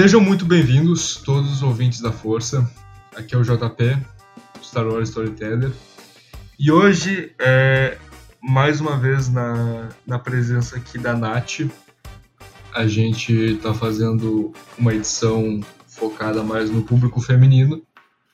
[0.00, 2.70] Sejam muito bem-vindos, todos os ouvintes da Força.
[3.16, 3.98] Aqui é o JP,
[4.62, 5.72] Star Wars Storyteller.
[6.56, 7.98] E hoje, é,
[8.40, 11.68] mais uma vez, na, na presença aqui da Nath,
[12.72, 17.82] a gente está fazendo uma edição focada mais no público feminino.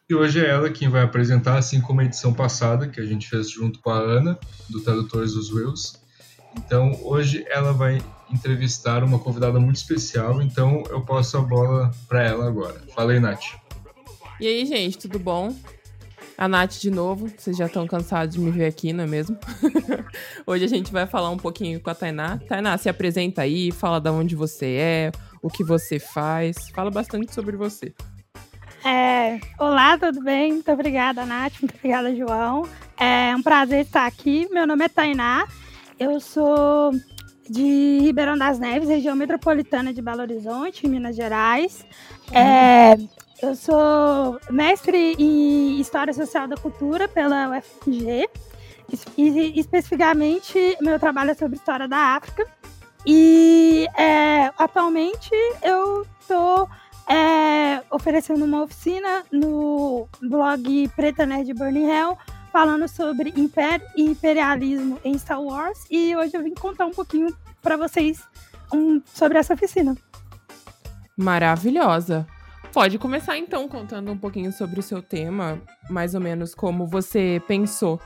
[0.06, 3.26] E hoje é ela quem vai apresentar, assim como a edição passada, que a gente
[3.26, 4.38] fez junto com a Ana,
[4.68, 5.98] do Tradutores dos Wills.
[6.58, 8.02] Então, hoje ela vai
[8.34, 12.82] entrevistar uma convidada muito especial, então eu passo a bola para ela agora.
[12.94, 13.44] Fala aí, Nath.
[14.40, 15.54] E aí, gente, tudo bom?
[16.36, 19.38] A Nath de novo, vocês já estão cansados de me ver aqui, não é mesmo?
[20.44, 22.38] Hoje a gente vai falar um pouquinho com a Tainá.
[22.48, 27.32] Tainá, se apresenta aí, fala de onde você é, o que você faz, fala bastante
[27.32, 27.94] sobre você.
[28.84, 30.54] É, olá, tudo bem?
[30.54, 32.68] Muito obrigada, Nath, muito obrigada, João.
[32.98, 34.48] É um prazer estar aqui.
[34.50, 35.46] Meu nome é Tainá,
[35.98, 36.90] eu sou
[37.48, 41.84] de Ribeirão das Neves, região metropolitana de Belo Horizonte, Minas Gerais.
[42.32, 42.96] É,
[43.42, 48.28] eu sou mestre em História Social da Cultura pela UFG.
[49.16, 52.46] E, especificamente, meu trabalho é sobre história da África.
[53.06, 55.30] E é, atualmente
[55.62, 56.68] eu estou
[57.08, 62.16] é, oferecendo uma oficina no blog Preta Nerd Burning Hell
[62.54, 67.36] falando sobre império e imperialismo em Star Wars e hoje eu vim contar um pouquinho
[67.60, 68.22] para vocês
[68.72, 69.96] um, sobre essa oficina.
[71.16, 72.24] Maravilhosa.
[72.72, 75.60] Pode começar então contando um pouquinho sobre o seu tema,
[75.90, 78.00] mais ou menos como você pensou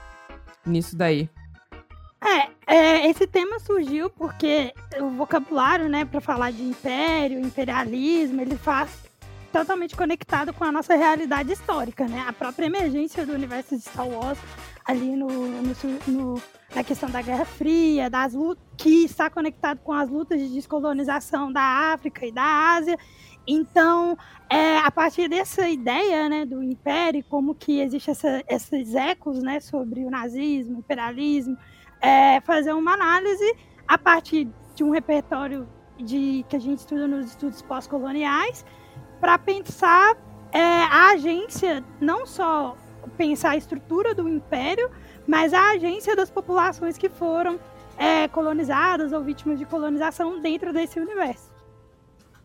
[0.64, 1.28] nisso daí.
[2.18, 8.56] É, é esse tema surgiu porque o vocabulário, né, para falar de império, imperialismo, ele
[8.56, 9.07] faz
[9.52, 12.24] totalmente conectado com a nossa realidade histórica, né?
[12.26, 14.38] A própria emergência do universo de Star Wars
[14.84, 15.74] ali no, no,
[16.06, 16.42] no
[16.74, 21.52] na questão da Guerra Fria, das lutas, que está conectado com as lutas de descolonização
[21.52, 22.96] da África e da Ásia.
[23.46, 24.16] Então,
[24.50, 29.60] é, a partir dessa ideia né, do império, como que existe essa, esses ecos né,
[29.60, 31.56] sobre o nazismo, o imperialismo,
[32.00, 35.66] é, fazer uma análise a partir de um repertório
[35.96, 38.64] de, que a gente estuda nos estudos pós-coloniais,
[39.20, 40.16] para pensar
[40.52, 42.76] é, a agência, não só
[43.16, 44.90] pensar a estrutura do império,
[45.26, 47.58] mas a agência das populações que foram
[47.96, 51.50] é, colonizadas ou vítimas de colonização dentro desse universo.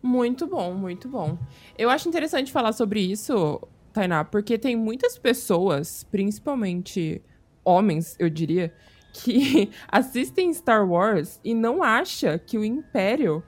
[0.02, 1.38] Muito bom, muito bom.
[1.78, 3.60] Eu acho interessante falar sobre isso,
[3.92, 7.22] Tainá, porque tem muitas pessoas, principalmente
[7.64, 8.74] homens, eu diria,
[9.14, 13.42] que assistem Star Wars e não acha que o Império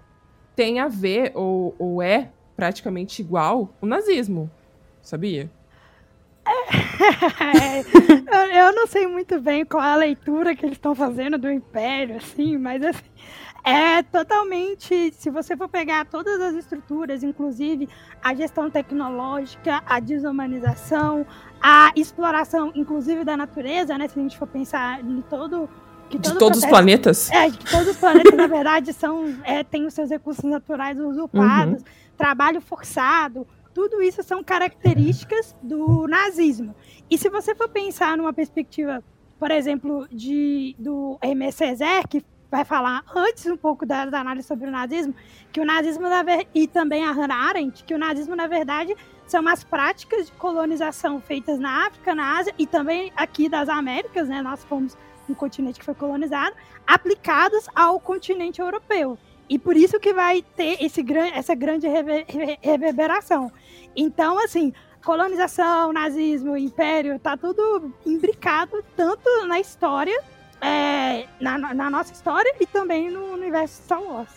[0.55, 4.51] tem a ver ou, ou é praticamente igual o nazismo,
[5.03, 5.51] sabia?
[6.47, 7.81] É,
[8.61, 12.17] eu não sei muito bem qual é a leitura que eles estão fazendo do Império,
[12.17, 13.11] assim, mas assim,
[13.65, 15.13] é totalmente.
[15.13, 17.89] Se você for pegar todas as estruturas, inclusive
[18.23, 21.27] a gestão tecnológica, a desumanização,
[21.61, 24.07] a exploração, inclusive da natureza, né?
[24.07, 25.69] Se a gente for pensar em todo
[26.11, 27.31] de todos os planetas?
[27.31, 31.81] É, que todos os planetas, na verdade, são, é, têm os seus recursos naturais usurpados,
[31.81, 31.89] uhum.
[32.17, 36.75] trabalho forçado, tudo isso são características do nazismo.
[37.11, 39.03] E se você for pensar numa perspectiva,
[39.39, 44.47] por exemplo, de, do Hermé Césaire, que vai falar antes um pouco da, da, análise
[44.47, 45.15] sobre o nazismo,
[45.53, 46.07] que o nazismo,
[46.55, 51.21] e também a Hannah Arendt, que o nazismo, na verdade, são umas práticas de colonização
[51.21, 54.41] feitas na África, na Ásia e também aqui das Américas, né?
[54.41, 54.97] Nós fomos
[55.29, 56.55] um continente que foi colonizado,
[56.87, 59.19] aplicados ao continente europeu.
[59.49, 62.27] E por isso que vai ter esse, essa grande rever,
[62.61, 63.53] reverberação.
[63.95, 64.73] Então, assim,
[65.05, 70.21] colonização, nazismo, império, tá tudo imbricado tanto na história,
[70.61, 74.31] é, na, na, nossa história e também no universo Star Wars.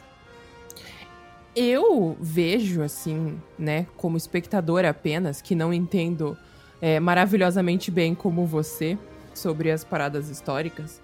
[1.56, 6.38] Eu vejo, assim, né, como espectadora apenas, que não entendo
[6.80, 8.96] é, maravilhosamente bem como você
[9.34, 11.02] sobre as paradas históricas,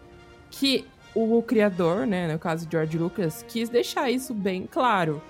[0.51, 0.85] que
[1.15, 5.21] o criador, né, no caso George Lucas, quis deixar isso bem claro.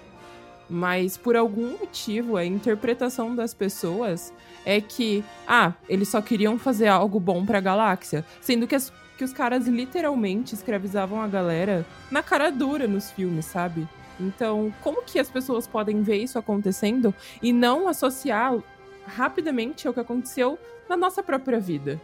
[0.67, 4.33] Mas por algum motivo, a interpretação das pessoas
[4.65, 8.91] é que, ah, eles só queriam fazer algo bom para a galáxia, sendo que, as,
[9.15, 13.87] que os caras literalmente escravizavam a galera na cara dura nos filmes, sabe?
[14.19, 17.13] Então, como que as pessoas podem ver isso acontecendo
[17.43, 18.57] e não associar
[19.05, 20.57] rapidamente ao que aconteceu
[20.89, 22.01] na nossa própria vida?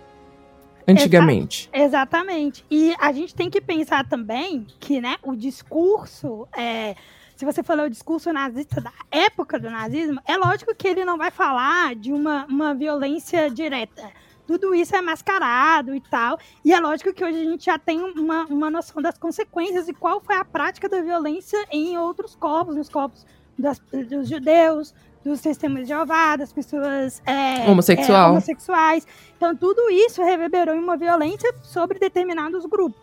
[0.87, 1.69] Antigamente.
[1.71, 2.65] Exa exatamente.
[2.69, 6.95] E a gente tem que pensar também que, né, o discurso, é,
[7.35, 11.17] se você falou o discurso nazista da época do nazismo, é lógico que ele não
[11.17, 14.11] vai falar de uma, uma violência direta.
[14.47, 16.37] Tudo isso é mascarado e tal.
[16.65, 19.93] E é lógico que hoje a gente já tem uma, uma noção das consequências e
[19.93, 23.25] qual foi a prática da violência em outros corpos, nos corpos
[23.57, 23.79] das,
[24.09, 28.27] dos judeus, dos testemunhos de Jeová, das pessoas é, Homossexual.
[28.27, 29.07] é, homossexuais.
[29.37, 33.01] Então, tudo isso reverberou em uma violência sobre determinados grupos.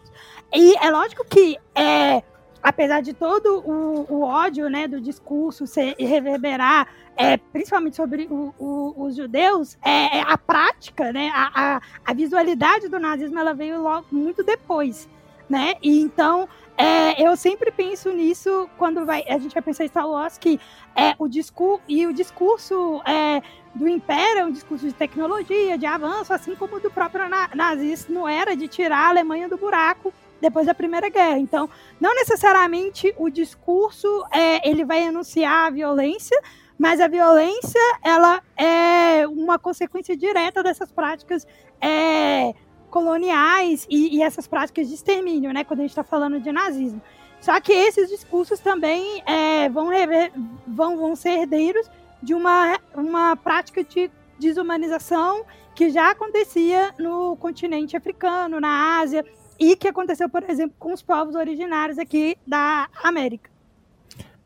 [0.53, 2.23] E é lógico que, é,
[2.62, 8.55] apesar de todo o, o, ódio né, do discurso ser, reverberar, é, principalmente sobre o,
[8.59, 13.53] o, os judeus, é, é, a prática, né, a, a, a, visualidade do nazismo ela
[13.53, 15.09] veio logo, muito depois.
[15.49, 15.75] Né?
[15.82, 16.49] E então
[16.79, 20.61] é, eu sempre penso nisso quando vai, a gente vai pensar em Star Wars, que
[20.95, 23.43] é, o discurso e o discurso é,
[23.75, 28.29] do Império é um discurso de tecnologia, de avanço, assim como o do próprio nazismo
[28.29, 31.39] era de tirar a Alemanha do buraco depois da Primeira Guerra.
[31.39, 31.69] Então,
[32.01, 36.41] não necessariamente o discurso é, ele vai anunciar a violência,
[36.79, 41.45] mas a violência ela é uma consequência direta dessas práticas
[41.81, 42.55] é,
[42.88, 45.64] coloniais e, e, essas práticas de extermínio, né?
[45.64, 47.00] Quando a gente está falando de nazismo.
[47.40, 50.32] Só que esses discursos também é, vão, rever,
[50.67, 51.88] vão, vão ser herdeiros
[52.23, 55.44] de uma, uma prática de desumanização
[55.75, 59.25] que já acontecia no continente africano, na Ásia,
[59.58, 63.50] e que aconteceu, por exemplo, com os povos originários aqui da América.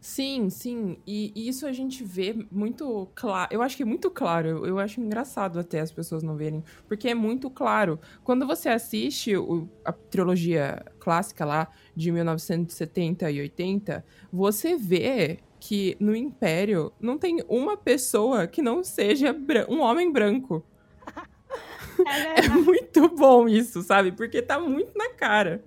[0.03, 0.97] Sim, sim.
[1.07, 3.55] E, isso a gente vê muito claro.
[3.55, 4.49] Eu acho que é muito claro.
[4.49, 6.65] Eu, eu, acho engraçado até as pessoas não verem.
[6.89, 8.01] Porque é muito claro.
[8.25, 15.97] Quando você assiste o, a trilogia clássica lá de 1970 e 80, você vê que
[16.01, 19.33] no Império não tem uma pessoa que não seja
[19.69, 20.65] um homem branco.
[22.07, 24.11] É, é, muito bom isso, sabe?
[24.11, 25.63] Porque tá muito na cara.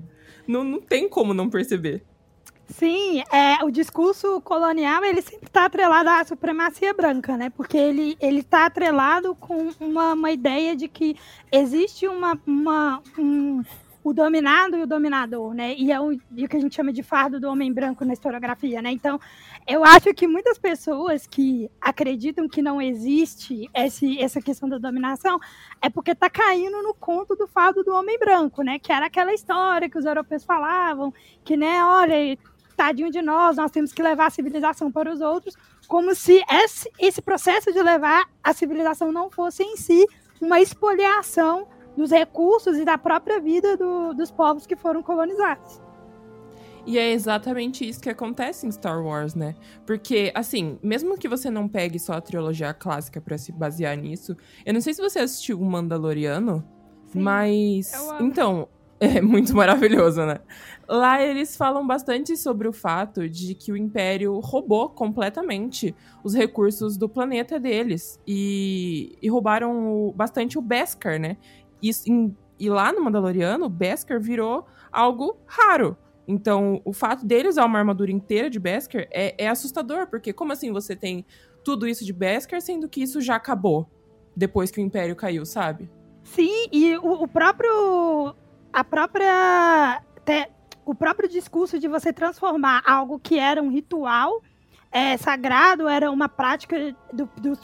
[0.47, 2.03] Não, não tem como não perceber.
[2.67, 7.49] Sim, é, o discurso colonial ele sempre está atrelado à supremacia branca, né?
[7.49, 11.15] Porque ele ele está atrelado com uma, uma ideia de que
[11.51, 13.61] existe uma, uma um,
[14.05, 15.73] o dominado e o dominador, né?
[15.75, 18.13] E é o, e o, que a gente chama de fardo do homem branco na
[18.13, 18.91] historiografia, né?
[18.91, 19.19] Então,
[19.67, 25.39] eu acho que muitas pessoas que acreditam que não existe esse, essa questão da dominação
[25.81, 28.77] é porque está caindo no conto do fardo do homem branco, né?
[28.77, 31.11] Que era aquela história que os europeus falavam,
[31.43, 32.37] que, né, olha,
[32.75, 35.55] tadinho de nós, nós temos que levar a civilização para os outros,
[35.87, 40.05] como se esse, esse processo de levar a civilização não fosse em si
[40.41, 45.81] uma expoliação dos recursos e da própria vida do, dos povos que foram colonizados.
[46.85, 49.55] E é exatamente isso que acontece em Star Wars, né?
[49.87, 54.37] Porque, assim, mesmo que você não pegue só a trilogia clássica para se basear nisso,
[54.63, 56.63] eu não sei se você assistiu o Mandaloriano,
[57.07, 57.91] Sim, mas.
[58.19, 58.67] Então,
[58.99, 60.39] é muito maravilhoso, né?
[60.87, 66.95] Lá eles falam bastante sobre o fato de que o Império roubou completamente os recursos
[66.95, 71.37] do planeta deles e, e roubaram o, bastante o Beskar, né?
[71.81, 75.97] E, em, e lá no Mandaloriano, o Beskar virou algo raro.
[76.27, 80.53] Então, o fato dele usar uma armadura inteira de Beskar é, é assustador, porque como
[80.53, 81.25] assim você tem
[81.63, 83.89] tudo isso de Beskar, sendo que isso já acabou
[84.35, 85.89] depois que o Império caiu, sabe?
[86.23, 88.35] Sim, e o, o próprio
[88.75, 90.49] a própria até
[90.85, 94.43] o próprio discurso de você transformar algo que era um ritual
[94.91, 97.57] é, sagrado, era uma prática do, dos.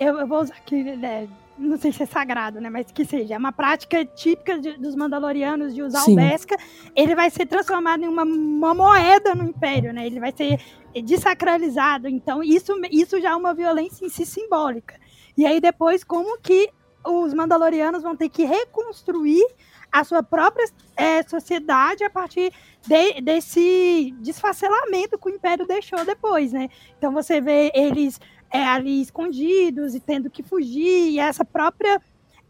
[0.00, 1.28] Eu, eu vou usar aqui, né,
[1.58, 2.70] não sei se é sagrado, né?
[2.70, 6.14] Mas que seja, é uma prática típica de, dos Mandalorianos de usar Sim.
[6.14, 6.58] o Beskar,
[6.96, 10.06] ele vai ser transformado em uma, uma, moeda no Império, né?
[10.06, 10.58] Ele vai ser
[11.04, 12.08] desacralizado.
[12.08, 14.98] Então, isso, isso já é uma violência em si simbólica.
[15.36, 16.70] E aí, depois, como que
[17.04, 19.44] os Mandalorianos vão ter que reconstruir
[19.90, 20.66] a sua própria
[20.96, 22.52] é, sociedade a partir
[22.86, 26.68] de, desse desfacelamento que o Império deixou depois, né?
[26.96, 32.00] Então você vê eles é, ali escondidos e tendo que fugir, e essa própria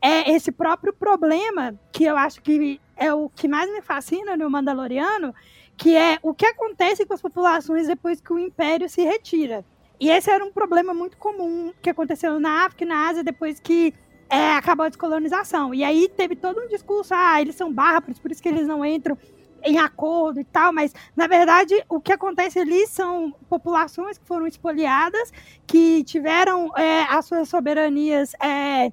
[0.00, 4.48] é esse próprio problema que eu acho que é o que mais me fascina no
[4.48, 5.34] Mandaloriano,
[5.76, 9.64] que é o que acontece com as populações depois que o Império se retira.
[10.00, 13.58] E esse era um problema muito comum que aconteceu na África e na Ásia depois
[13.58, 13.92] que
[14.28, 15.74] é, acabou a descolonização.
[15.74, 18.84] E aí teve todo um discurso, ah, eles são bárbaros, por isso que eles não
[18.84, 19.16] entram
[19.64, 24.46] em acordo e tal, mas na verdade o que acontece ali são populações que foram
[24.46, 25.32] espoliadas,
[25.66, 28.92] que tiveram é, as suas soberanias é,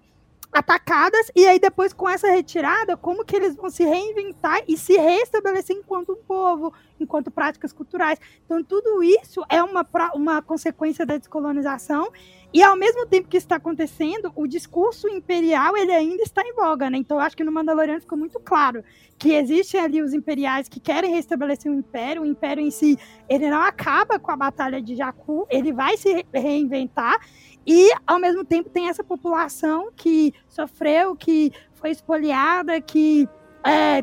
[0.52, 4.98] atacadas, e aí depois com essa retirada, como que eles vão se reinventar e se
[4.98, 8.20] restabelecer enquanto um povo, enquanto práticas culturais.
[8.46, 12.10] Então tudo isso é uma, uma consequência da descolonização
[12.56, 16.90] e ao mesmo tempo que está acontecendo, o discurso imperial ele ainda está em voga,
[16.90, 16.98] né?
[16.98, 18.82] Então eu acho que no Mandaloriano ficou muito claro
[19.20, 22.22] que existem ali os imperiais que querem restabelecer o império.
[22.22, 22.98] O império em si,
[23.28, 27.20] ele não acaba com a batalha de Jakku, ele vai se reinventar.
[27.68, 33.28] E ao mesmo tempo tem essa população que sofreu, que foi espoliada, que
[33.66, 34.02] é,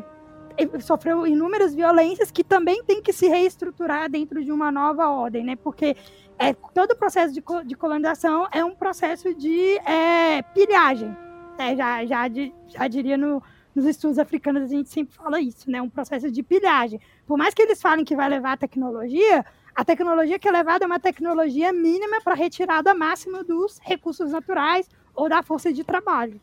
[0.79, 5.55] sofreu inúmeras violências, que também tem que se reestruturar dentro de uma nova ordem, né?
[5.55, 5.95] Porque
[6.37, 11.15] é, todo o processo de, de colonização é um processo de é, pilhagem.
[11.57, 11.75] Né?
[11.75, 12.23] Já, já,
[12.67, 13.41] já diria no,
[13.75, 15.81] nos estudos africanos, a gente sempre fala isso, né?
[15.81, 16.99] Um processo de pilhagem.
[17.25, 20.85] Por mais que eles falem que vai levar a tecnologia, a tecnologia que é levada
[20.85, 26.39] é uma tecnologia mínima para retirada máxima dos recursos naturais ou da força de trabalho.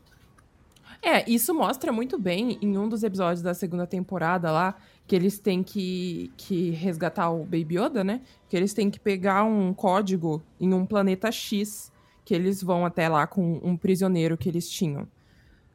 [1.03, 4.77] É, isso mostra muito bem em um dos episódios da segunda temporada lá,
[5.07, 8.21] que eles têm que, que resgatar o Baby Yoda, né?
[8.49, 11.91] Que eles têm que pegar um código em um planeta X,
[12.25, 15.09] que eles vão até lá com um prisioneiro que eles tinham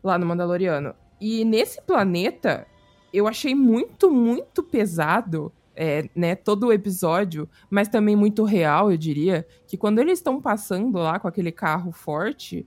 [0.04, 0.94] lá no Mandaloriano.
[1.20, 2.68] E nesse planeta,
[3.12, 8.98] eu achei muito, muito pesado, é, né, todo o episódio, mas também muito real, eu
[8.98, 12.66] diria, que quando eles estão passando lá com aquele carro forte,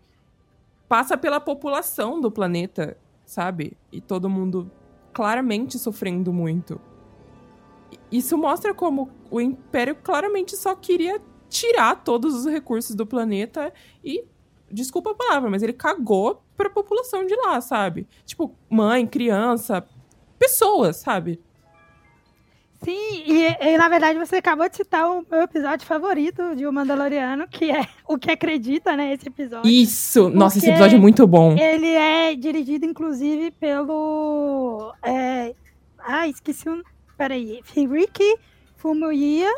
[0.88, 3.76] passa pela população do planeta, sabe?
[3.92, 4.70] E todo mundo
[5.12, 6.80] claramente sofrendo muito.
[8.10, 14.24] Isso mostra como o Império claramente só queria tirar todos os recursos do planeta e.
[14.70, 18.06] Desculpa a palavra, mas ele cagou pra população de lá, sabe?
[18.26, 19.82] Tipo, mãe, criança,
[20.38, 21.40] pessoas, sabe?
[22.82, 26.72] Sim, e, e, na verdade você acabou de citar o meu episódio favorito de O
[26.72, 29.12] Mandaloriano, que é O que Acredita, né?
[29.12, 29.68] Esse episódio.
[29.68, 30.28] Isso!
[30.30, 31.56] Nossa, esse episódio é muito bom.
[31.58, 34.94] Ele é dirigido, inclusive, pelo.
[35.02, 35.54] É...
[35.98, 36.82] Ah, esqueci um.
[37.16, 37.60] Peraí.
[37.74, 38.36] Ricky
[38.76, 39.52] Fumuyiya.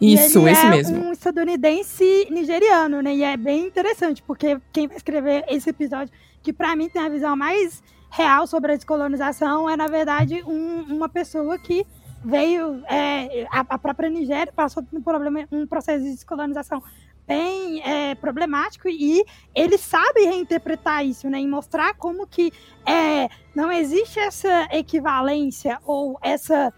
[0.00, 0.98] Isso, esse é mesmo.
[0.98, 3.14] um estadunidense nigeriano, né?
[3.14, 7.08] E é bem interessante, porque quem vai escrever esse episódio, que para mim tem a
[7.08, 7.80] visão mais
[8.10, 11.86] real sobre a descolonização, é, na verdade, um, uma pessoa que
[12.24, 16.82] veio é, a, a, própria Nigéria passou por um problema, um processo de descolonização
[17.26, 19.24] bem é, problemático e
[19.54, 22.52] ele sabe reinterpretar isso, né, e mostrar como que
[22.86, 26.72] é, não existe essa equivalência ou essa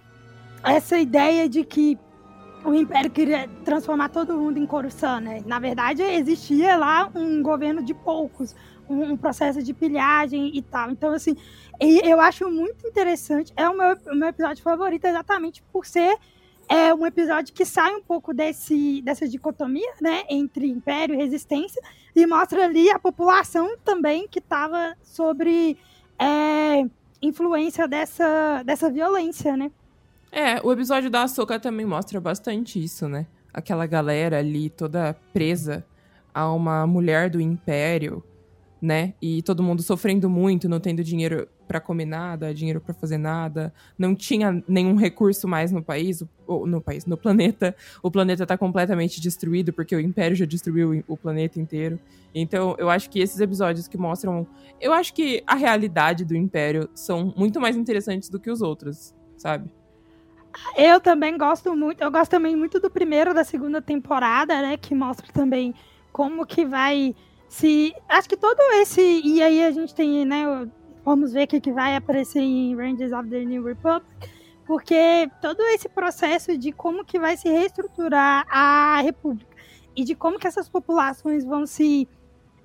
[0.63, 1.99] essa ideia de que
[2.65, 5.43] o Império queria transformar todo mundo em Coruscant, né?
[5.47, 8.57] Na verdade, existia lá um governo de poucos,
[8.89, 10.91] um, um processo de pilhagem e tal.
[10.91, 11.37] Então, assim,
[11.79, 13.53] eu acho muito interessante.
[13.57, 16.17] É o meu, o meu episódio favorito exatamente por ser
[16.69, 21.81] é um episódio que sai um pouco desse, dessa dicotomia, né, entre império e resistência,
[22.17, 25.77] e mostra ali a população também que estava sobre
[26.19, 26.87] é,
[27.21, 29.71] influência dessa, dessa violência, né.
[30.37, 33.25] É, o episódio da Ahsoka também mostra bastante isso, né?
[33.53, 35.87] Aquela galera ali toda presa
[36.35, 38.21] a uma mulher do império,
[38.83, 39.15] né?
[39.23, 43.73] E todo mundo sofrendo muito, não tendo dinheiro para comer nada, dinheiro para fazer nada,
[43.97, 47.73] não tinha nenhum recurso mais no país, ou no país, no planeta.
[48.03, 51.97] O planeta tá completamente destruído porque o império já destruiu o planeta inteiro.
[52.35, 54.45] Então, eu acho que esses episódios que mostram,
[54.81, 59.15] eu acho que a realidade do império são muito mais interessantes do que os outros,
[59.37, 59.71] sabe?
[60.77, 64.95] Eu também gosto muito, eu gosto também muito do primeiro da segunda temporada, né, que
[64.95, 65.75] mostra também
[66.13, 67.15] como que vai
[67.49, 70.45] se acho que todo esse e aí a gente tem, né,
[71.05, 74.07] vamos ver o que, que vai aparecer em Rangers of the New Republic,
[74.67, 79.55] porque todo esse processo de como que vai se reestruturar a república
[79.97, 82.09] e de como que essas populações vão se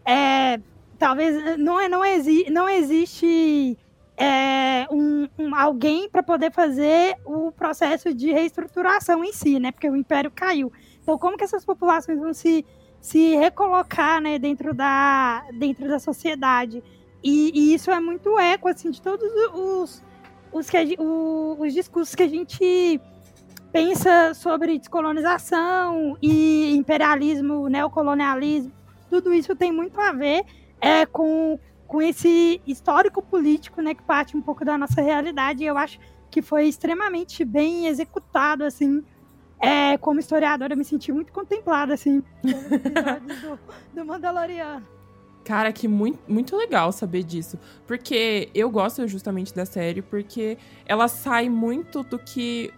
[0.05, 0.59] é,
[0.97, 3.77] talvez não é não, exi, não existe
[4.19, 9.71] é, um, um, alguém para poder fazer o processo de reestruturação em si, né?
[9.71, 10.71] Porque o império caiu.
[11.01, 12.65] Então, como que essas populações vão se,
[12.99, 16.83] se recolocar, né, dentro da dentro da sociedade?
[17.23, 20.03] E, e isso é muito eco assim de todos os
[20.51, 22.99] os, que o, os discursos que a gente
[23.71, 28.71] pensa sobre descolonização e imperialismo, neocolonialismo,
[29.09, 30.43] tudo isso tem muito a ver
[30.81, 35.63] é, com, com esse histórico político, né, que parte um pouco da nossa realidade.
[35.63, 39.03] Eu acho que foi extremamente bem executado, assim.
[39.59, 43.59] É, como historiadora, eu me senti muito contemplada, assim, do,
[43.93, 44.87] do Mandaloriano.
[45.43, 47.57] Cara, que muito, muito legal saber disso.
[47.87, 52.71] Porque eu gosto justamente da série, porque ela sai muito do que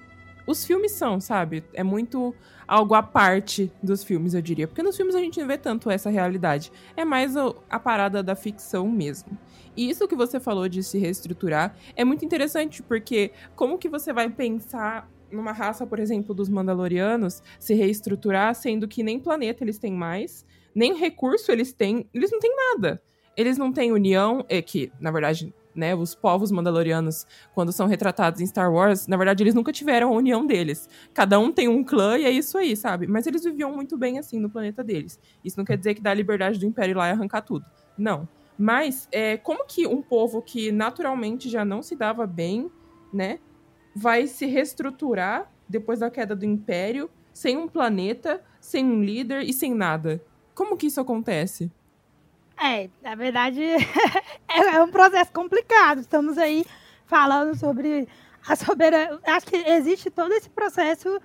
[0.47, 1.65] os filmes são, sabe?
[1.73, 2.33] É muito
[2.71, 4.65] algo à parte dos filmes, eu diria.
[4.65, 6.71] Porque nos filmes a gente não vê tanto essa realidade.
[6.95, 7.35] É mais
[7.69, 9.37] a parada da ficção mesmo.
[9.75, 14.13] E isso que você falou de se reestruturar é muito interessante, porque como que você
[14.13, 19.77] vai pensar numa raça, por exemplo, dos Mandalorianos, se reestruturar, sendo que nem planeta eles
[19.77, 23.01] têm mais, nem recurso eles têm, eles não têm nada.
[23.35, 28.41] Eles não têm união, é que, na verdade, né, os povos mandalorianos, quando são retratados
[28.41, 30.89] em Star Wars, na verdade, eles nunca tiveram a união deles.
[31.13, 33.07] Cada um tem um clã e é isso aí, sabe?
[33.07, 35.19] Mas eles viviam muito bem assim no planeta deles.
[35.43, 37.65] Isso não quer dizer que dá a liberdade do Império lá e arrancar tudo.
[37.97, 38.27] Não.
[38.57, 42.69] Mas, é, como que um povo que naturalmente já não se dava bem,
[43.11, 43.39] né,
[43.95, 49.53] vai se reestruturar depois da queda do Império, sem um planeta, sem um líder e
[49.53, 50.23] sem nada?
[50.53, 51.71] Como que isso acontece?
[52.61, 53.59] É, na verdade,
[54.47, 55.99] é um processo complicado.
[55.99, 56.63] Estamos aí
[57.07, 58.07] falando sobre
[58.47, 59.19] a soberania.
[59.25, 61.19] Acho que existe todo esse processo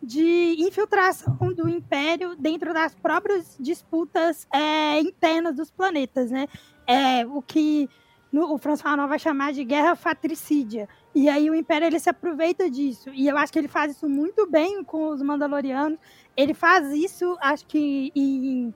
[0.00, 6.46] de infiltração do império dentro das próprias disputas é, internas dos planetas, né?
[6.86, 7.90] É, o que
[8.30, 10.88] no, o François Fanon vai chamar de guerra fratricídia.
[11.12, 13.10] E aí o Império ele se aproveita disso.
[13.12, 15.98] E eu acho que ele faz isso muito bem com os Mandalorianos.
[16.36, 18.72] Ele faz isso, acho que em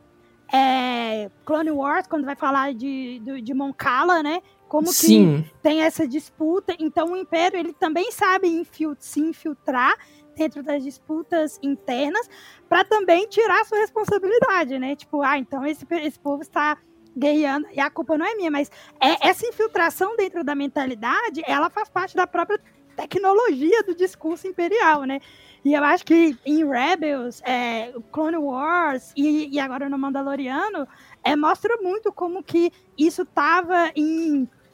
[0.53, 4.43] é, Clone Wars, quando vai falar de, de, de Moncala, né?
[4.69, 5.45] Como que Sim.
[5.63, 6.75] tem essa disputa.
[6.79, 9.95] Então o Império ele também sabe infil se infiltrar
[10.37, 12.29] dentro das disputas internas
[12.69, 14.97] para também tirar sua responsabilidade, né?
[14.97, 16.79] Tipo, ah, então esse, esse povo está
[17.17, 21.69] guerreando e a culpa não é minha, mas é, essa infiltração dentro da mentalidade, ela
[21.69, 22.61] faz parte da própria
[23.01, 25.21] tecnologia do discurso imperial, né?
[25.65, 30.87] E eu acho que em Rebels, é, Clone Wars e, e, agora no Mandaloriano,
[31.25, 33.91] é, mostra muito como que isso estava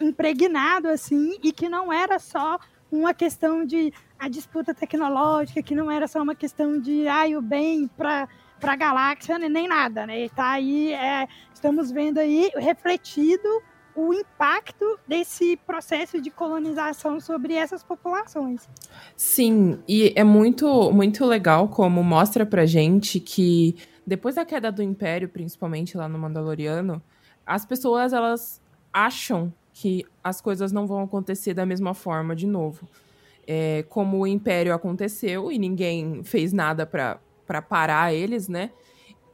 [0.01, 2.59] impregnado, assim, e que não era só
[2.91, 7.43] uma questão de a disputa tecnológica, que não era só uma questão de ai, o
[7.43, 10.31] bem para para a galáxia nem nada, né?
[10.31, 13.63] Tá aí, é, estamos vendo aí refletido
[13.97, 18.69] o impacto desse processo de colonização sobre essas populações.
[19.17, 23.75] Sim, e é muito, muito legal como mostra pra gente que
[24.07, 27.03] depois da queda do Império, principalmente lá no Mandaloriano,
[27.45, 28.61] as pessoas elas
[28.93, 32.89] acham que as coisas não vão acontecer da mesma forma de novo.
[33.47, 38.71] É, como o Império aconteceu e ninguém fez nada para parar eles, né?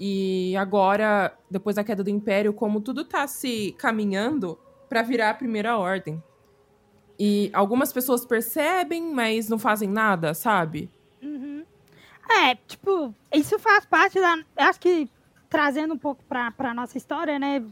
[0.04, 5.34] E agora, depois da queda do Império, como tudo tá se caminhando para virar a
[5.34, 6.20] primeira ordem.
[7.16, 10.90] E algumas pessoas percebem, mas não fazem nada, sabe?
[11.22, 11.64] Uhum.
[12.28, 14.42] É, tipo, isso faz parte da.
[14.56, 15.08] Acho que
[15.48, 17.64] trazendo um pouco pra, pra nossa história, né?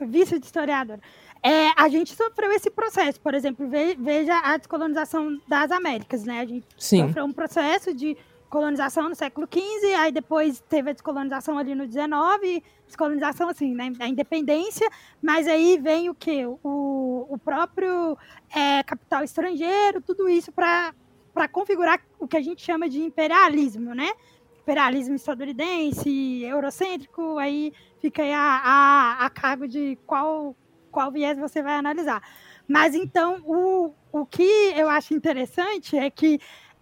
[0.00, 1.00] Vício de historiador.
[1.42, 6.38] É, a gente sofreu esse processo, por exemplo, veja a descolonização das Américas, né?
[6.38, 7.08] A gente Sim.
[7.08, 8.16] sofreu um processo de
[8.48, 13.92] colonização no século XV, aí depois teve a descolonização ali no XIX, descolonização assim, né,
[14.00, 14.88] a independência,
[15.22, 16.46] mas aí vem o que?
[16.46, 18.16] O, o próprio
[18.54, 20.94] é, capital estrangeiro, tudo isso para
[21.52, 24.10] configurar o que a gente chama de imperialismo, né?
[24.60, 30.54] Imperialismo estadunidense, eurocêntrico, aí fica aí a, a, a cargo de qual,
[30.90, 32.22] qual viés você vai analisar.
[32.66, 36.38] Mas então, o, o que eu acho interessante é que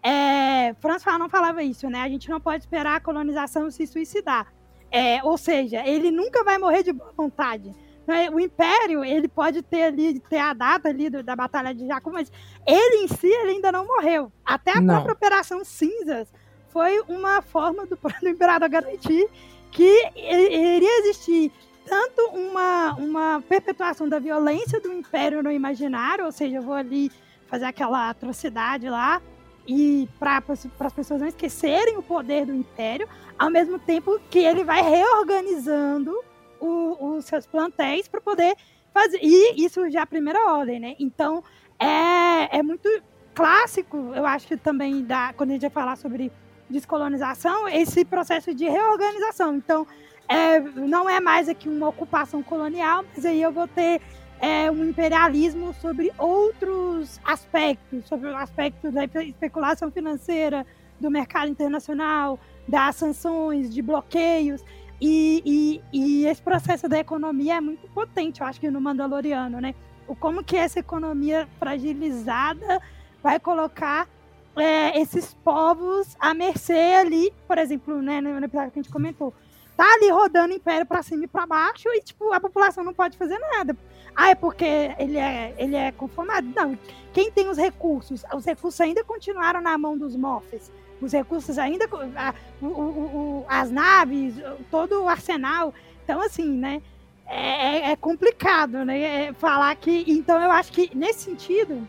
[0.07, 2.01] é, Franz Fanon falava isso, né?
[2.01, 4.53] A gente não pode esperar a colonização se suicidar.
[4.89, 7.75] É, ou seja, ele nunca vai morrer de boa vontade.
[8.07, 8.31] Né?
[8.31, 12.13] O Império, ele pode ter ali, ter a data ali do, da Batalha de Jakku,
[12.13, 12.31] mas
[12.65, 14.31] ele em si, ele ainda não morreu.
[14.45, 14.95] Até a não.
[14.95, 16.33] própria Operação Cinzas
[16.69, 19.29] foi uma forma do, do Imperador garantir
[19.73, 21.51] que iria existir
[21.85, 27.11] tanto uma, uma perpetuação da violência do Império no imaginário, ou seja, eu vou ali
[27.49, 29.21] fazer aquela atrocidade lá
[29.67, 30.43] e para
[30.81, 36.15] as pessoas não esquecerem o poder do império, ao mesmo tempo que ele vai reorganizando
[36.61, 38.57] os seus plantéis para poder
[38.93, 39.19] fazer.
[39.21, 40.97] E isso já é a primeira ordem, né?
[40.99, 41.43] Então
[41.79, 42.89] é, é muito
[43.35, 46.33] clássico, eu acho que também dá, quando a gente vai falar sobre
[46.71, 49.55] descolonização, esse processo de reorganização.
[49.55, 49.87] Então,
[50.29, 54.01] é, não é mais aqui uma ocupação colonial, mas aí eu vou ter
[54.41, 60.67] é, um imperialismo sobre outros aspectos, sobre o aspecto da especulação financeira,
[61.01, 64.65] do mercado internacional, das sanções, de bloqueios.
[65.01, 69.61] E, e, e, esse processo da economia é muito potente, eu acho que no Mandaloriano,
[69.61, 69.75] né?
[70.09, 72.81] O como que essa economia fragilizada
[73.23, 74.09] vai colocar
[74.57, 79.35] é, esses povos à mercê ali, por exemplo, né, no episódio que a gente comentou,
[79.77, 82.95] tá ali rodando o império para cima e para baixo e tipo a população não
[82.95, 83.77] pode fazer nada.
[84.17, 84.65] Ah, é porque
[84.99, 86.49] ele é ele é conformado?
[86.57, 86.79] Não.
[87.13, 88.25] Quem tem os recursos?
[88.35, 90.73] Os recursos ainda continuaram na mão dos Moffs.
[91.01, 91.85] Os recursos ainda
[92.17, 94.35] a, o, o, as naves,
[94.71, 95.75] todo o arsenal.
[96.03, 96.81] Então assim, né?
[97.27, 99.27] É, é, é complicado, né?
[99.27, 100.05] É falar que.
[100.09, 101.87] Então eu acho que nesse sentido,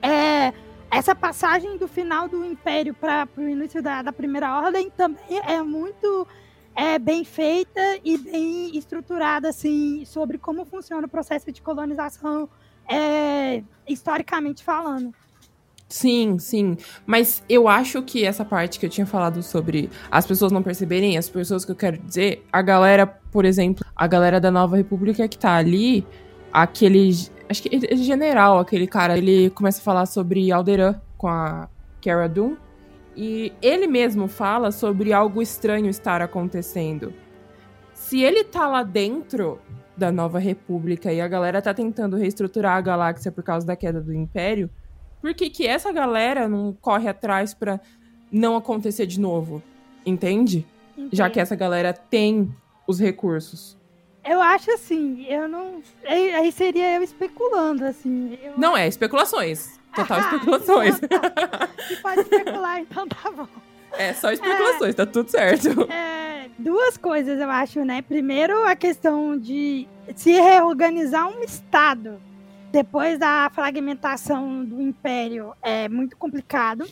[0.00, 0.52] é,
[0.90, 5.60] essa passagem do final do Império para o início da, da Primeira Ordem também é
[5.62, 6.28] muito
[6.74, 12.48] é bem feita e bem estruturada assim sobre como funciona o processo de colonização
[12.88, 15.14] é, historicamente falando.
[15.88, 16.76] Sim, sim.
[17.06, 21.16] Mas eu acho que essa parte que eu tinha falado sobre as pessoas não perceberem,
[21.16, 25.28] as pessoas que eu quero dizer, a galera, por exemplo, a galera da Nova República
[25.28, 26.04] que tá ali,
[26.52, 27.10] aquele.
[27.48, 31.68] Acho que é general, aquele cara, ele começa a falar sobre Alderan com a
[32.02, 32.56] Cara Dune.
[33.16, 37.12] E ele mesmo fala sobre algo estranho estar acontecendo.
[37.92, 39.60] Se ele tá lá dentro
[39.96, 44.00] da Nova República e a galera tá tentando reestruturar a galáxia por causa da queda
[44.00, 44.68] do Império,
[45.20, 47.80] por que, que essa galera não corre atrás para
[48.30, 49.62] não acontecer de novo?
[50.04, 50.66] Entende?
[50.98, 51.16] Entendi.
[51.16, 52.54] Já que essa galera tem
[52.86, 53.78] os recursos.
[54.24, 55.82] Eu acho assim, eu não.
[56.06, 58.38] Aí seria eu especulando, assim.
[58.42, 58.54] Eu...
[58.58, 59.78] Não, é especulações.
[59.94, 60.96] Total especulações.
[61.88, 63.46] Se pode especular, então tá bom.
[63.92, 65.68] É, só especulações, é, tá tudo certo.
[65.90, 68.02] É, duas coisas, eu acho, né?
[68.02, 72.20] Primeiro, a questão de se reorganizar um Estado
[72.72, 76.84] depois da fragmentação do Império é muito complicado.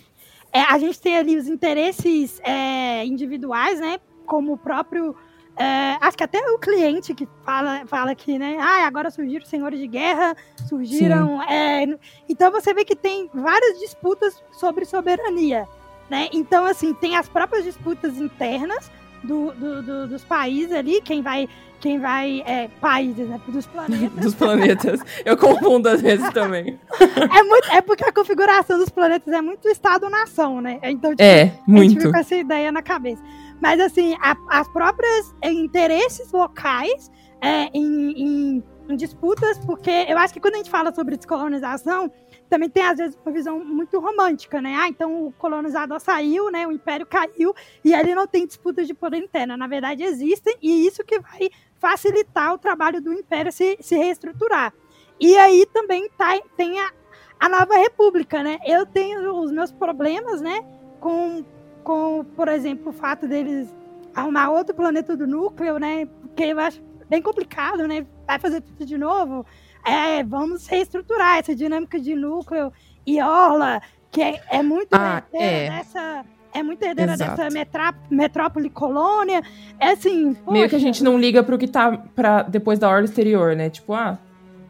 [0.52, 3.98] É, a gente tem ali os interesses é, individuais, né?
[4.24, 5.16] Como o próprio
[5.56, 8.56] é, acho que até o cliente que fala, fala aqui, né?
[8.60, 10.34] Ah, agora surgiram senhores de guerra,
[10.68, 11.42] surgiram.
[11.42, 11.84] É,
[12.28, 15.66] então você vê que tem várias disputas sobre soberania.
[16.08, 16.28] Né?
[16.32, 18.90] Então, assim, tem as próprias disputas internas
[19.22, 21.48] do, do, do, dos países ali, quem vai.
[21.80, 22.42] Quem vai.
[22.46, 23.40] É, países, né?
[23.48, 24.12] Dos planetas.
[24.24, 25.00] dos planetas.
[25.24, 26.78] Eu confundo às vezes também.
[27.00, 30.78] é, muito, é porque a configuração dos planetas é muito Estado-nação, né?
[30.84, 31.80] Então, tipo, é, muito.
[31.80, 33.22] A gente fica com essa ideia na cabeça.
[33.62, 37.08] Mas, assim, a, as próprias interesses locais
[37.40, 42.10] é, em, em, em, disputas, porque eu acho que quando a gente fala sobre descolonização,
[42.50, 44.74] também tem, às vezes, uma visão muito romântica, né?
[44.80, 46.66] Ah, então o colonizador saiu, né?
[46.66, 49.56] O império caiu e ele não tem disputas de poder interna.
[49.56, 51.48] Na verdade, existem e isso que vai
[51.78, 54.74] facilitar o trabalho do império se, se reestruturar.
[55.20, 56.90] E aí também tá, tem a,
[57.38, 58.58] a nova república, né?
[58.66, 60.64] Eu tenho os meus problemas, né?
[60.98, 61.44] Com
[61.82, 63.68] com, por exemplo, o fato deles
[64.14, 66.06] arrumar outro planeta do núcleo, né?
[66.20, 68.06] Porque eu acho bem complicado, né?
[68.26, 69.44] Vai fazer tudo de novo.
[69.84, 72.72] É, vamos reestruturar essa dinâmica de núcleo
[73.06, 75.68] e orla, que é, é muito ah, é.
[75.70, 77.36] dessa é muito herdeira Exato.
[77.36, 79.42] dessa metrá metrópole colônia.
[79.80, 80.34] É assim.
[80.34, 80.52] Poxa.
[80.52, 83.70] Meio que a gente não liga pro que tá pra depois da orla exterior, né?
[83.70, 84.18] Tipo, ah,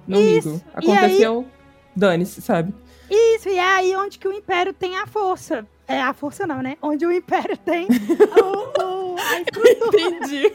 [0.06, 0.48] não Isso.
[0.48, 0.64] ligo.
[0.72, 1.46] Aconteceu,
[1.94, 2.72] dane-se, sabe?
[3.12, 5.66] Isso, e é aí onde que o Império tem a força.
[5.86, 6.78] É a força não, né?
[6.80, 10.00] Onde o Império tem o, o, a estrutura.
[10.00, 10.52] Entendi.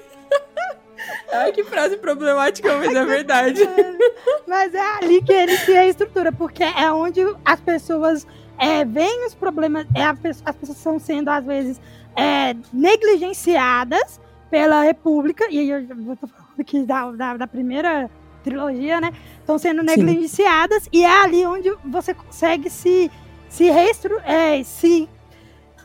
[1.32, 3.62] Ai, que frase problemática, mas é verdade.
[4.48, 8.26] Mas é ali que ele se estrutura, porque é onde as pessoas
[8.58, 11.82] é, veem os problemas, é, as pessoas estão sendo, às vezes,
[12.16, 18.10] é, negligenciadas pela República, e aí eu estou falando aqui da, da, da primeira
[18.44, 19.12] trilogia, né?
[19.48, 20.90] Estão sendo negligenciadas, Sim.
[20.92, 23.10] e é ali onde você consegue se,
[23.48, 25.08] se, reestru, é, se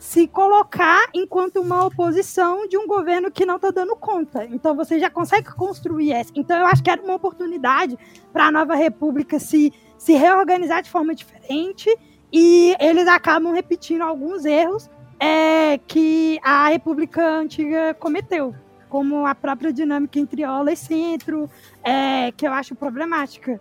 [0.01, 4.45] se colocar enquanto uma oposição de um governo que não está dando conta.
[4.47, 6.33] Então você já consegue construir essa.
[6.35, 7.97] Então eu acho que era uma oportunidade
[8.33, 11.89] para a nova república se, se reorganizar de forma diferente
[12.33, 18.53] e eles acabam repetindo alguns erros é, que a república antiga cometeu,
[18.93, 21.49] como a própria dinâmica entre Ola e Centro,
[21.83, 23.59] é, que eu acho problemática.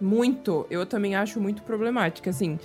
[0.00, 0.66] Muito.
[0.68, 2.58] Eu também acho muito problemática, assim,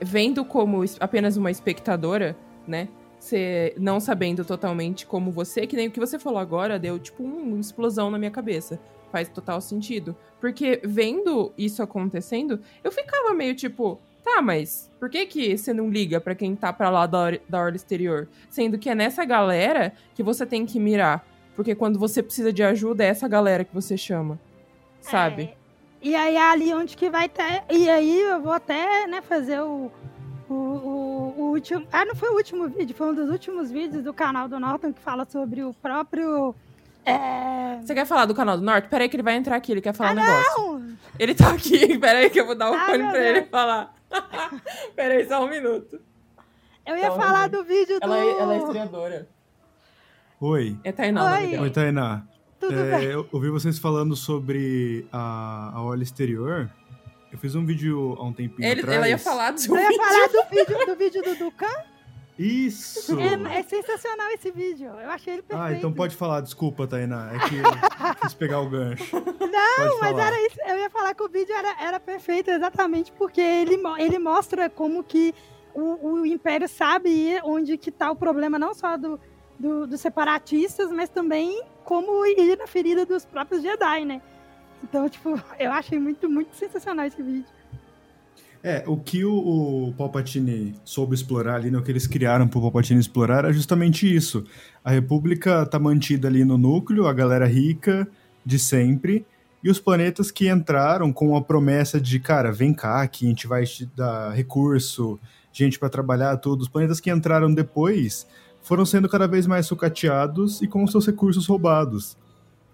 [0.00, 2.34] vendo como apenas uma espectadora,
[2.66, 2.88] né?
[3.20, 7.22] Você não sabendo totalmente como você, que nem o que você falou agora, deu tipo
[7.22, 8.80] uma explosão na minha cabeça.
[9.12, 10.16] Faz total sentido.
[10.40, 15.90] Porque vendo isso acontecendo, eu ficava meio tipo, Tá, mas por que que você não
[15.90, 18.28] liga para quem tá para lá da, da orla exterior?
[18.48, 21.26] Sendo que é nessa galera que você tem que mirar.
[21.54, 24.38] Porque quando você precisa de ajuda, é essa galera que você chama.
[25.00, 25.42] Sabe?
[25.42, 25.54] É.
[26.02, 27.62] E aí é ali onde que vai ter.
[27.70, 29.90] E aí eu vou até, né, fazer o,
[30.48, 31.86] o, o, o, último.
[31.92, 34.92] Ah, não foi o último vídeo, foi um dos últimos vídeos do canal do Norton
[34.92, 36.54] que fala sobre o próprio.
[37.04, 37.78] É...
[37.80, 38.88] Você quer falar do canal do Norte?
[38.88, 40.78] Peraí que ele vai entrar aqui, ele quer falar ah, um negócio.
[40.78, 40.96] Não!
[41.18, 43.24] Ele tá aqui, peraí que eu vou dar o um fone pra Deus.
[43.24, 43.94] ele falar.
[44.94, 46.00] Peraí, só um minuto.
[46.84, 48.04] Eu ia falar do vídeo do...
[48.04, 49.28] Ela é, ela é estreadora.
[50.44, 50.76] Oi.
[50.82, 51.38] É Tainá.
[51.38, 52.24] Oi, Oi Tainá.
[52.58, 53.08] Tudo é, bem?
[53.10, 56.68] Eu ouvi vocês falando sobre a, a olha exterior.
[57.30, 58.96] Eu fiz um vídeo há um tempinho Ele, atrás.
[58.96, 61.66] Ela ia falar do ia falar do vídeo do, vídeo do Ducan.
[62.36, 63.16] Isso!
[63.20, 64.88] É, é, sensacional esse vídeo.
[64.88, 65.74] Eu achei ele perfeito.
[65.74, 66.40] Ah, então pode falar.
[66.40, 67.30] Desculpa, Tainá.
[67.34, 69.14] É que eu quis pegar o gancho.
[69.14, 70.56] Não, mas era isso.
[70.66, 75.04] Eu ia falar que o vídeo era, era perfeito exatamente porque ele, ele mostra como
[75.04, 75.32] que
[75.72, 79.20] o, o Império sabe onde que tá o problema, não só do,
[79.62, 84.20] do, dos separatistas, mas também como ir na ferida dos próprios Jedi, né?
[84.82, 87.46] Então, tipo, eu achei muito, muito sensacional esse vídeo.
[88.64, 92.60] É, o que o, o Palpatine soube explorar ali, né, o que eles criaram pro
[92.60, 94.44] Palpatine explorar é justamente isso.
[94.84, 98.06] A República tá mantida ali no núcleo, a galera rica
[98.44, 99.26] de sempre,
[99.64, 103.46] e os planetas que entraram com a promessa de, cara, vem cá que a gente
[103.48, 105.18] vai te dar recurso,
[105.52, 106.62] gente para trabalhar, tudo.
[106.62, 108.26] Os planetas que entraram depois
[108.62, 112.16] foram sendo cada vez mais sucateados e com seus recursos roubados.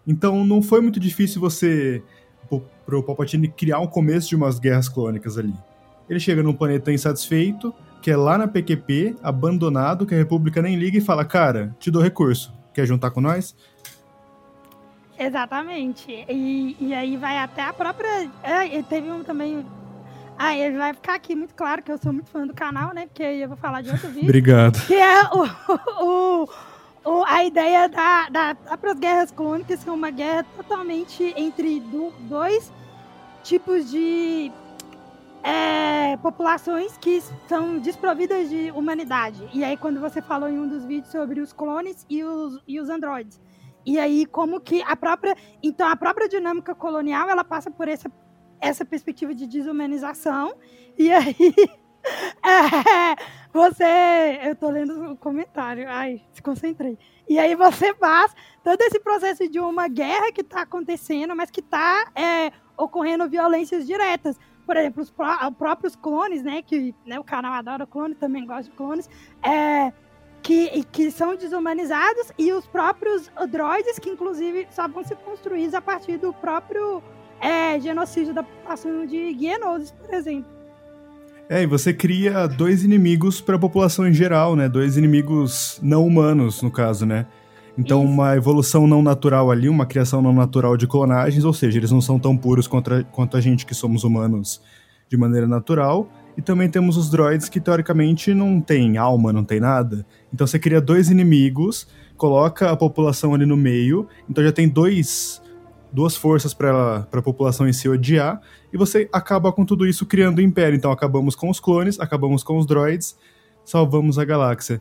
[0.06, 2.02] Então não foi muito difícil você,
[2.86, 5.54] pro Palpatine, criar um começo de umas guerras clônicas ali.
[6.08, 10.76] Ele chega num planeta insatisfeito, que é lá na PQP, abandonado, que a República nem
[10.76, 12.52] liga e fala: Cara, te dou recurso.
[12.72, 13.54] Quer juntar com nós?
[15.18, 16.24] Exatamente.
[16.28, 18.30] E, e aí vai até a própria.
[18.42, 19.66] É, teve um também.
[20.38, 23.06] Ah, ele vai ficar aqui muito claro que eu sou muito fã do canal, né?
[23.06, 24.22] Porque aí eu vou falar de outro vídeo.
[24.22, 24.86] Obrigado.
[24.86, 25.44] Que é o,
[26.04, 26.48] o,
[27.04, 32.12] o a ideia da, da, das guerras clônicas, que é uma guerra totalmente entre do,
[32.20, 32.72] dois
[33.42, 34.52] tipos de
[35.42, 39.48] é, populações que são desprovidas de humanidade.
[39.52, 42.80] E aí, quando você falou em um dos vídeos sobre os clones e os, e
[42.80, 43.40] os androides.
[43.84, 45.34] E aí, como que a própria.
[45.62, 48.10] Então, a própria dinâmica colonial ela passa por essa,
[48.60, 50.54] essa perspectiva de desumanização.
[50.96, 51.34] E aí.
[52.42, 53.16] É,
[53.52, 54.38] você.
[54.42, 55.84] Eu tô lendo o comentário.
[55.86, 56.96] Ai, se concentrei.
[57.28, 61.60] E aí você faz todo esse processo de uma guerra que está acontecendo, mas que
[61.60, 66.60] está é, ocorrendo violências diretas por exemplo, os pró próprios clones, né?
[66.60, 69.08] Que né, o canal adora clones, também gosta de clones,
[69.42, 69.90] é,
[70.42, 75.80] que, que são desumanizados, e os próprios droids, que inclusive só vão ser construídos a
[75.80, 77.02] partir do próprio
[77.40, 80.58] é, genocídio da população de Geonosis, por exemplo.
[81.48, 84.68] É, e você cria dois inimigos para a população em geral, né?
[84.68, 87.26] Dois inimigos não humanos, no caso, né?
[87.78, 88.12] Então, Isso.
[88.12, 92.00] uma evolução não natural ali, uma criação não natural de clonagens, ou seja, eles não
[92.00, 94.60] são tão puros contra, quanto a gente que somos humanos
[95.08, 96.10] de maneira natural.
[96.36, 100.04] E também temos os droids que, teoricamente, não têm alma, não tem nada.
[100.34, 105.40] Então, você cria dois inimigos, coloca a população ali no meio, então já tem dois,
[105.92, 108.40] duas forças para a população em se odiar,
[108.72, 110.76] e você acaba com tudo isso criando o um império.
[110.76, 113.16] Então, acabamos com os clones, acabamos com os droids,
[113.64, 114.80] salvamos a galáxia.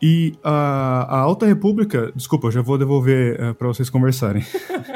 [0.00, 4.44] E a, a Alta República, desculpa, eu já vou devolver uh, eh, para vocês conversarem.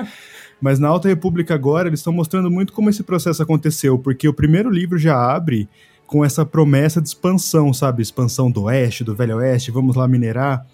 [0.60, 4.32] Mas na Alta República agora eles estão mostrando muito como esse processo aconteceu, porque o
[4.32, 5.68] primeiro livro já abre
[6.06, 8.00] com essa promessa de expansão, sabe?
[8.00, 10.64] Expansão do Oeste, do Velho Oeste, vamos lá minerar.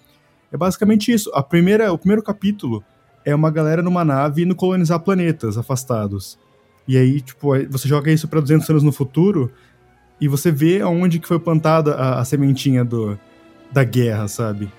[0.51, 1.31] É basicamente isso.
[1.33, 2.83] A primeira, o primeiro capítulo
[3.25, 6.37] é uma galera numa nave indo colonizar planetas afastados.
[6.87, 9.51] E aí, tipo, você joga isso para 200 anos no futuro
[10.19, 13.17] e você vê aonde que foi plantada a, a sementinha do,
[13.71, 14.71] da guerra, sabe?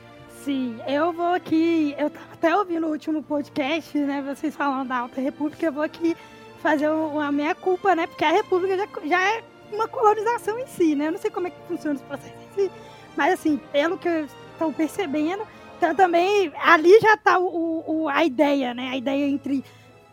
[0.45, 1.95] Sim, eu vou aqui.
[1.99, 4.23] Eu tava até ouvindo o último podcast, né?
[4.27, 6.17] Vocês falando da Alta República, eu vou aqui
[6.63, 8.07] fazer uma meia culpa, né?
[8.07, 11.09] Porque a República já, já é uma colonização em si, né?
[11.09, 12.71] Eu não sei como é que funciona os processos em si,
[13.17, 15.43] mas assim, pelo que eu estou percebendo,
[15.81, 18.91] então também ali já está o, o, a ideia, né?
[18.91, 19.65] A ideia entre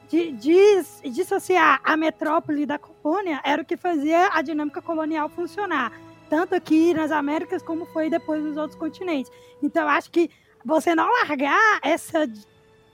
[0.07, 5.91] de, de, dissociar a metrópole da colônia era o que fazia a dinâmica colonial funcionar
[6.29, 9.29] tanto aqui nas Américas como foi depois nos outros continentes.
[9.61, 10.29] Então, acho que
[10.63, 12.29] você não largar essa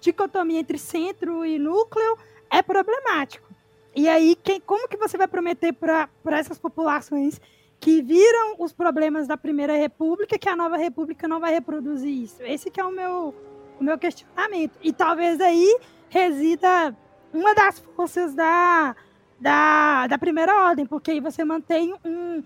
[0.02, 2.18] dicotomia entre centro e núcleo
[2.50, 3.48] é problemático.
[3.96, 7.40] E aí, quem, como que você vai prometer para essas populações
[7.84, 12.41] que viram os problemas da Primeira República que a Nova República não vai reproduzir isso?
[12.41, 13.36] Esse que é o meu,
[13.78, 14.80] o meu questionamento.
[14.82, 16.96] E talvez aí resida
[17.34, 18.96] uma das forças da,
[19.38, 22.41] da, da Primeira Ordem, porque aí você mantém um,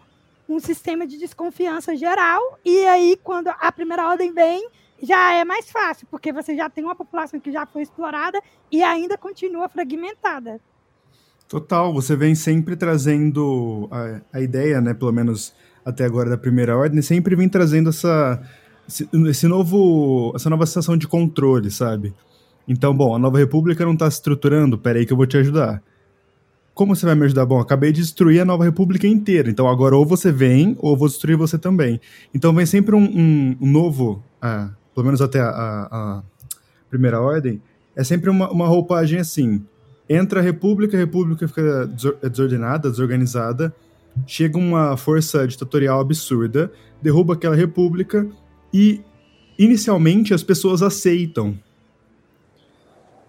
[0.49, 4.67] um sistema de desconfiança geral, e aí quando a Primeira Ordem vem
[4.99, 8.81] já é mais fácil, porque você já tem uma população que já foi explorada e
[8.81, 10.59] ainda continua fragmentada.
[11.47, 15.53] Total, você vem sempre trazendo a, a ideia, né, pelo menos
[15.85, 18.41] até agora da primeira ordem, sempre vem trazendo essa
[19.29, 22.13] esse, novo essa nova sensação de controle, sabe?
[22.67, 25.81] Então, bom, a nova república não está se estruturando, peraí que eu vou te ajudar.
[26.73, 27.45] Como você vai me ajudar?
[27.45, 30.97] Bom, acabei de destruir a nova república inteira, então agora ou você vem ou eu
[30.97, 31.99] vou destruir você também.
[32.33, 36.23] Então vem sempre um, um, um novo, ah, pelo menos até a, a, a
[36.89, 37.61] primeira ordem,
[37.95, 39.65] é sempre uma, uma, roupagem assim.
[40.09, 41.89] Entra a república, a república fica
[42.21, 43.75] é desordenada, desorganizada,
[44.25, 48.27] chega uma força ditatorial absurda, derruba aquela república
[48.73, 49.01] e
[49.59, 51.57] inicialmente as pessoas aceitam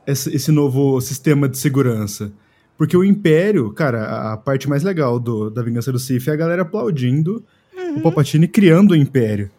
[0.06, 2.32] esse, novo sistema de segurança.
[2.76, 6.36] Porque o Império, cara, a parte mais legal do, da Vingança do Sith é a
[6.36, 7.44] galera aplaudindo
[7.76, 7.96] uhum.
[7.96, 9.50] o Palpatine criando o Império.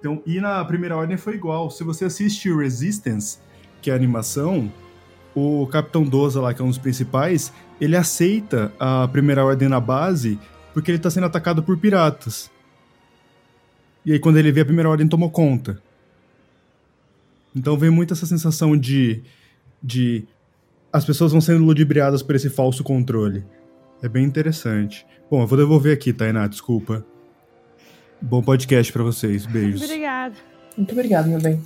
[0.00, 1.70] Então, e na primeira ordem foi igual.
[1.70, 3.38] Se você assiste o Resistance,
[3.80, 4.72] que é a animação,
[5.34, 9.80] o Capitão Doza lá, que é um dos principais, ele aceita a primeira ordem na
[9.80, 10.38] base
[10.72, 12.50] porque ele tá sendo atacado por piratas.
[14.04, 15.80] E aí quando ele vê a primeira ordem tomou conta.
[17.54, 19.22] Então vem muito essa sensação de
[19.82, 20.24] de
[20.92, 23.44] as pessoas vão sendo ludibriadas por esse falso controle.
[24.00, 25.06] É bem interessante.
[25.30, 27.04] Bom, eu vou devolver aqui, Tainá, desculpa.
[28.20, 29.44] Bom podcast para vocês.
[29.44, 29.82] Beijos.
[29.82, 30.34] Obrigada.
[30.76, 31.60] Muito obrigada, meu bem.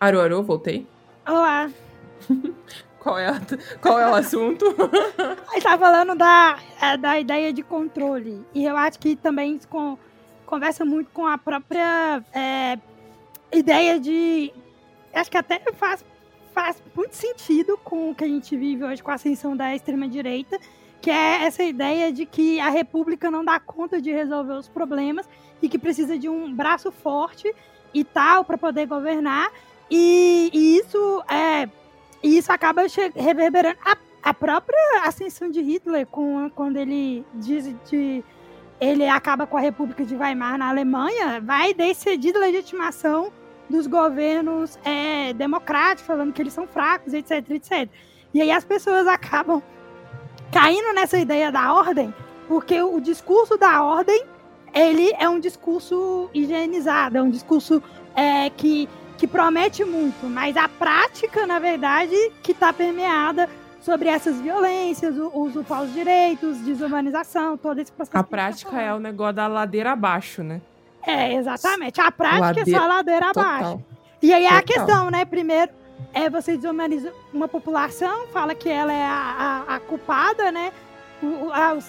[0.00, 0.86] Aru, Aru, voltei.
[1.26, 1.70] Olá.
[3.02, 3.40] qual, é a,
[3.80, 4.64] qual é o assunto?
[5.50, 8.46] A gente tá falando da, é, da ideia de controle.
[8.54, 9.98] E eu acho que também com,
[10.46, 12.78] conversa muito com a própria é,
[13.52, 14.52] ideia de.
[15.12, 16.04] Acho que até faz,
[16.54, 20.58] faz muito sentido com o que a gente vive hoje com a ascensão da extrema-direita,
[21.00, 25.28] que é essa ideia de que a República não dá conta de resolver os problemas
[25.60, 27.52] e que precisa de um braço forte
[27.92, 29.50] e tal para poder governar.
[29.90, 31.68] E, e, isso é
[32.22, 32.82] e isso acaba
[33.14, 38.24] reverberando a, a, própria ascensão de Hitler com, quando ele diz de
[38.80, 43.32] ele acaba com a República de Weimar na Alemanha, vai decidir legitimação
[43.70, 47.88] dos governos é, democráticos, falando que eles são fracos, etc, etc.
[48.34, 49.62] E aí as pessoas acabam
[50.50, 52.12] caindo nessa ideia da ordem,
[52.48, 54.24] porque o discurso da ordem
[54.74, 57.82] ele é um discurso higienizado, é um discurso
[58.14, 58.88] é, que,
[59.22, 63.48] que promete muito, mas a prática, na verdade, que está permeada
[63.80, 68.18] sobre essas violências, o uso falsos direitos, desumanização, todo esse processo.
[68.18, 70.60] A prática tá é o negócio da ladeira abaixo, né?
[71.06, 72.00] É, exatamente.
[72.00, 72.68] A prática ladeira...
[72.68, 73.84] é só ladeira abaixo.
[74.20, 75.24] E aí é a questão, né?
[75.24, 75.70] Primeiro,
[76.12, 80.72] é você desumaniza uma população, fala que ela é a, a, a culpada, né?
[81.22, 81.88] O, a, os,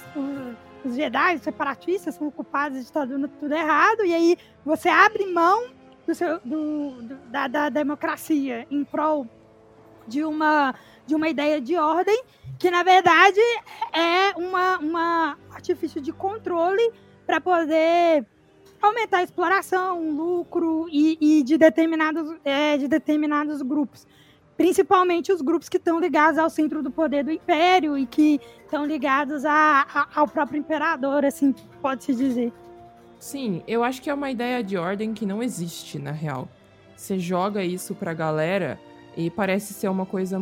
[0.86, 5.26] os Jedi, os separatistas, são culpados de estar dando tudo errado, e aí você abre
[5.26, 9.28] mão do seu, do, do, da, da democracia em prol
[10.08, 12.24] de uma, de uma ideia de ordem,
[12.60, 13.40] que na verdade
[13.94, 16.92] é uma, uma artifício de controle
[17.26, 18.26] para poder
[18.82, 24.06] aumentar a exploração, lucro e, e de, determinados, é, de determinados grupos
[24.58, 28.86] principalmente os grupos que estão ligados ao centro do poder do império e que estão
[28.86, 32.54] ligados a, a, ao próprio imperador, assim, pode-se dizer.
[33.24, 36.46] Sim, eu acho que é uma ideia de ordem que não existe, na real.
[36.94, 38.78] Você joga isso pra galera
[39.16, 40.42] e parece ser uma coisa.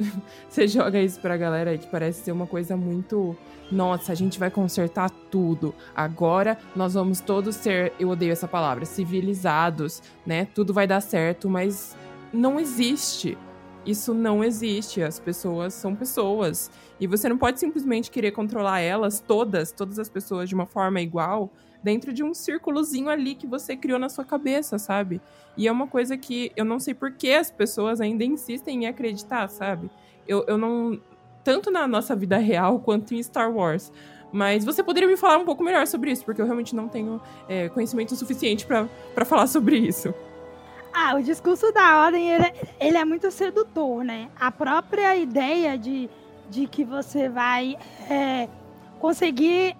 [0.48, 3.36] Você joga isso pra galera e parece ser uma coisa muito.
[3.70, 5.74] Nossa, a gente vai consertar tudo.
[5.94, 10.46] Agora nós vamos todos ser, eu odeio essa palavra, civilizados, né?
[10.54, 11.94] Tudo vai dar certo, mas
[12.32, 13.36] não existe.
[13.84, 15.02] Isso não existe.
[15.02, 16.70] As pessoas são pessoas.
[16.98, 20.98] E você não pode simplesmente querer controlar elas todas, todas as pessoas de uma forma
[20.98, 21.52] igual,
[21.86, 25.20] dentro de um círculozinho ali que você criou na sua cabeça, sabe?
[25.56, 28.86] E é uma coisa que eu não sei por que as pessoas ainda insistem em
[28.88, 29.88] acreditar, sabe?
[30.26, 31.00] Eu, eu não.
[31.44, 33.92] Tanto na nossa vida real quanto em Star Wars.
[34.32, 37.22] Mas você poderia me falar um pouco melhor sobre isso, porque eu realmente não tenho
[37.48, 40.12] é, conhecimento suficiente para falar sobre isso.
[40.92, 44.28] Ah, o discurso da ordem, ele, ele, é muito sedutor, né?
[44.34, 46.10] A própria ideia de,
[46.50, 47.76] de que você vai
[48.10, 48.48] é,
[48.98, 49.76] conseguir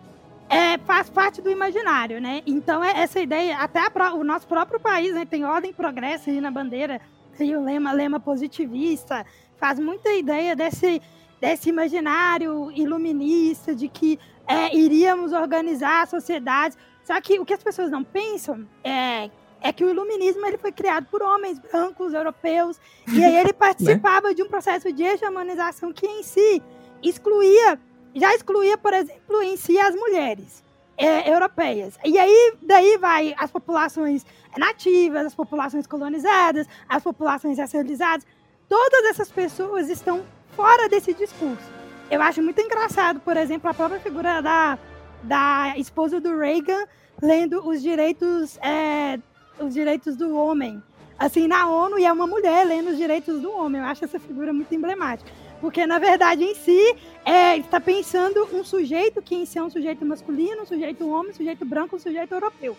[0.49, 2.43] é, faz parte do imaginário, né?
[2.47, 6.31] Então, é essa ideia, até a, o nosso próprio país né, tem ordem e progresso
[6.31, 7.01] aí na bandeira,
[7.37, 9.27] tem o lema, lema positivista,
[9.59, 11.03] faz muita ideia desse,
[11.41, 16.77] desse imaginário iluminista de que é, iríamos organizar a sociedade.
[17.03, 19.31] Só que o que as pessoas não pensam é,
[19.61, 22.81] é que o iluminismo ele foi criado por homens brancos, europeus,
[23.13, 24.35] e aí ele participava né?
[24.35, 26.63] de um processo de hegemonização que em si
[27.03, 27.79] excluía,
[28.19, 30.65] já excluía, por exemplo, em si as mulheres
[30.97, 31.99] é, europeias.
[32.05, 34.25] E aí, daí vai as populações
[34.57, 38.27] nativas, as populações colonizadas, as populações racializadas.
[38.69, 41.77] Todas essas pessoas estão fora desse discurso.
[42.11, 44.79] Eu acho muito engraçado, por exemplo, a própria figura da,
[45.23, 46.87] da esposa do Reagan
[47.21, 49.19] lendo os direitos, é,
[49.59, 50.83] os direitos do homem.
[51.19, 53.81] Assim, na ONU, e é uma mulher lendo os direitos do homem.
[53.81, 55.31] Eu acho essa figura muito emblemática.
[55.61, 56.95] Porque, na verdade, em si,
[57.25, 61.31] é, está pensando um sujeito que em si é um sujeito masculino, um sujeito homem,
[61.31, 62.77] um sujeito branco, um sujeito europeu.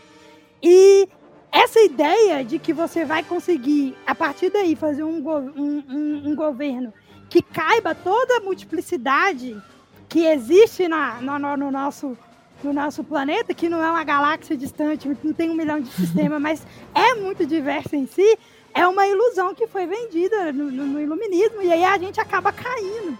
[0.61, 1.07] E
[1.51, 6.35] essa ideia de que você vai conseguir, a partir daí, fazer um, um, um, um
[6.35, 6.93] governo
[7.29, 9.61] que caiba toda a multiplicidade
[10.07, 12.17] que existe na, no, no, nosso,
[12.63, 16.39] no nosso planeta, que não é uma galáxia distante, não tem um milhão de sistemas,
[16.41, 18.37] mas é muito diverso em si,
[18.73, 22.51] é uma ilusão que foi vendida no, no, no, iluminismo, e aí a gente acaba
[22.51, 23.17] caindo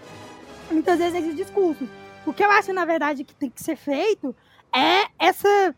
[0.70, 1.88] muitas vezes nesses discursos.
[2.26, 4.34] O que eu acho, na verdade, que tem que ser feito
[4.72, 5.74] é essa.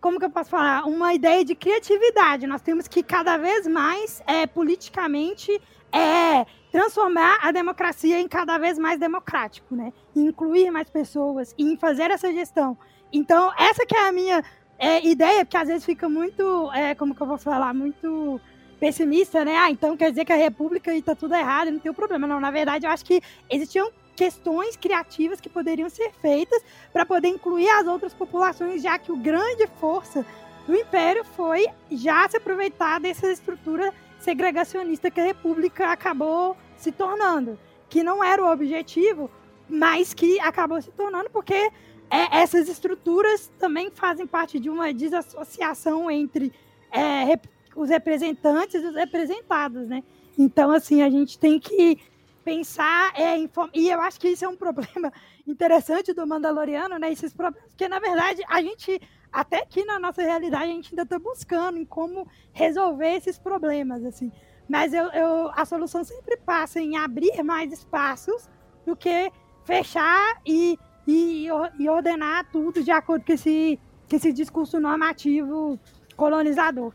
[0.00, 0.84] Como que eu posso falar?
[0.84, 2.46] Uma ideia de criatividade.
[2.46, 5.60] Nós temos que cada vez mais é, politicamente
[5.92, 9.92] é, transformar a democracia em cada vez mais democrático, né?
[10.16, 12.76] incluir mais pessoas e fazer essa gestão.
[13.12, 14.42] Então, essa que é a minha
[14.78, 18.40] é, ideia, porque às vezes fica muito, é, como que eu vou falar, muito
[18.80, 19.54] pessimista, né?
[19.56, 22.26] Ah, então quer dizer que a República está tudo errado, não tem problema.
[22.26, 26.60] Não, na verdade, eu acho que existiam questões criativas que poderiam ser feitas
[26.92, 30.26] para poder incluir as outras populações, já que o grande força
[30.66, 33.92] do Império foi já se aproveitar dessa estrutura
[34.22, 37.58] segregacionista que a República acabou se tornando,
[37.88, 39.30] que não era o objetivo,
[39.68, 46.10] mas que acabou se tornando porque é, essas estruturas também fazem parte de uma desassociação
[46.10, 46.52] entre
[46.90, 47.38] é,
[47.74, 50.02] os representantes e os representados, né?
[50.38, 51.98] Então, assim, a gente tem que
[52.44, 53.36] pensar é,
[53.72, 55.12] e eu acho que isso é um problema
[55.46, 57.10] interessante do Mandaloriano, né?
[57.10, 59.00] Esses problemas, porque na verdade a gente
[59.32, 64.04] até aqui na nossa realidade a gente ainda está buscando em como resolver esses problemas,
[64.04, 64.30] assim.
[64.68, 68.48] Mas eu, eu, a solução sempre passa em abrir mais espaços
[68.86, 69.32] do que
[69.64, 71.46] fechar e, e,
[71.78, 73.78] e ordenar tudo de acordo com esse,
[74.08, 75.78] com esse discurso normativo
[76.16, 76.92] colonizador.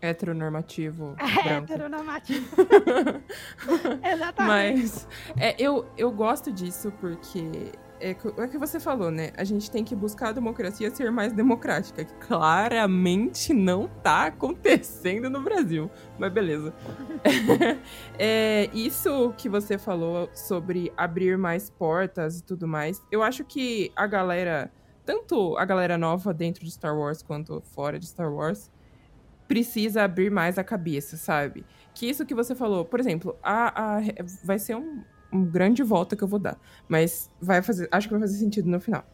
[0.00, 1.14] Heteronormativo.
[1.46, 2.56] É, heteronormativo.
[4.02, 4.82] Exatamente.
[4.82, 9.30] Mas é, eu, eu gosto disso porque é, é que você falou, né?
[9.36, 12.04] A gente tem que buscar a democracia ser mais democrática.
[12.04, 15.90] Que claramente não tá acontecendo no Brasil.
[16.18, 16.72] Mas beleza.
[18.18, 23.92] é, isso que você falou sobre abrir mais portas e tudo mais, eu acho que
[23.94, 24.72] a galera,
[25.04, 28.70] tanto a galera nova dentro de Star Wars quanto fora de Star Wars,
[29.46, 31.66] precisa abrir mais a cabeça, sabe?
[31.92, 34.00] Que isso que você falou, por exemplo, a, a
[34.44, 36.58] vai ser um uma grande volta que eu vou dar.
[36.88, 39.04] Mas vai fazer, acho que vai fazer sentido no final.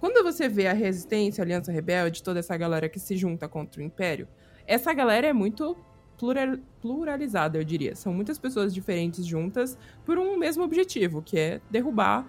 [0.00, 3.80] Quando você vê a Resistência, a Aliança Rebelde, toda essa galera que se junta contra
[3.80, 4.28] o Império,
[4.66, 5.76] essa galera é muito
[6.18, 7.94] plural, pluralizada, eu diria.
[7.94, 12.26] São muitas pessoas diferentes juntas por um mesmo objetivo, que é derrubar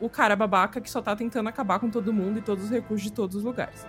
[0.00, 3.04] o cara babaca que só tá tentando acabar com todo mundo e todos os recursos
[3.04, 3.86] de todos os lugares.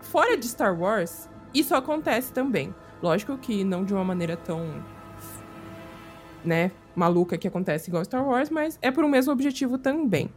[0.00, 2.74] Fora de Star Wars, isso acontece também.
[3.02, 4.84] Lógico que não de uma maneira tão.
[6.44, 10.30] Né, maluca que acontece igual Star Wars, mas é por um mesmo objetivo também.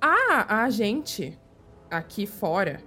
[0.00, 1.38] A, a gente,
[1.90, 2.80] aqui fora,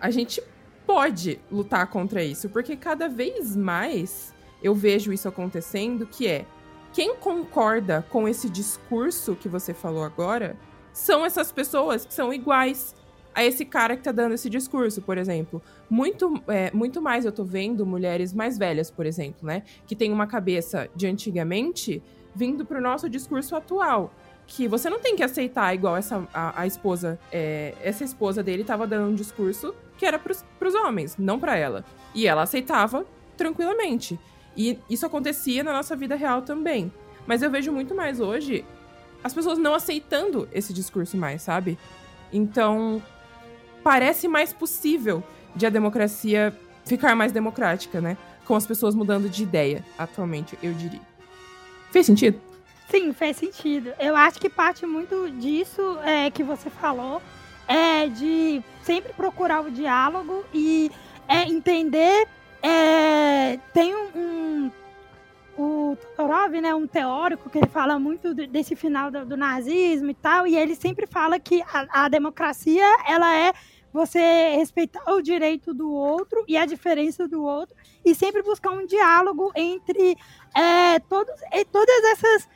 [0.00, 0.42] a gente
[0.86, 6.46] pode lutar contra isso, porque cada vez mais eu vejo isso acontecendo, que é
[6.92, 10.56] quem concorda com esse discurso que você falou agora
[10.92, 12.94] são essas pessoas que são iguais
[13.34, 15.60] a esse cara que tá dando esse discurso, por exemplo.
[15.90, 19.62] Muito, é, muito mais eu tô vendo mulheres mais velhas, por exemplo, né?
[19.86, 22.02] Que tem uma cabeça de antigamente
[22.34, 24.12] vindo pro nosso discurso atual.
[24.46, 27.18] Que você não tem que aceitar igual essa a, a esposa.
[27.32, 31.56] É, essa esposa dele tava dando um discurso que era pros, pros homens, não para
[31.56, 31.84] ela.
[32.14, 33.04] E ela aceitava
[33.36, 34.18] tranquilamente.
[34.56, 36.92] E isso acontecia na nossa vida real também.
[37.26, 38.64] Mas eu vejo muito mais hoje
[39.24, 41.78] as pessoas não aceitando esse discurso mais, sabe?
[42.30, 43.02] Então,
[43.84, 45.22] parece mais possível
[45.54, 46.52] de a democracia
[46.84, 48.16] ficar mais democrática, né?
[48.46, 51.00] Com as pessoas mudando de ideia atualmente, eu diria.
[51.92, 52.40] Fez sentido?
[52.90, 53.92] Sim, fez sentido.
[53.98, 57.22] Eu acho que parte muito disso é, que você falou
[57.68, 60.90] é de sempre procurar o diálogo e
[61.28, 62.26] é, entender.
[62.62, 64.70] É, tem um, um,
[65.56, 70.14] o Todorov, né, um teórico que ele fala muito desse final do, do nazismo e
[70.14, 73.52] tal, e ele sempre fala que a, a, democracia ela é
[73.94, 78.84] você respeitar o direito do outro e a diferença do outro e sempre buscar um
[78.84, 80.16] diálogo entre
[80.52, 81.32] é, todos,
[81.70, 82.48] todas essas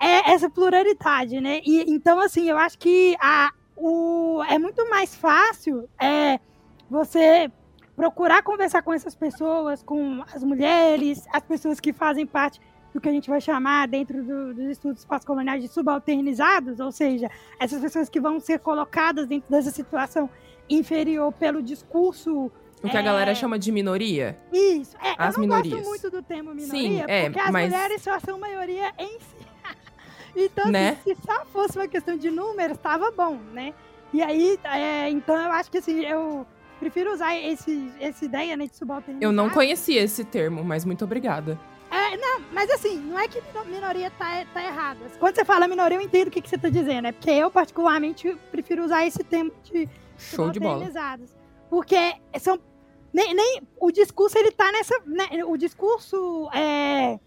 [0.00, 1.60] é, essa pluralidade, né?
[1.64, 6.40] E então assim, eu acho que a, o, é muito mais fácil é,
[6.90, 7.48] você
[7.94, 12.60] procurar conversar com essas pessoas, com as mulheres, as pessoas que fazem parte
[12.92, 17.30] do que a gente vai chamar dentro do, dos estudos pós-coloniais de subalternizados, ou seja,
[17.60, 20.28] essas pessoas que vão ser colocadas dentro dessa situação
[20.68, 22.50] inferior pelo discurso
[22.82, 23.00] o que é...
[23.00, 24.36] a galera chama de minoria?
[24.52, 24.96] Isso.
[24.96, 25.74] É, As eu não minorias.
[25.74, 27.70] gosto muito do termo minoria, Sim, é, porque as mas...
[27.70, 29.46] mulheres só são maioria em si.
[30.34, 30.98] então, né?
[31.00, 33.72] assim, se só fosse uma questão de números, estava bom, né?
[34.12, 36.44] E aí, é, então eu acho que assim, eu
[36.80, 39.24] prefiro usar esse, essa ideia né, de subalternidade.
[39.24, 41.58] Eu não conhecia esse termo, mas muito obrigada.
[41.88, 44.98] É, não, mas assim, não é que minoria tá, tá errada.
[45.20, 47.06] Quando você fala minoria, eu entendo o que, que você tá dizendo.
[47.06, 50.90] É porque eu, particularmente, prefiro usar esse termo de Show de bola.
[51.68, 52.58] Porque são.
[53.12, 54.94] Nem, nem, o discurso, ele tá nessa.
[55.04, 57.18] Né, o discurso é,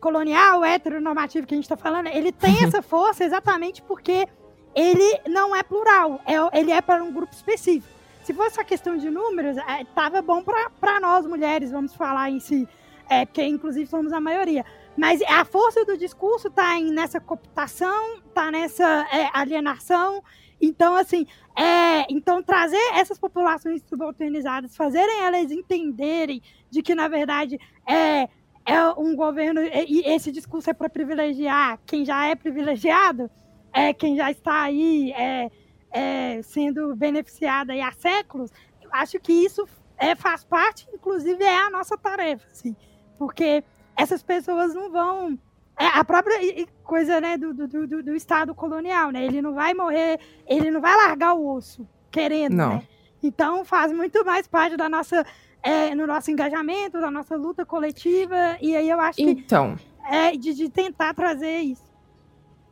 [0.00, 4.28] colonial, heteronormativo que a gente tá falando, ele tem essa força exatamente porque
[4.74, 6.20] ele não é plural.
[6.26, 7.92] É, ele é para um grupo específico.
[8.24, 12.38] Se fosse a questão de números, é, tava bom para nós mulheres, vamos falar em
[12.38, 12.68] si,
[13.08, 14.64] é, porque inclusive somos a maioria.
[14.96, 20.22] Mas a força do discurso está nessa cooptação, está nessa é, alienação.
[20.62, 26.40] Então, assim, é, então trazer essas populações subalternizadas, fazerem elas entenderem
[26.70, 28.28] de que, na verdade, é,
[28.64, 33.28] é um governo, e esse discurso é para privilegiar quem já é privilegiado,
[33.72, 35.50] é quem já está aí, é,
[35.90, 41.70] é, sendo beneficiada há séculos, eu acho que isso é, faz parte, inclusive é a
[41.70, 42.76] nossa tarefa, assim,
[43.18, 43.64] porque
[43.96, 45.36] essas pessoas não vão
[45.82, 46.38] é a própria
[46.84, 49.24] coisa né, do, do, do, do, Estado colonial, né?
[49.24, 52.74] Ele não vai morrer, ele não vai largar o osso querendo, não.
[52.76, 52.88] né?
[53.22, 55.26] Então faz muito mais parte da nossa,
[55.62, 60.36] é, no nosso engajamento, da nossa luta coletiva, e aí eu acho então, que é
[60.36, 61.90] de, de tentar trazer isso.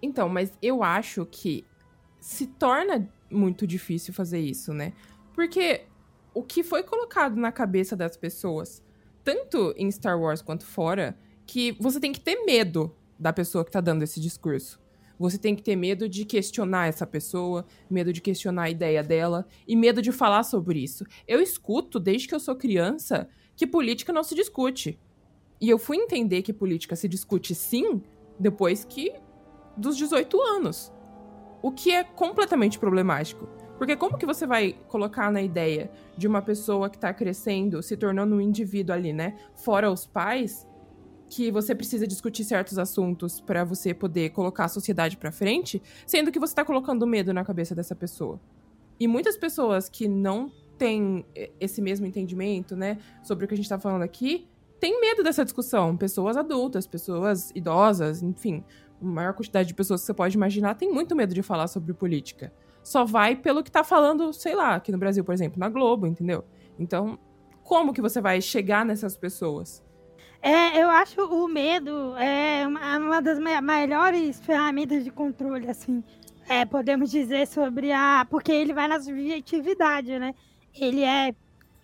[0.01, 1.65] Então, mas eu acho que
[2.21, 4.93] se torna muito difícil fazer isso, né?
[5.35, 5.83] Porque
[6.33, 8.85] o que foi colocado na cabeça das pessoas,
[9.25, 13.71] tanto em Star Wars quanto fora, que você tem que ter medo da pessoa que
[13.71, 14.81] tá dando esse discurso.
[15.19, 19.47] Você tem que ter medo de questionar essa pessoa, medo de questionar a ideia dela
[19.69, 21.05] e medo de falar sobre isso.
[21.29, 24.99] Eu escuto, desde que eu sou criança, que política não se discute.
[25.61, 28.01] E eu fui entender que política se discute sim
[28.39, 29.13] depois que
[29.77, 30.91] dos 18 anos.
[31.63, 33.47] O que é completamente problemático.
[33.77, 37.95] Porque como que você vai colocar na ideia de uma pessoa que está crescendo, se
[37.95, 39.37] tornando um indivíduo ali, né?
[39.55, 40.67] Fora os pais,
[41.31, 46.33] que você precisa discutir certos assuntos para você poder colocar a sociedade para frente, sendo
[46.33, 48.41] que você tá colocando medo na cabeça dessa pessoa.
[48.99, 51.25] E muitas pessoas que não têm
[51.61, 54.49] esse mesmo entendimento, né, sobre o que a gente tá falando aqui,
[54.81, 55.97] têm medo dessa discussão.
[55.97, 58.65] Pessoas adultas, pessoas idosas, enfim,
[59.01, 61.95] a maior quantidade de pessoas que você pode imaginar tem muito medo de falar sobre
[61.95, 62.53] política.
[62.83, 66.07] Só vai pelo que tá falando, sei lá, aqui no Brasil, por exemplo, na Globo,
[66.07, 66.45] entendeu?
[66.79, 67.19] Então,
[67.63, 69.83] como que você vai chegar nessas pessoas?
[70.43, 76.03] É, eu acho o medo é uma, uma das melhores ferramentas de controle, assim.
[76.49, 78.27] É, podemos dizer sobre a.
[78.29, 80.35] Porque ele vai na subjetividade, né?
[80.75, 81.35] Ele é.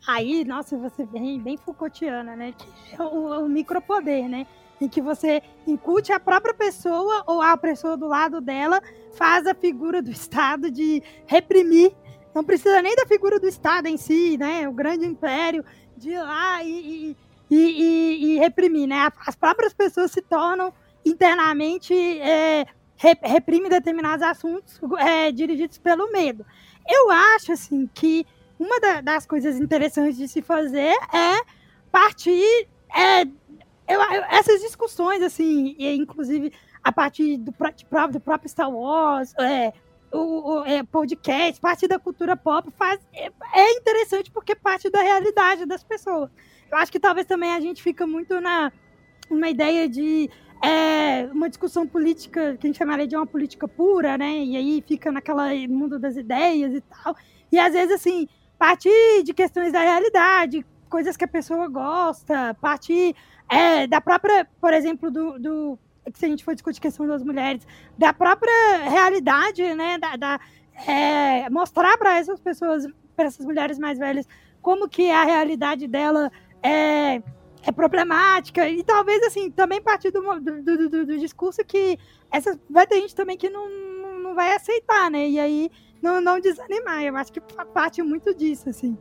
[0.06, 2.52] Aí, nossa, você bem, bem Foucaultiana, né?
[2.56, 4.46] Que é o, o micropoder, né?
[4.80, 8.80] em que você incute a própria pessoa ou a pessoa do lado dela
[9.14, 11.92] faz a figura do Estado de reprimir.
[12.34, 14.68] Não precisa nem da figura do Estado em si, né?
[14.68, 15.64] O grande império
[15.96, 16.70] de ir lá e,
[17.10, 17.16] e,
[17.50, 19.08] e, e reprimir, né?
[19.26, 20.72] As próprias pessoas se tornam
[21.04, 22.66] internamente é,
[23.22, 26.44] reprimem determinados assuntos é, dirigidos pelo medo.
[26.88, 28.26] Eu acho assim que
[28.58, 31.40] uma da, das coisas interessantes de se fazer é
[31.92, 33.22] partir é,
[33.88, 37.52] eu, eu, essas discussões, assim, e, inclusive a partir do,
[38.10, 39.72] do próprio Star Wars, é,
[40.12, 45.02] o, o é, podcast, parte da cultura pop, faz, é, é, interessante porque parte da
[45.02, 46.30] realidade das pessoas.
[46.70, 48.72] Eu acho que talvez também a gente fica muito na
[49.30, 50.30] uma ideia de
[50.62, 54.44] é, uma discussão política que a gente chamaria de uma política pura, né?
[54.44, 57.14] E aí fica naquela mundo das ideias e tal.
[57.50, 63.14] E às vezes, assim, partir de questões da realidade, coisas que a pessoa gosta, partir
[63.48, 65.78] é, da própria, por exemplo, do, do
[66.14, 67.66] se a gente for discutir questão das mulheres,
[67.98, 70.40] da própria realidade, né, da, da
[70.86, 74.26] é, mostrar para essas pessoas, para essas mulheres mais velhas,
[74.62, 76.30] como que a realidade dela
[76.66, 77.22] é,
[77.62, 78.68] é problemática.
[78.68, 81.98] E talvez, assim, também partir do, do, do, do discurso que
[82.30, 83.68] essa, vai ter gente também que não,
[84.22, 85.28] não vai aceitar, né?
[85.28, 85.70] E aí
[86.02, 87.02] não, não desanimar.
[87.02, 87.40] Eu acho que
[87.72, 88.96] parte muito disso, assim.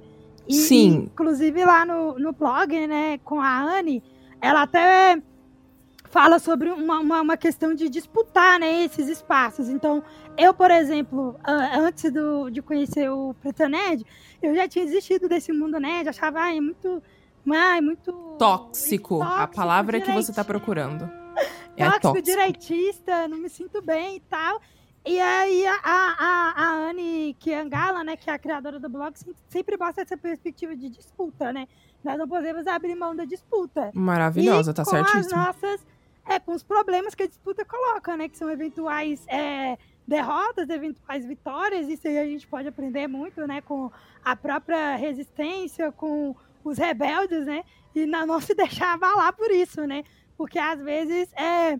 [0.47, 1.09] E, Sim.
[1.11, 4.03] inclusive lá no, no blog, né, com a Anne,
[4.39, 5.19] ela até
[6.11, 9.67] fala sobre uma, uma, uma, questão de disputar né, esses espaços.
[9.67, 10.03] Então,
[10.37, 14.05] eu, por exemplo, antes do, de conhecer o Preta Nerd,
[14.41, 17.01] eu já tinha desistido desse mundo nerd, achava ai, muito.
[17.51, 21.09] Ai, muito tóxico, tóxico a palavra que você está procurando.
[21.77, 24.61] É tóxico, tóxico, direitista, não me sinto bem e tal.
[25.05, 29.13] E aí a, a, a Anne Kiangala, né, que é a criadora do blog,
[29.47, 31.67] sempre mostra essa perspectiva de disputa, né?
[32.03, 33.91] Nós não podemos abrir mão da disputa.
[33.93, 35.19] Maravilhosa, e tá certíssimo.
[35.19, 35.85] as nossas,
[36.25, 38.27] é, com os problemas que a disputa coloca, né?
[38.27, 39.77] Que são eventuais é,
[40.07, 41.87] derrotas, eventuais vitórias.
[41.87, 43.61] Isso aí a gente pode aprender muito, né?
[43.61, 43.91] Com
[44.23, 46.35] a própria resistência, com
[46.69, 47.63] os rebeldes, né?
[47.93, 50.03] E não se deixar abalar por isso, né?
[50.37, 51.79] Porque às vezes é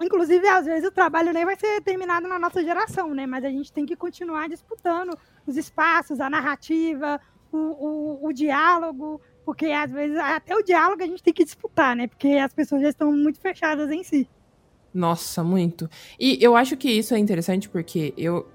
[0.00, 3.26] Inclusive, às vezes o trabalho nem vai ser terminado na nossa geração, né?
[3.26, 5.16] Mas a gente tem que continuar disputando
[5.46, 7.20] os espaços, a narrativa,
[7.52, 11.94] o, o, o diálogo, porque às vezes até o diálogo a gente tem que disputar,
[11.94, 12.06] né?
[12.06, 14.28] Porque as pessoas já estão muito fechadas em si.
[14.94, 15.88] Nossa, muito.
[16.18, 18.48] E eu acho que isso é interessante porque eu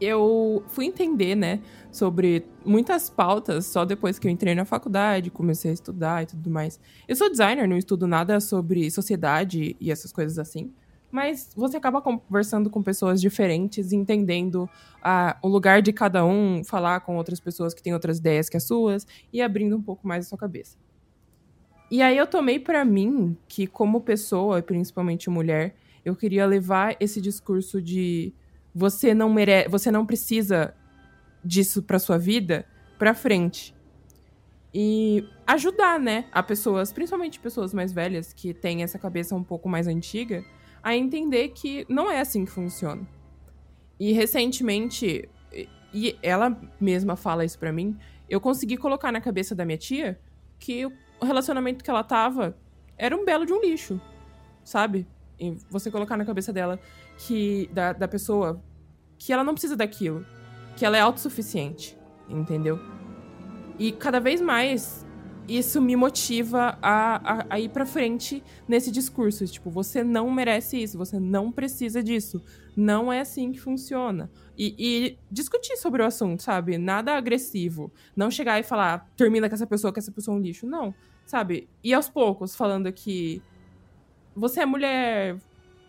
[0.00, 5.70] eu fui entender, né, sobre muitas pautas só depois que eu entrei na faculdade, comecei
[5.70, 6.80] a estudar e tudo mais.
[7.06, 10.72] Eu sou designer, não estudo nada sobre sociedade e essas coisas assim.
[11.10, 14.68] Mas você acaba conversando com pessoas diferentes, entendendo
[15.00, 18.56] ah, o lugar de cada um, falar com outras pessoas que têm outras ideias que
[18.56, 20.76] as suas e abrindo um pouco mais a sua cabeça.
[21.88, 27.20] E aí eu tomei para mim que, como pessoa, principalmente mulher, eu queria levar esse
[27.20, 28.34] discurso de
[28.74, 30.74] você não merece, você não precisa
[31.44, 32.66] disso para sua vida
[32.98, 33.74] para frente.
[34.72, 39.68] E ajudar, né, a pessoas, principalmente pessoas mais velhas que têm essa cabeça um pouco
[39.68, 40.44] mais antiga,
[40.82, 43.06] a entender que não é assim que funciona.
[44.00, 45.28] E recentemente,
[45.92, 47.96] e ela mesma fala isso para mim,
[48.28, 50.18] eu consegui colocar na cabeça da minha tia
[50.58, 52.56] que o relacionamento que ela tava
[52.98, 54.00] era um belo de um lixo,
[54.64, 55.06] sabe?
[55.38, 56.80] E você colocar na cabeça dela
[57.18, 58.62] que da, da pessoa
[59.18, 60.24] que ela não precisa daquilo,
[60.76, 61.96] que ela é autossuficiente,
[62.28, 62.78] entendeu?
[63.78, 65.04] E cada vez mais
[65.48, 69.46] isso me motiva a, a, a ir para frente nesse discurso.
[69.46, 72.42] Tipo, você não merece isso, você não precisa disso.
[72.76, 74.30] Não é assim que funciona.
[74.56, 76.78] E, e, discutir sobre o assunto, sabe?
[76.78, 77.92] Nada agressivo.
[78.16, 80.66] Não chegar e falar, termina com essa pessoa, que essa pessoa é um lixo.
[80.66, 80.94] Não,
[81.26, 81.68] sabe?
[81.82, 83.42] E aos poucos, falando que
[84.34, 85.36] você é mulher,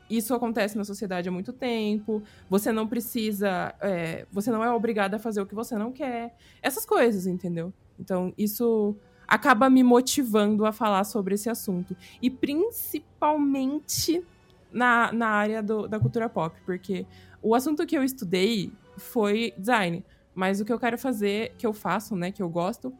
[0.09, 2.21] isso acontece na sociedade há muito tempo.
[2.49, 3.73] Você não precisa.
[3.81, 6.35] É, você não é obrigada a fazer o que você não quer.
[6.61, 7.73] Essas coisas, entendeu?
[7.99, 8.95] Então, isso
[9.27, 11.95] acaba me motivando a falar sobre esse assunto.
[12.21, 14.23] E principalmente
[14.71, 17.05] na, na área do, da cultura pop, porque
[17.41, 20.05] o assunto que eu estudei foi design.
[20.35, 22.93] Mas o que eu quero fazer, que eu faço, né, que eu gosto,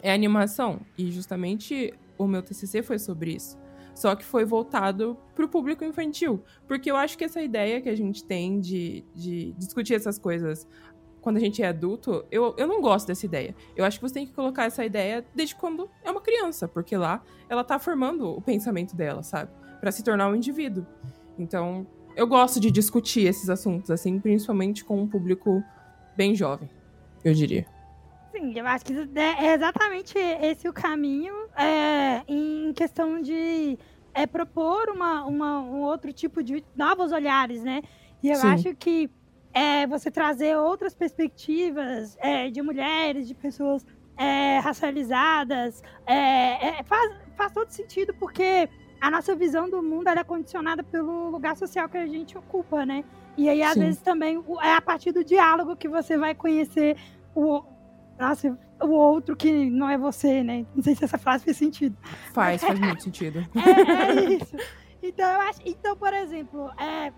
[0.00, 0.80] é animação.
[0.96, 3.61] E justamente o meu TCC foi sobre isso
[3.94, 6.42] só que foi voltado para o público infantil.
[6.66, 10.66] Porque eu acho que essa ideia que a gente tem de, de discutir essas coisas
[11.20, 13.54] quando a gente é adulto, eu, eu não gosto dessa ideia.
[13.76, 16.96] Eu acho que você tem que colocar essa ideia desde quando é uma criança, porque
[16.96, 19.50] lá ela tá formando o pensamento dela, sabe?
[19.82, 20.86] para se tornar um indivíduo.
[21.36, 21.84] Então,
[22.14, 25.60] eu gosto de discutir esses assuntos, assim, principalmente com um público
[26.16, 26.70] bem jovem,
[27.24, 27.66] eu diria.
[28.32, 33.78] Sim, eu acho que é exatamente esse o caminho é, em questão de
[34.14, 37.82] é, propor uma, uma, um outro tipo de novos olhares, né?
[38.22, 38.46] E eu Sim.
[38.46, 39.10] acho que
[39.52, 43.84] é, você trazer outras perspectivas é, de mulheres, de pessoas
[44.16, 48.66] é, racializadas, é, é, faz, faz todo sentido, porque
[49.00, 53.04] a nossa visão do mundo é condicionada pelo lugar social que a gente ocupa, né?
[53.36, 53.80] E aí, às Sim.
[53.80, 56.96] vezes, também é a partir do diálogo que você vai conhecer
[57.34, 57.62] o,
[58.22, 60.64] nossa, o outro que não é você, né?
[60.76, 61.96] Não sei se essa frase fez sentido.
[62.32, 63.44] Faz, faz muito sentido.
[63.56, 64.56] É, é, isso.
[65.02, 65.60] Então, eu acho.
[65.66, 67.12] Então, por exemplo, é.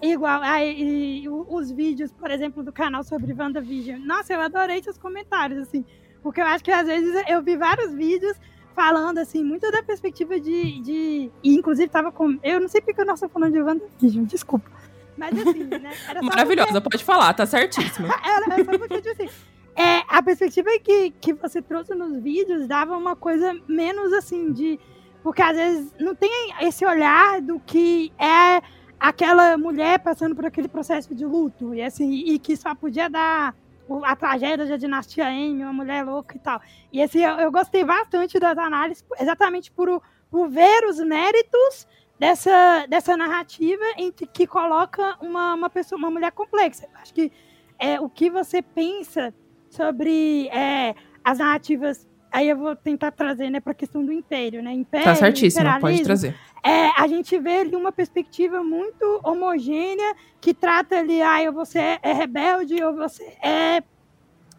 [0.00, 4.00] Igual, aí, os vídeos, por exemplo, do canal sobre WandaVision.
[4.04, 5.84] Nossa, eu adorei seus comentários, assim.
[6.22, 8.36] Porque eu acho que às vezes eu vi vários vídeos
[8.74, 10.80] falando, assim, muito da perspectiva de.
[10.80, 12.38] de e inclusive tava com.
[12.42, 14.68] Eu não sei porque eu não estou falando de WandaVision, desculpa.
[15.16, 15.92] Mas assim, né?
[16.22, 16.98] Maravilhosa, porque...
[16.98, 18.08] pode falar, tá certíssima.
[18.24, 22.96] era, só porque, tipo assim é, a perspectiva que, que você trouxe nos vídeos dava
[22.96, 24.76] uma coisa menos assim de.
[25.22, 28.60] Porque às vezes não tem esse olhar do que é
[28.98, 31.72] aquela mulher passando por aquele processo de luto.
[31.76, 33.54] E assim, e que só podia dar
[34.02, 36.60] a tragédia da dinastia M, uma mulher louca e tal.
[36.92, 41.86] E esse eu, eu gostei bastante das análises, exatamente por, por ver os méritos
[42.18, 46.88] dessa, dessa narrativa em que, que coloca uma, uma pessoa, uma mulher complexa.
[47.00, 47.30] Acho que
[47.78, 49.32] é, o que você pensa
[49.70, 50.94] sobre é,
[51.24, 52.06] as narrativas.
[52.30, 54.72] Aí eu vou tentar trazer né, para a questão do império, né?
[54.72, 56.34] Império, tá certíssimo, pode trazer.
[56.62, 61.98] É, a gente vê ali uma perspectiva muito homogênea que trata ali, ah, ou você
[62.02, 63.82] é rebelde ou você é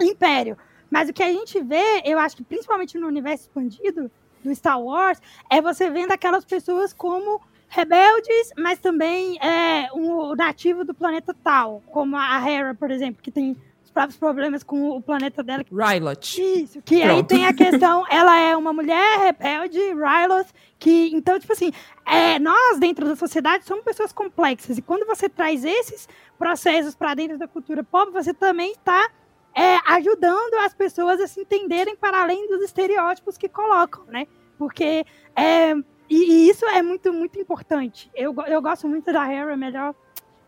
[0.02, 0.58] império.
[0.90, 4.10] Mas o que a gente vê, eu acho que principalmente no universo expandido
[4.44, 10.84] do Star Wars, é você vendo aquelas pessoas como rebeldes, mas também é, um nativo
[10.84, 13.56] do planeta tal, como a Hera, por exemplo, que tem
[14.00, 15.64] próprios problemas com o planeta dela.
[15.70, 16.42] Rylot.
[16.42, 17.18] Isso, que Pronto.
[17.18, 21.72] aí tem a questão, ela é uma mulher rebelde, Rylot, que, então, tipo assim,
[22.06, 27.14] é, nós dentro da sociedade somos pessoas complexas, e quando você traz esses processos para
[27.14, 29.10] dentro da cultura pop, você também está
[29.54, 34.28] é, ajudando as pessoas a se entenderem para além dos estereótipos que colocam, né?
[34.58, 35.74] Porque é,
[36.10, 38.10] e, e, isso é muito, muito importante.
[38.16, 39.94] Eu, eu gosto muito da Hera, melhor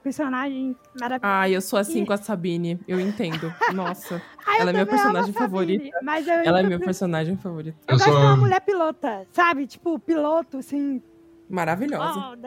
[0.02, 1.42] personagem maravilhosa.
[1.42, 2.06] Ah, eu sou assim e...
[2.06, 3.54] com a Sabine, eu entendo.
[3.74, 5.90] Nossa, ah, ela é meu personagem favorito.
[6.02, 7.78] Mas ela é meu personagem favorito.
[7.88, 8.20] Eu, eu gosto sou...
[8.20, 9.68] de uma mulher pilota, sabe?
[9.68, 11.02] Tipo, piloto, assim.
[11.50, 12.32] Maravilhosa.
[12.32, 12.38] Oh,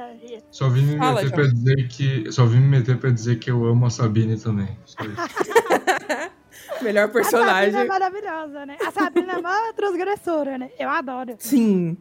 [0.50, 2.32] só vim me Fala, meter pra dizer que.
[2.32, 4.78] Só vim me meter pra dizer que eu amo a Sabine também.
[6.80, 7.68] Melhor personagem.
[7.68, 8.78] A Sabine é maravilhosa, né?
[8.80, 10.70] A Sabine é uma transgressora, né?
[10.78, 11.34] Eu adoro.
[11.38, 11.98] Sim.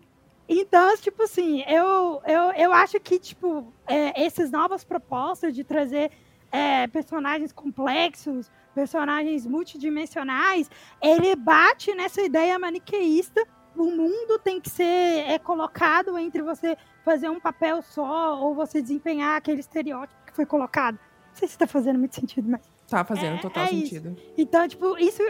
[0.48, 6.12] Então, tipo assim, eu, eu, eu acho que, tipo, é, essas novas propostas de trazer
[6.52, 10.70] é, personagens complexos, personagens multidimensionais,
[11.02, 13.46] ele bate nessa ideia maniqueísta.
[13.76, 18.82] O mundo tem que ser é, colocado entre você fazer um papel só ou você
[18.82, 20.96] desempenhar aquele estereótipo que foi colocado.
[20.96, 24.10] Não sei se está fazendo muito sentido, mas Tá fazendo é, total é sentido.
[24.10, 24.34] Isso.
[24.38, 25.22] Então, tipo, isso.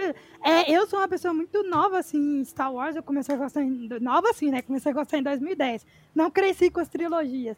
[0.43, 2.95] É, eu sou uma pessoa muito nova, assim, em Star Wars.
[2.95, 3.61] Eu comecei a gostar.
[3.61, 4.61] Em, nova, assim, né?
[4.61, 5.85] Comecei a gostar em 2010.
[6.13, 7.55] Não cresci com as trilogias.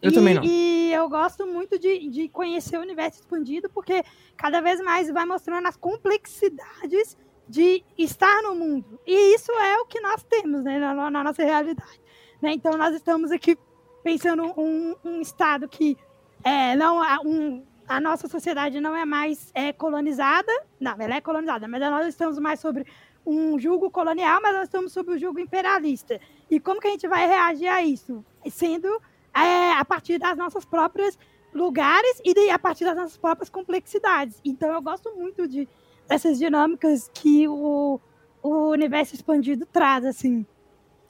[0.00, 0.44] Eu e, também não.
[0.44, 4.04] E eu gosto muito de, de conhecer o universo expandido, porque
[4.36, 7.16] cada vez mais vai mostrando as complexidades
[7.48, 9.00] de estar no mundo.
[9.06, 10.78] E isso é o que nós temos, né?
[10.78, 12.00] Na, na nossa realidade.
[12.40, 12.52] Né?
[12.52, 13.58] Então, nós estamos aqui
[14.04, 15.96] pensando um, um estado que
[16.44, 21.66] é, não um, a nossa sociedade não é mais é, colonizada, não, ela é colonizada,
[21.66, 22.86] mas nós estamos mais sobre
[23.26, 26.20] um julgo colonial, mas nós estamos sob o julgo imperialista.
[26.50, 28.24] E como que a gente vai reagir a isso?
[28.50, 28.88] Sendo
[29.34, 31.18] é, a partir das nossas próprias
[31.52, 34.40] lugares e a partir das nossas próprias complexidades.
[34.44, 35.68] Então eu gosto muito de
[36.06, 38.00] dessas dinâmicas que o,
[38.42, 40.46] o universo expandido traz, assim.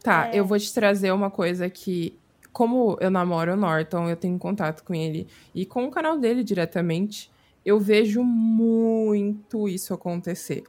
[0.02, 0.38] Tá, é...
[0.40, 2.18] eu vou te trazer uma coisa que
[2.58, 6.42] como eu namoro o Norton, eu tenho contato com ele e com o canal dele
[6.42, 7.30] diretamente,
[7.64, 10.64] eu vejo muito isso acontecer.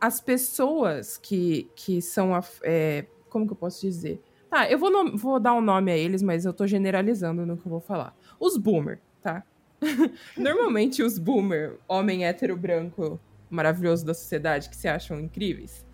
[0.00, 2.30] As pessoas que, que são.
[2.62, 4.22] É, como que eu posso dizer?
[4.48, 7.66] Tá, eu vou, vou dar um nome a eles, mas eu tô generalizando no que
[7.66, 8.16] eu vou falar.
[8.40, 9.44] Os boomer, tá?
[10.38, 15.84] Normalmente os boomer, homem hétero branco maravilhoso da sociedade, que se acham incríveis,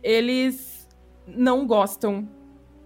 [0.00, 0.88] eles
[1.26, 2.28] não gostam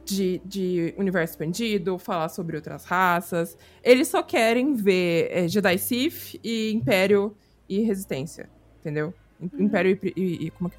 [0.04, 3.56] de, de universo expandido, falar sobre outras raças.
[3.82, 7.34] Eles só querem ver é, Jedi Sith e Império
[7.68, 8.48] e Resistência,
[8.80, 9.14] entendeu?
[9.40, 9.64] Uhum.
[9.64, 10.72] Império e, e, e, Como é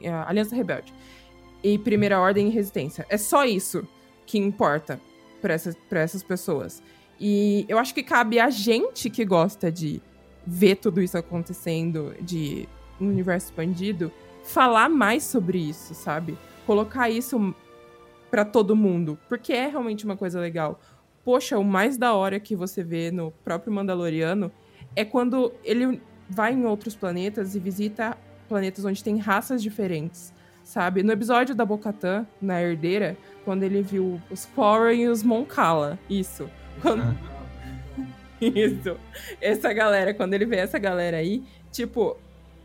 [0.00, 0.12] que é?
[0.12, 0.92] Aliança Rebelde.
[1.62, 3.06] E Primeira Ordem e Resistência.
[3.08, 3.86] É só isso
[4.26, 5.00] que importa
[5.40, 6.82] para essas, pra essas pessoas.
[7.20, 10.02] E eu acho que cabe a gente que gosta de
[10.46, 12.68] ver tudo isso acontecendo, de
[13.00, 14.10] um universo expandido,
[14.42, 16.36] falar mais sobre isso, sabe?
[16.66, 17.54] Colocar isso
[18.32, 20.80] para todo mundo, porque é realmente uma coisa legal.
[21.22, 24.50] Poxa, o mais da hora que você vê no próprio Mandaloriano
[24.96, 28.16] é quando ele vai em outros planetas e visita
[28.48, 30.32] planetas onde tem raças diferentes,
[30.64, 31.02] sabe?
[31.02, 36.48] No episódio da Bocatã, na Herdeira, quando ele viu os Quarren e os Moncala, isso.
[36.80, 37.02] Quando...
[38.40, 38.96] isso.
[39.42, 42.16] Essa galera, quando ele vê essa galera aí, tipo,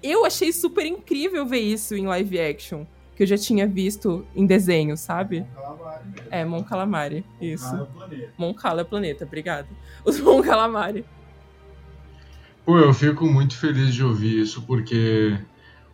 [0.01, 2.85] eu achei super incrível ver isso em live action
[3.17, 5.39] que eu já tinha visto em desenho, sabe?
[5.39, 6.03] Mon Calamari.
[6.29, 7.65] É, Mon Calamari, isso.
[7.65, 8.33] Mon Cala Planeta.
[8.37, 9.67] Mon Cala Planeta, obrigado.
[10.05, 11.03] Os Mon Calamari.
[12.63, 15.35] Pô, eu fico muito feliz de ouvir isso, porque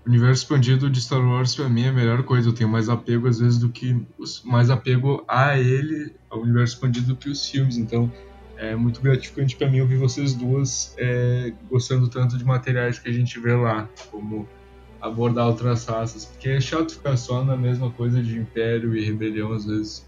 [0.05, 2.49] o universo expandido de Star Wars pra mim é a melhor coisa.
[2.49, 4.05] Eu tenho mais apego, às vezes, do que.
[4.43, 7.77] mais apego a ele, ao universo expandido, do que os filmes.
[7.77, 8.11] Então,
[8.57, 13.13] é muito gratificante para mim ouvir vocês duas é, gostando tanto de materiais que a
[13.13, 14.45] gente vê lá, como
[15.03, 19.51] abordar outras raças, porque é chato ficar só na mesma coisa de império e rebelião
[19.51, 20.05] às vezes.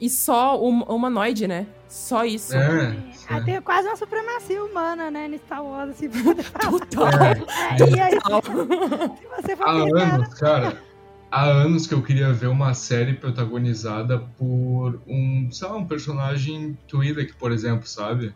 [0.00, 1.66] E só o humanoide, né?
[1.86, 2.56] Só isso.
[2.56, 2.96] É,
[3.28, 6.08] Ah, tem quase uma supremacia humana, né, no Star Wars, assim.
[6.88, 7.08] Total.
[7.22, 7.82] é.
[7.82, 8.42] É, e aí, Total.
[9.20, 10.82] se você for Há anos, cara,
[11.30, 16.78] há anos que eu queria ver uma série protagonizada por um, sei lá, um personagem
[16.88, 18.34] Twi'lek, por exemplo, sabe?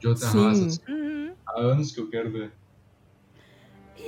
[0.00, 0.44] De outra Sim.
[0.48, 0.64] raça.
[0.66, 0.80] assim.
[0.88, 1.32] Uhum.
[1.46, 2.52] Há anos que eu quero ver.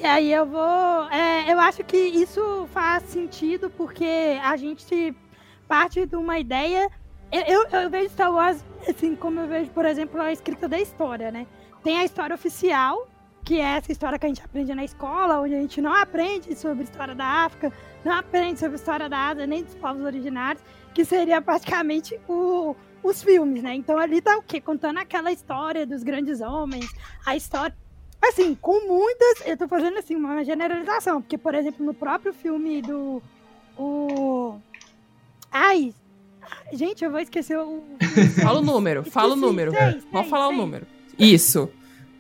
[0.01, 1.09] E aí eu vou.
[1.11, 5.14] é, eu acho que isso faz sentido porque a gente
[5.68, 6.90] parte de uma ideia.
[7.32, 10.78] Eu, eu, eu vejo Star Wars assim como eu vejo, por exemplo, a escrita da
[10.78, 11.47] história, né?
[11.82, 13.09] Tem a história oficial,
[13.45, 16.55] que é essa história que a gente aprende na escola, onde a gente não aprende
[16.57, 17.72] sobre a história da África,
[18.05, 20.62] não aprende sobre a história da Ásia, nem dos povos originários,
[20.95, 23.74] que seria praticamente o, os filmes, né?
[23.74, 24.61] Então ali tá o quê?
[24.61, 26.88] Contando aquela história dos grandes homens,
[27.24, 27.76] a história.
[28.29, 29.47] Assim, com muitas.
[29.47, 33.22] Eu tô fazendo assim, uma generalização, porque, por exemplo, no próprio filme do.
[33.77, 34.57] O.
[35.51, 35.95] Ai!
[36.72, 37.83] Gente, eu vou esquecer o.
[38.43, 39.70] Fala o número, fala o número.
[39.72, 40.61] Seis, Pode seis, falar o seis.
[40.61, 40.87] número.
[41.18, 41.70] Isso.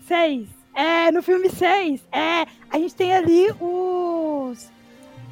[0.06, 0.48] Seis.
[0.74, 4.68] É, no filme 6, é, a gente tem ali os,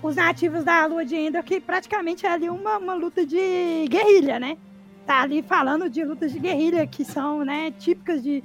[0.00, 4.38] os nativos da Lua de Endor, que praticamente é ali uma, uma luta de guerrilha,
[4.38, 4.56] né?
[5.04, 8.44] Tá ali falando de lutas de guerrilha que são, né, típicas de,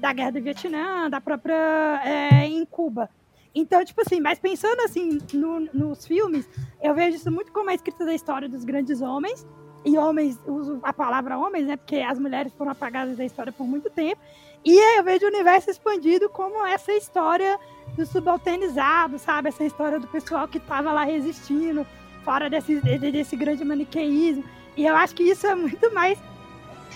[0.00, 3.08] da Guerra do Vietnã, da própria é, em Cuba.
[3.54, 6.48] Então, tipo assim, mas pensando assim no- nos filmes,
[6.82, 9.46] eu vejo isso muito como a escrita da história dos grandes homens,
[9.84, 13.66] e homens, uso a palavra homens, né, porque as mulheres foram apagadas da história por
[13.66, 14.20] muito tempo,
[14.64, 17.58] e eu vejo o universo expandido como essa história
[17.96, 19.50] do subalternizado, sabe?
[19.50, 21.86] Essa história do pessoal que tava lá resistindo,
[22.24, 24.42] fora desse, de- desse grande maniqueísmo.
[24.74, 26.18] E eu acho que isso é muito mais,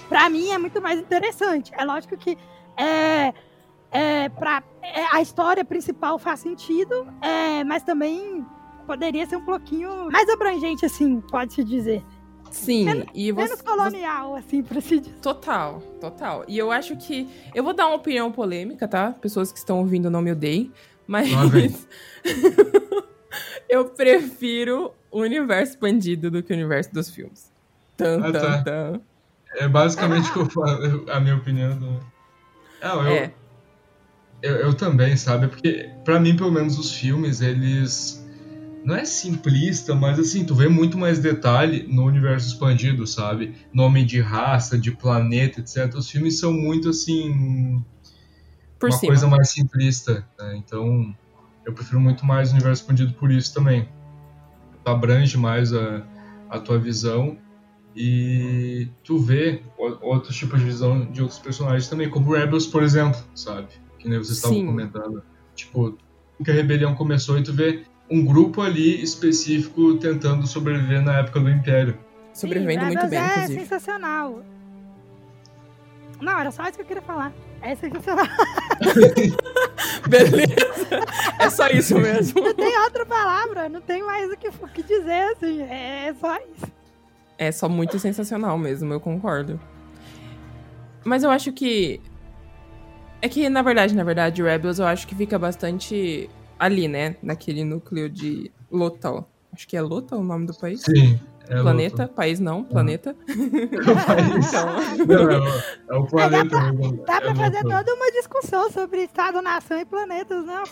[0.09, 1.70] pra mim, é muito mais interessante.
[1.76, 2.39] É lógico que
[2.79, 3.35] é,
[3.91, 8.45] é, pra, é, a história principal faz sentido, é, mas também
[8.87, 12.03] poderia ser um pouquinho mais abrangente, assim, pode-se dizer.
[12.51, 12.87] Sim.
[12.87, 15.14] Menos- e você, Menos colonial, assim, pra se dizer.
[15.20, 16.45] Total, total.
[16.49, 17.29] E eu acho que.
[17.55, 19.11] Eu vou dar uma opinião polêmica, tá?
[19.20, 20.72] Pessoas que estão ouvindo não me odeiem.
[21.07, 21.29] Mas.
[23.68, 27.53] Eu prefiro o universo expandido do que o universo dos filmes.
[27.97, 28.62] Tan, Ah, tan, tá.
[28.62, 29.01] tan.
[29.57, 31.76] É basicamente o que eu falo, a minha opinião.
[31.79, 32.01] Do...
[32.83, 33.35] Não, eu, É.
[34.43, 35.49] eu, eu também, sabe?
[35.49, 38.24] Porque, pra mim, pelo menos, os filmes, eles.
[38.85, 43.55] Não é simplista, mas assim, tu vê muito mais detalhe no universo expandido, sabe?
[43.72, 45.95] Nome de raça, de planeta, etc.
[45.95, 47.85] Os filmes são muito assim.
[48.79, 49.11] Por uma cima.
[49.12, 50.26] coisa mais simplista.
[50.39, 50.57] né?
[50.57, 51.14] Então,
[51.66, 53.89] eu prefiro muito mais o universo expandido por isso também.
[54.85, 56.03] Tu abrange mais a,
[56.49, 57.37] a tua visão
[57.97, 63.20] e tu vê outros tipos de visão de outros personagens também, como Rebels, por exemplo,
[63.34, 63.68] sabe?
[63.99, 65.22] Que nem vocês estavam comentando.
[65.55, 65.99] Tipo,
[66.45, 71.41] que a rebelião começou e tu vê um grupo ali específico tentando sobreviver na época
[71.41, 71.99] do Império.
[72.32, 73.61] Sobrevivendo Sim, muito bem, é inclusive.
[73.61, 74.43] sensacional.
[76.20, 77.32] Não, era só isso que eu queria falar.
[77.61, 78.26] É sensacional.
[80.09, 81.05] Beleza.
[81.39, 82.41] É só isso mesmo.
[82.41, 85.62] Não tem outra palavra, não tem mais o que, o que dizer, assim.
[85.62, 86.78] É só isso.
[87.39, 89.61] É só muito sensacional mesmo, eu concordo.
[91.05, 92.01] Mas eu acho que.
[93.22, 96.28] É que, na verdade, na verdade, Rebels eu acho que fica bastante
[96.59, 97.16] ali, né?
[97.22, 99.30] Naquele núcleo de Lothal.
[99.53, 100.82] Acho que é Lothal o nome do país?
[100.82, 101.18] Sim.
[101.51, 103.17] É planeta, país não, planeta.
[103.27, 104.49] O país.
[104.49, 106.57] Então, Não, é, o, é o planeta.
[107.07, 107.71] Dá pra É fazer louco.
[107.79, 110.63] toda uma discussão sobre Estado, nação e planetas, não?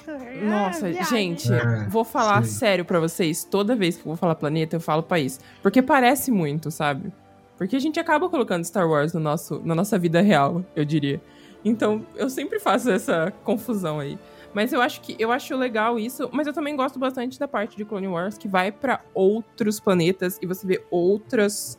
[0.49, 1.05] Nossa, viagem.
[1.05, 2.51] gente, É, vou falar sim.
[2.51, 3.45] sério pra vocês.
[3.45, 5.41] Toda vez que eu vou falar planeta, eu falo país.
[5.63, 7.13] Porque parece muito, sabe?
[7.57, 11.21] Porque a gente acaba colocando Star Wars no nosso, na nossa vida real, eu diria.
[11.65, 14.19] Então, eu sempre faço essa confusão aí.
[14.57, 17.77] Mas eu acho que eu acho legal isso, mas eu também gosto bastante da parte
[17.77, 21.79] de Clone Wars que vai pra outros planetas e você vê outras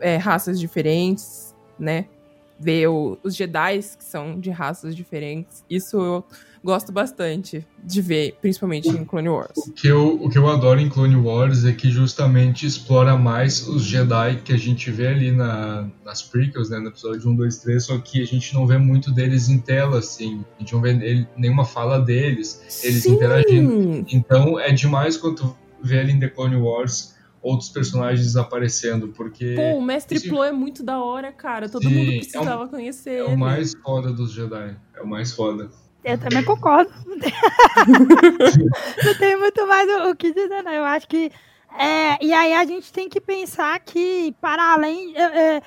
[0.00, 2.06] é, raças diferentes, né?
[2.58, 5.62] Ver os Jedi que são de raças diferentes.
[5.68, 6.24] Isso eu
[6.64, 9.56] gosto bastante de ver, principalmente em Clone Wars.
[9.58, 13.68] O que, eu, o que eu adoro em Clone Wars é que justamente explora mais
[13.68, 17.58] os Jedi que a gente vê ali na, nas prequels, né, no episódio 1, 2,
[17.58, 20.42] 3, só que a gente não vê muito deles em tela, assim.
[20.56, 23.12] A gente não vê ele- nenhuma fala deles, eles Sim!
[23.12, 24.06] interagindo.
[24.10, 27.12] Então é demais quando tu vê ali em The Clone Wars
[27.42, 31.68] outros personagens aparecendo, porque Pô, o Mestre Plo é muito da hora, cara.
[31.68, 33.34] Todo Sim, mundo é precisava conhecer é ele.
[33.34, 34.74] o mais foda dos Jedi.
[34.96, 35.68] É o mais foda.
[36.04, 36.92] Eu também concordo.
[39.04, 40.72] Não tem, muito mais o, que dizer, não.
[40.72, 41.32] Eu acho que.
[41.78, 45.16] é, e aí a gente tem que pensar que, para além.
[45.16, 45.62] É, é-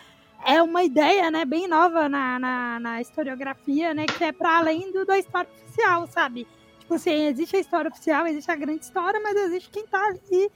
[0.46, 4.94] é uma ideia, né, bem nova na, na, na historiografia, né, que é para além
[4.94, 6.48] do, da história oficial, sabe?
[6.80, 10.50] Tipo assim, existe a história oficial, existe a grande história, mas existe quem tá ali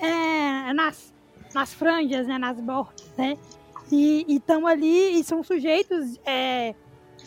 [0.00, 1.12] é, nas,
[1.54, 3.36] nas franjas, né, nas bordas, né?
[3.90, 6.74] E estão ali e são sujeitos, é,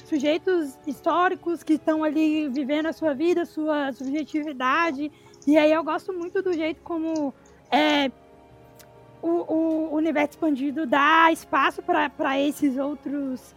[0.06, 5.12] sujeitos históricos que estão ali vivendo a sua vida, sua subjetividade.
[5.46, 7.34] E aí eu gosto muito do jeito como
[7.72, 8.12] é,
[9.22, 13.56] o, o, universo expandido dá espaço para esses outros,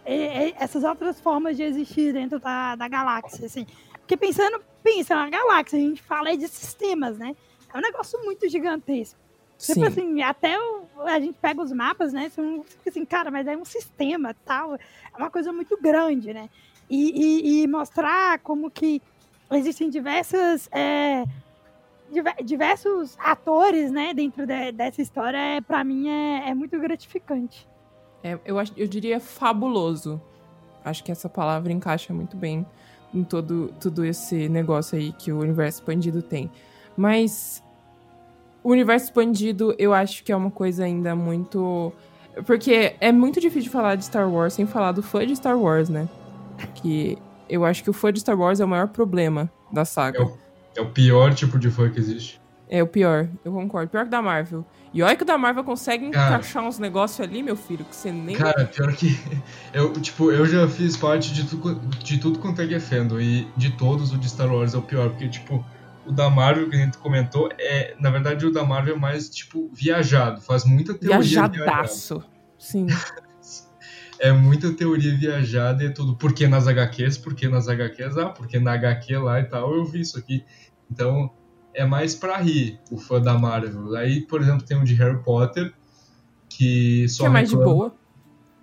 [0.59, 3.65] essas outras formas de existir dentro da, da galáxia, assim.
[3.99, 7.35] Porque pensando, pensa na galáxia, a gente fala aí de sistemas, né?
[7.71, 9.19] É um negócio muito gigantesco.
[9.59, 9.85] Tipo Sim.
[9.85, 12.29] Assim, até o, a gente pega os mapas, né?
[12.29, 14.75] Você fica assim, cara, mas é um sistema tal.
[14.75, 16.49] É uma coisa muito grande, né?
[16.89, 19.01] E, e, e mostrar como que
[19.51, 20.69] existem diversas.
[20.71, 21.25] É,
[22.43, 27.67] diversos atores, né, dentro de, dessa história, é, para mim é, é, muito gratificante.
[28.23, 30.19] É, eu, eu diria fabuloso.
[30.83, 32.65] Acho que essa palavra encaixa muito bem
[33.13, 36.49] em todo, todo esse negócio aí que o universo expandido tem.
[36.97, 37.63] Mas
[38.63, 41.93] o universo expandido, eu acho que é uma coisa ainda muito.
[42.45, 45.89] Porque é muito difícil falar de Star Wars sem falar do fã de Star Wars,
[45.89, 46.07] né?
[46.75, 47.17] Que
[47.49, 50.19] eu acho que o fã de Star Wars é o maior problema da saga.
[50.19, 50.37] É o,
[50.77, 52.39] é o pior tipo de fã que existe.
[52.71, 53.89] É o pior, eu concordo.
[53.89, 54.63] Pior que da Marvel.
[54.93, 57.95] E olha que o da Marvel consegue cara, encaixar uns negócios ali, meu filho, que
[57.95, 58.35] você nem.
[58.35, 59.19] Cara, pior que.
[59.73, 61.57] Eu, tipo, eu já fiz parte de, tu,
[62.03, 63.19] de tudo quanto é que fandom.
[63.19, 65.09] E de todos, o de Star Wars é o pior.
[65.09, 65.63] Porque, tipo,
[66.09, 69.29] o da Marvel que a gente comentou é, na verdade, o da Marvel é mais,
[69.29, 70.41] tipo, viajado.
[70.41, 72.15] Faz muita teoria Viajadaço.
[72.15, 72.33] Viajada.
[72.57, 72.87] Sim.
[74.19, 76.15] é muita teoria viajada e tudo.
[76.15, 77.19] Por que nas HQs?
[77.19, 78.17] Por que nas HQs?
[78.17, 80.43] Ah, porque na HQ lá e tal eu vi isso aqui.
[80.91, 81.29] Então,
[81.75, 83.95] é mais pra rir o fã da Marvel.
[83.95, 85.71] Aí, por exemplo, tem um de Harry Potter,
[86.49, 87.25] que só.
[87.25, 87.71] Que é mais reclama...
[87.71, 87.95] de boa.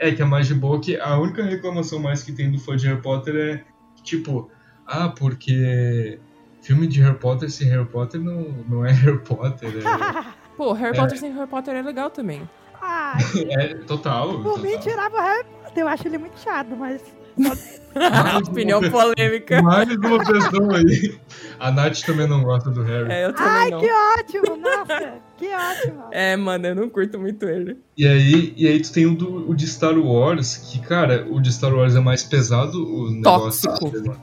[0.00, 2.76] É, que é mais de boa, que a única reclamação mais que tem do fã
[2.76, 3.64] de Harry Potter é,
[4.02, 4.50] tipo,
[4.84, 6.18] ah, porque
[6.66, 9.68] filme de Harry Potter sem Harry Potter não, não é Harry Potter.
[9.68, 10.24] É...
[10.56, 11.00] Pô, Harry é...
[11.00, 12.48] Potter sem Harry Potter é legal também.
[12.82, 13.16] Ah,
[13.50, 14.34] é total.
[14.34, 14.58] Por total.
[14.58, 15.82] mim, tirava o Harry Potter.
[15.82, 17.02] Eu acho ele muito chato, mas.
[18.48, 19.62] Opinião uma, polêmica.
[19.62, 21.18] Mais uma pessoa aí.
[21.60, 23.12] A Nath também não gosta do Harry.
[23.12, 23.80] É, eu também Ai, não.
[23.80, 24.56] que ótimo!
[24.56, 26.04] Nossa, que ótimo!
[26.10, 27.78] É, mano, eu não curto muito ele.
[27.96, 31.40] E aí, e aí tu tem o, do, o de Star Wars, que, cara, o
[31.40, 33.70] de Star Wars é mais pesado, o negócio.
[33.70, 34.16] Tóxico.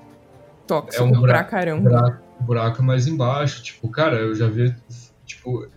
[0.65, 2.22] Tóxico é um pra caramba.
[2.43, 3.63] Buraco mais embaixo.
[3.63, 4.75] Tipo, cara, eu já vi,
[5.25, 5.67] tipo,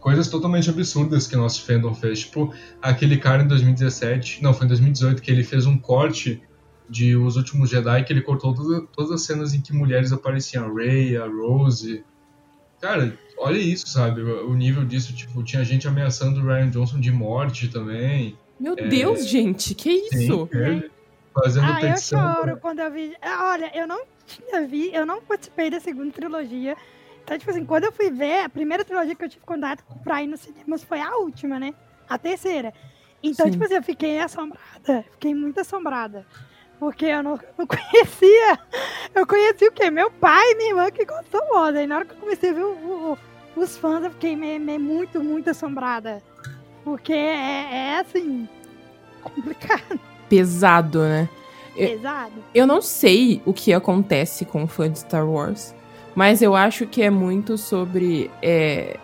[0.00, 2.20] coisas totalmente absurdas que nosso fandom fez.
[2.20, 6.42] Tipo, aquele cara em 2017, não, foi em 2018, que ele fez um corte
[6.88, 10.66] de Os Últimos Jedi, que ele cortou toda, todas as cenas em que mulheres apareciam,
[10.66, 12.04] a Rey, a Rose.
[12.80, 14.20] Cara, olha isso, sabe?
[14.20, 18.38] O nível disso, tipo, tinha gente ameaçando o Ryan Johnson de morte também.
[18.60, 18.86] Meu é...
[18.86, 20.48] Deus, gente, que isso?
[20.52, 20.90] Sim, é,
[21.34, 22.28] fazendo ah, petição.
[22.28, 23.14] eu choro quando eu vi...
[23.22, 26.76] Olha, eu não tinha vi, eu não participei da segunda trilogia,
[27.24, 30.22] então, tipo assim, quando eu fui ver, a primeira trilogia que eu tive contato pra
[30.22, 31.74] ir nos cinemas foi a última, né?
[32.06, 32.72] A terceira.
[33.22, 33.52] Então, Sim.
[33.52, 35.04] tipo assim, eu fiquei assombrada.
[35.12, 36.26] Fiquei muito assombrada.
[36.78, 38.58] Porque eu não, não conhecia.
[39.14, 39.90] Eu conheci o quê?
[39.90, 41.82] Meu pai e minha irmã que gostam moda.
[41.82, 43.18] E na hora que eu comecei a ver o, o,
[43.56, 46.22] os fãs, eu fiquei meio, meio, muito, muito assombrada.
[46.84, 48.46] Porque é, é assim.
[49.22, 49.98] complicado.
[50.28, 51.26] Pesado, né?
[51.74, 52.32] Pesado.
[52.54, 55.74] Eu, eu não sei o que acontece com o fã de Star Wars.
[56.14, 58.98] Mas eu acho que é muito sobre é,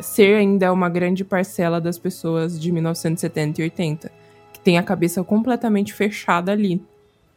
[0.00, 4.12] ser ainda uma grande parcela das pessoas de 1970 e 80,
[4.52, 6.82] que tem a cabeça completamente fechada ali,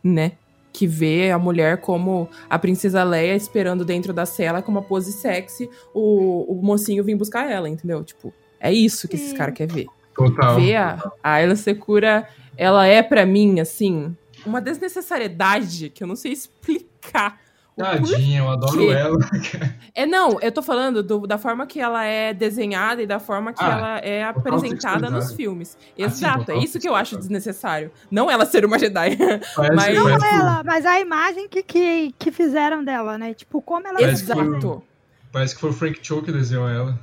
[0.03, 0.33] né?
[0.71, 5.11] Que vê a mulher como a princesa Leia esperando dentro da cela com uma pose
[5.11, 8.03] sexy, o, o mocinho vir buscar ela, entendeu?
[8.03, 9.85] Tipo, é isso que esses caras querem ver.
[10.15, 10.55] Total.
[10.55, 14.15] Ver a, a Ayla Secura, ela é para mim, assim,
[14.45, 17.39] uma desnecessariedade que eu não sei explicar
[17.79, 19.17] Tadinha, eu adoro ela.
[19.95, 23.53] É, não, eu tô falando do, da forma que ela é desenhada e da forma
[23.53, 25.77] que ah, ela é apresentada nos filmes.
[25.97, 27.91] Exato, assim, é isso que eu acho desnecessário.
[28.11, 29.17] Não ela ser uma Jedi.
[29.75, 29.95] mas...
[29.95, 33.33] Não ela, mas a imagem que, que, que fizeram dela, né?
[33.33, 34.83] Tipo, como ela Parece Exato.
[35.31, 36.99] Parece que foi o Frank Cho que desenhou ela.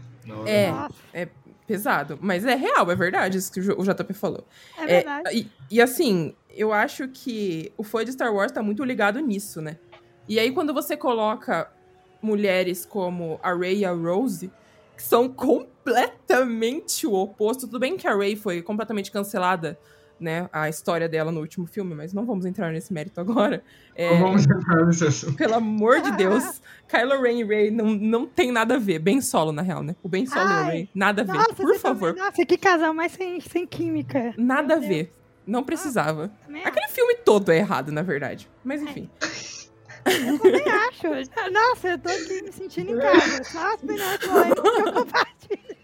[0.47, 0.73] é,
[1.13, 1.29] é
[1.67, 2.19] pesado.
[2.21, 4.47] Mas é real, é verdade isso que o JP falou.
[4.79, 5.29] É verdade.
[5.29, 9.21] É, e, e assim, eu acho que o fã de Star Wars tá muito ligado
[9.21, 9.77] nisso, né?
[10.29, 11.71] E aí, quando você coloca
[12.21, 14.51] mulheres como a Rey e a Rose,
[14.97, 17.67] que são completamente o oposto.
[17.67, 19.79] Tudo bem que a Rey foi completamente cancelada,
[20.19, 20.49] né?
[20.53, 23.63] A história dela no último filme, mas não vamos entrar nesse mérito agora.
[23.95, 25.37] É, não vamos entrar nesse assunto.
[25.37, 28.99] Pelo amor de Deus, Kylo Ren e Rey não, não tem nada a ver.
[28.99, 29.95] Bem solo, na real, né?
[30.03, 31.35] O Ben Solo Ai, e o Rey, nada a ver.
[31.35, 32.09] Nossa, Por favor.
[32.15, 34.35] Também, nossa, que casal mais sem, sem química.
[34.39, 35.13] Nada Meu a ver.
[35.47, 36.31] Não precisava.
[36.49, 38.49] Ah, Aquele filme todo é errado, na verdade.
[38.65, 39.09] Mas enfim.
[40.05, 41.51] Eu também acho.
[41.53, 43.45] Nossa, eu tô aqui me sentindo em casa.
[43.45, 45.77] Só as eu compartilho.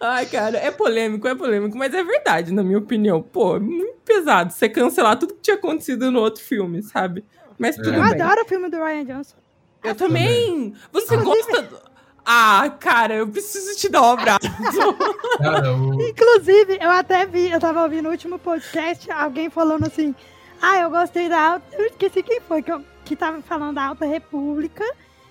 [0.00, 3.22] Ai, cara, é polêmico, é polêmico, mas é verdade, na minha opinião.
[3.22, 7.24] Pô, é muito pesado você cancelar tudo que tinha acontecido no outro filme, sabe?
[7.58, 8.20] Mas tudo Eu bem.
[8.22, 9.36] adoro o filme do Ryan Johnson.
[9.84, 10.74] Eu também.
[10.92, 11.91] Você gosta.
[12.24, 14.38] Ah, cara, eu preciso te dar um abraço.
[15.42, 20.14] Cara, o, Inclusive, eu até vi, eu tava ouvindo o último podcast, alguém falando assim,
[20.60, 23.86] ah, eu gostei da Alta, eu esqueci quem foi, que, eu, que tava falando da
[23.86, 24.84] Alta República,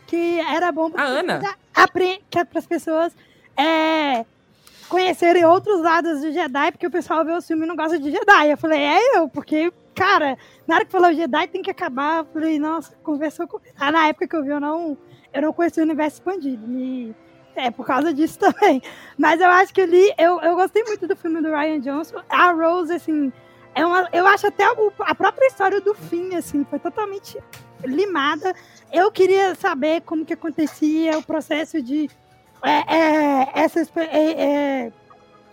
[0.05, 1.55] que era bom A Ana.
[1.73, 3.13] apre- que é para as pessoas
[3.55, 4.25] é,
[4.89, 8.11] conhecerem outros lados do Jedi, porque o pessoal vê o filme e não gosta de
[8.11, 8.49] Jedi.
[8.51, 10.37] Eu falei, é eu, porque, cara,
[10.67, 13.59] na hora que falou Jedi tem que acabar, eu falei, nossa, conversou com.
[13.79, 14.97] Ah, na época que eu vi, eu não,
[15.33, 16.67] eu não conheci o universo expandido.
[16.67, 17.15] Me...
[17.55, 18.81] É por causa disso também.
[19.17, 22.21] Mas eu acho que ali, eu, eu gostei muito do filme do Ryan Johnson.
[22.29, 23.31] A Rose, assim,
[23.75, 27.37] é uma, eu acho até o- a própria história do fim, assim, foi totalmente
[27.83, 28.53] limada.
[28.91, 32.09] Eu queria saber como que acontecia o processo de
[32.63, 34.31] é, é, essas, é,
[34.85, 34.91] é,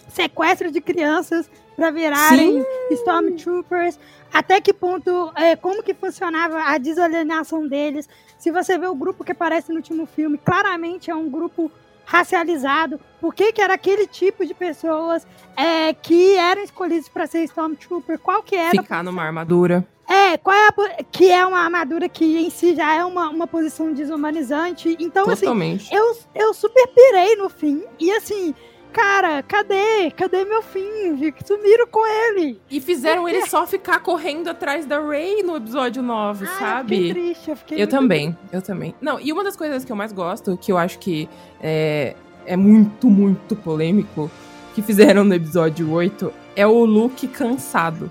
[0.09, 4.01] sequestro de crianças para virarem Stormtroopers.
[4.33, 8.09] Até que ponto, é, como que funcionava a desalienação deles.
[8.37, 11.71] Se você vê o grupo que aparece no último filme, claramente é um grupo
[12.05, 12.99] racializado.
[13.21, 15.25] Por que, que era aquele tipo de pessoas
[15.57, 18.19] é, que eram escolhidos para ser Stormtrooper?
[18.19, 19.87] Qual que era Ficar numa armadura.
[20.09, 23.47] é, qual é a, que é uma armadura que em si já é uma, uma
[23.47, 24.97] posição desumanizante.
[24.99, 25.95] Então, assim, Totalmente.
[25.95, 27.85] eu, eu super pirei no fim.
[28.01, 28.55] E assim,
[28.93, 30.11] cara, cadê?
[30.17, 31.17] Cadê meu fim?
[31.17, 31.47] gente?
[31.47, 32.61] Sumiram com ele.
[32.71, 36.97] E fizeram ele só ficar correndo atrás da Rey no episódio 9, Ah, Eu sabe?
[36.97, 38.95] fiquei triste, eu fiquei Eu também, eu também.
[39.01, 41.29] Não, e uma das coisas que eu mais gosto, que eu acho que
[41.61, 42.15] é,
[42.47, 44.31] é muito, muito polêmico,
[44.75, 48.11] que fizeram no episódio 8, é o Luke cansado.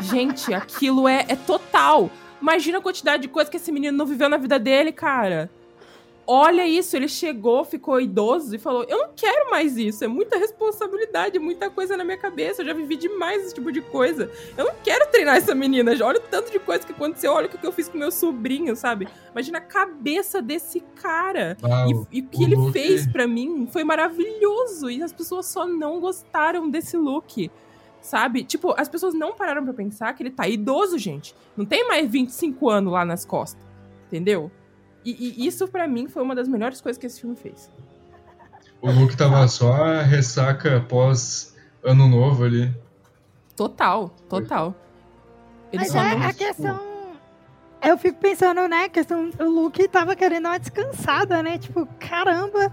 [0.00, 2.10] Gente, aquilo é, é total.
[2.40, 5.48] Imagina a quantidade de coisa que esse menino não viveu na vida dele, cara.
[6.24, 10.38] Olha isso, ele chegou, ficou idoso e falou: Eu não quero mais isso, é muita
[10.38, 14.30] responsabilidade, muita coisa na minha cabeça, eu já vivi demais esse tipo de coisa.
[14.56, 17.46] Eu não quero treinar essa menina, já olha o tanto de coisa que aconteceu, olha
[17.46, 19.08] o que eu fiz com meu sobrinho, sabe?
[19.32, 21.56] Imagina a cabeça desse cara.
[21.62, 24.88] Uau, E, e o que o ele Luke- fez pra mim foi maravilhoso.
[24.90, 27.50] E as pessoas só não gostaram desse look.
[28.00, 28.42] Sabe?
[28.44, 31.34] Tipo, as pessoas não pararam pra pensar que ele tá idoso, gente.
[31.56, 33.64] Não tem mais 25 anos lá nas costas.
[34.08, 34.50] Entendeu?
[35.04, 37.70] E, e isso pra mim foi uma das melhores coisas que esse filme fez.
[38.80, 42.72] o Luke tava só a ressaca pós ano novo ali.
[43.56, 44.74] Total, total.
[45.72, 46.28] Ele Mas só é não.
[46.28, 46.92] a questão.
[47.82, 48.84] Eu fico pensando, né?
[48.84, 49.30] A questão.
[49.40, 51.58] O Luke tava querendo uma descansada, né?
[51.58, 52.70] Tipo, caramba.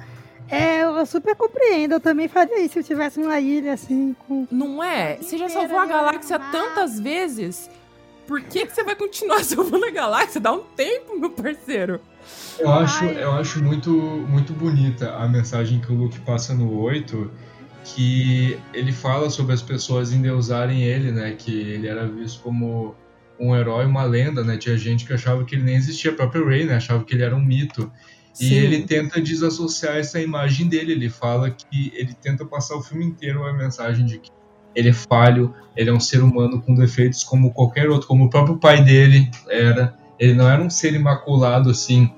[0.47, 1.93] É, eu super compreendo.
[1.93, 4.47] Eu também faria isso se eu tivesse uma ilha assim, com.
[4.51, 5.17] Não é?
[5.17, 6.51] Você já salvou a galáxia mar.
[6.51, 7.69] tantas vezes.
[8.27, 10.39] Por que, que você vai continuar salvando a galáxia?
[10.39, 11.99] Dá um tempo, meu parceiro.
[12.59, 13.23] Eu acho, Ai.
[13.23, 17.31] eu acho muito, muito bonita a mensagem que o Luke passa no 8,
[17.85, 21.35] que ele fala sobre as pessoas endeusarem ele, né?
[21.37, 22.95] Que ele era visto como
[23.39, 24.57] um herói, uma lenda, né?
[24.57, 26.75] Tinha gente que achava que ele nem existia, a própria Rey, né?
[26.75, 27.89] Achava que ele era um mito.
[28.39, 28.55] E Sim.
[28.55, 30.91] ele tenta desassociar essa imagem dele.
[30.91, 34.29] Ele fala que ele tenta passar o filme inteiro a mensagem de que
[34.75, 38.29] ele é falho, ele é um ser humano com defeitos como qualquer outro, como o
[38.29, 39.97] próprio pai dele era.
[40.19, 42.13] Ele não era um ser imaculado assim,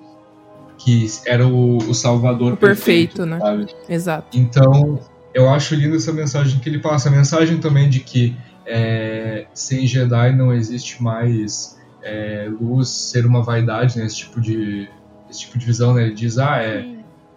[0.83, 3.39] que era o, o salvador O perfeito, né?
[3.39, 3.67] sabe?
[3.87, 4.37] Exato.
[4.37, 4.99] Então,
[5.33, 7.09] eu acho linda essa mensagem que ele passa.
[7.09, 13.43] A mensagem também de que é, sem Jedi não existe mais é, luz ser uma
[13.43, 14.05] vaidade, né?
[14.05, 14.89] Esse tipo de,
[15.29, 16.03] esse tipo de visão, né?
[16.03, 16.85] Ele diz, ah, é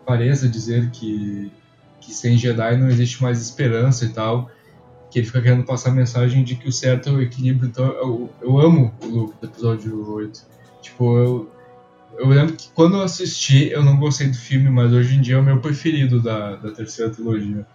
[0.06, 1.50] pareza dizer que,
[2.00, 4.50] que sem Jedi não existe mais esperança e tal.
[5.10, 7.68] Que ele fica querendo passar a mensagem de que o certo é o equilíbrio.
[7.68, 10.46] Então, eu, eu amo o Luke do episódio 8.
[10.82, 11.53] Tipo, eu,
[12.18, 15.36] eu lembro que quando eu assisti, eu não gostei do filme, mas hoje em dia
[15.36, 17.66] é o meu preferido da, da terceira trilogia.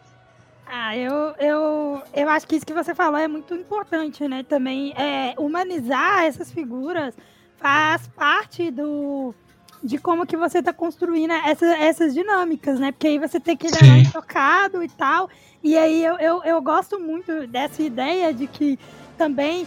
[0.65, 4.43] Ah, eu, eu, eu acho que isso que você falou é muito importante, né?
[4.43, 7.15] Também é, humanizar essas figuras
[7.57, 9.33] faz parte do
[9.81, 12.91] de como que você está construindo essa, essas dinâmicas, né?
[12.91, 14.01] Porque aí você tem que levar Sim.
[14.01, 15.29] intocado e tal.
[15.63, 18.77] E aí eu, eu, eu gosto muito dessa ideia de que
[19.17, 19.65] também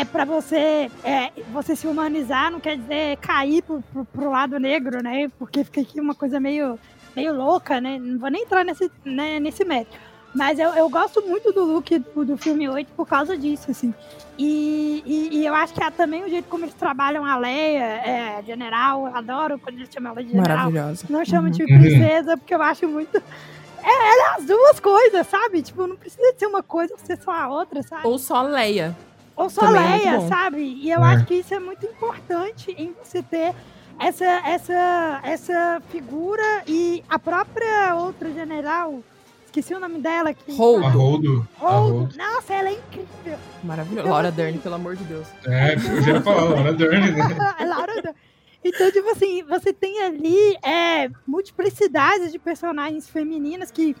[0.00, 4.58] é para você é, você se humanizar não quer dizer cair pro, pro, pro lado
[4.58, 5.30] negro, né?
[5.38, 6.78] Porque fica aqui uma coisa meio,
[7.16, 7.98] meio louca, né?
[7.98, 9.96] Não vou nem entrar nesse, né, nesse mérito.
[10.34, 13.94] Mas eu, eu gosto muito do look do, do filme 8 por causa disso, assim.
[14.38, 17.82] E, e, e eu acho que é também o jeito como eles trabalham a Leia,
[17.82, 20.56] é, general, eu adoro quando eles chamam ela de general.
[20.70, 21.06] Maravilhosa.
[21.08, 21.50] Não chamam Uhum.
[21.50, 21.80] de Uhum.
[21.80, 23.16] princesa, porque eu acho muito.
[23.16, 25.62] É, ela é as duas coisas, sabe?
[25.62, 28.06] Tipo, não precisa ser uma coisa ou ser só a outra, sabe?
[28.06, 28.94] Ou só Leia.
[29.38, 30.28] Ou só Também é Leia, bom.
[30.28, 30.58] sabe?
[30.60, 31.14] E eu É.
[31.14, 33.54] acho que isso é muito importante em você ter
[33.98, 39.00] essa, essa, essa figura e a própria outra general
[39.46, 40.34] Esqueci o nome dela.
[40.34, 40.52] Que...
[40.54, 40.84] Hold.
[40.84, 41.48] A Roldo.
[41.58, 41.90] a Hold.
[41.92, 42.16] Roldo.
[42.18, 43.38] Nossa, ela é incrível.
[43.64, 44.00] Maravilhoso.
[44.00, 45.26] Então, Laura assim- Dern, pelo amor de Deus.
[45.46, 47.36] É, eu já ia falar, Laura Dern, né?
[47.58, 48.14] A Laura Dern.
[48.62, 53.96] Então, tipo assim, você tem ali é, multiplicidades de personagens femininas que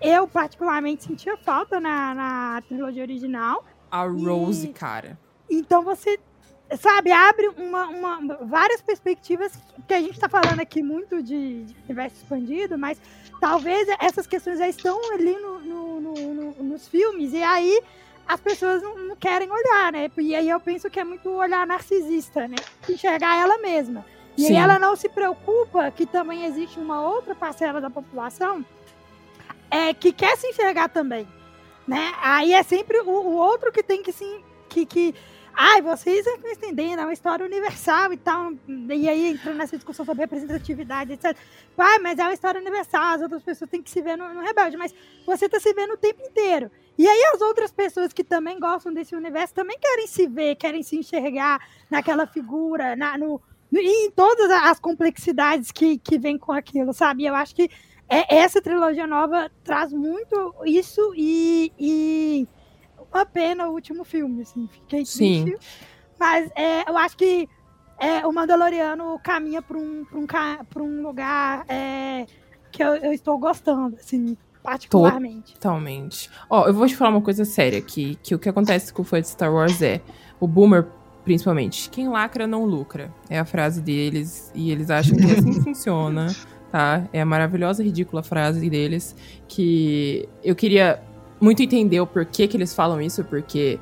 [0.00, 3.64] eu particularmente sentia falta na, na trilogia original.
[3.92, 5.18] A Rose, E- cara.
[5.50, 6.18] Então você,
[6.80, 9.52] sabe, abre uma, uma- várias perspectivas
[9.86, 12.98] que a gente está falando aqui muito de, de universo expandido, mas
[13.38, 17.82] talvez essas questões já estão ali no- no- no- no- nos filmes, e aí
[18.26, 20.10] as pessoas não, não querem olhar, né?
[20.16, 22.56] E aí eu penso que é muito olhar narcisista, né?
[22.88, 24.06] Enxergar ela mesma.
[24.38, 28.64] E aí ela não se preocupa que também existe uma outra parcela da população
[29.70, 31.28] é, que quer se enxergar também.
[31.86, 32.12] Né?
[32.20, 34.24] Aí é sempre o, o outro que tem que se.
[34.68, 35.14] Que, que,
[35.52, 38.52] ai, vocês não estão entendendo, é uma história universal e tal.
[38.68, 41.36] E aí entra nessa discussão sobre representatividade, etc.
[41.76, 44.40] Ai, mas é uma história universal, as outras pessoas têm que se ver no, no
[44.40, 44.94] rebelde, mas
[45.26, 46.70] você está se vendo o tempo inteiro.
[46.96, 50.82] E aí as outras pessoas que também gostam desse universo também querem se ver, querem
[50.82, 51.60] se enxergar
[51.90, 53.40] naquela figura, na, no,
[53.70, 57.24] no- em todas as complexidades que, que vem com aquilo, sabe?
[57.26, 57.68] Eu acho que
[58.12, 62.48] é, essa trilogia nova traz muito isso e, e
[63.10, 65.44] uma pena o último filme, assim, fiquei Sim.
[65.44, 65.66] triste.
[66.20, 67.48] Mas é, eu acho que
[67.98, 70.26] é, o Mandaloriano caminha para um, pra um,
[70.66, 72.26] pra um lugar é,
[72.70, 75.54] que eu, eu estou gostando, assim, particularmente.
[75.54, 76.30] Totalmente.
[76.50, 79.04] Ó, eu vou te falar uma coisa séria aqui, que o que acontece com o
[79.06, 80.02] fã de Star Wars é,
[80.38, 80.86] o boomer,
[81.24, 83.10] principalmente, quem lacra não lucra.
[83.30, 86.26] É a frase deles, e eles acham que assim funciona,
[86.72, 87.06] tá?
[87.12, 89.14] É a maravilhosa, ridícula frase deles,
[89.46, 91.02] que eu queria
[91.38, 93.78] muito entender o porquê que eles falam isso, porque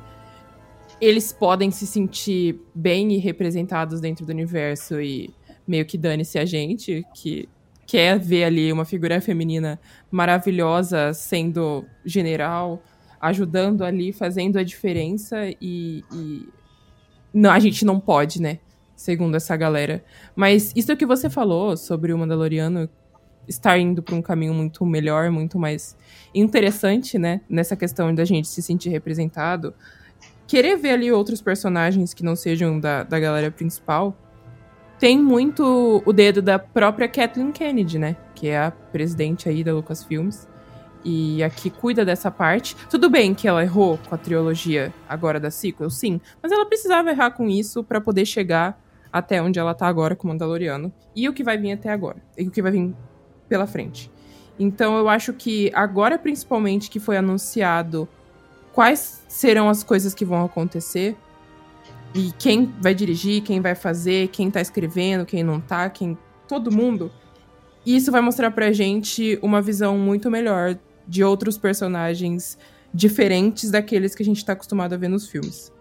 [0.99, 5.33] eles podem se sentir bem e representados dentro do universo e
[5.65, 7.47] meio que dane-se a gente, que
[7.87, 9.79] quer ver ali uma figura feminina
[10.11, 12.83] maravilhosa sendo general,
[13.21, 16.45] ajudando ali, fazendo a diferença e, e
[17.33, 18.59] não, a gente não pode, né?
[19.01, 20.03] Segundo essa galera.
[20.35, 22.87] Mas isso que você falou sobre o Mandaloriano
[23.47, 25.97] estar indo para um caminho muito melhor, muito mais
[26.35, 27.41] interessante, né?
[27.49, 29.73] Nessa questão da gente se sentir representado.
[30.45, 34.15] Querer ver ali outros personagens que não sejam da, da galera principal
[34.99, 38.15] tem muito o dedo da própria Kathleen Kennedy, né?
[38.35, 40.47] Que é a presidente aí da Lucasfilms.
[41.03, 42.75] E a que cuida dessa parte.
[42.87, 46.21] Tudo bem que ela errou com a trilogia agora da sequel, sim.
[46.39, 48.79] Mas ela precisava errar com isso para poder chegar
[49.11, 50.91] até onde ela tá agora com o Mandaloriano.
[51.15, 52.17] E o que vai vir até agora.
[52.37, 52.93] E o que vai vir
[53.49, 54.11] pela frente.
[54.59, 58.07] Então eu acho que agora, principalmente, que foi anunciado
[58.73, 61.15] quais serão as coisas que vão acontecer.
[62.13, 66.17] E quem vai dirigir, quem vai fazer, quem tá escrevendo, quem não tá, quem.
[66.47, 67.11] Todo mundo.
[67.85, 70.77] Isso vai mostrar pra gente uma visão muito melhor
[71.07, 72.57] de outros personagens
[72.93, 75.71] diferentes daqueles que a gente tá acostumado a ver nos filmes.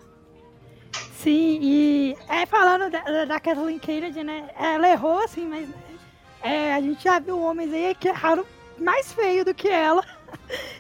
[1.22, 4.48] Sim, e é, falando da, da Kathleen Kennedy, né?
[4.58, 5.68] Ela errou, assim, mas
[6.42, 8.44] é, a gente já viu homens aí que erraram
[8.78, 10.02] mais feio do que ela.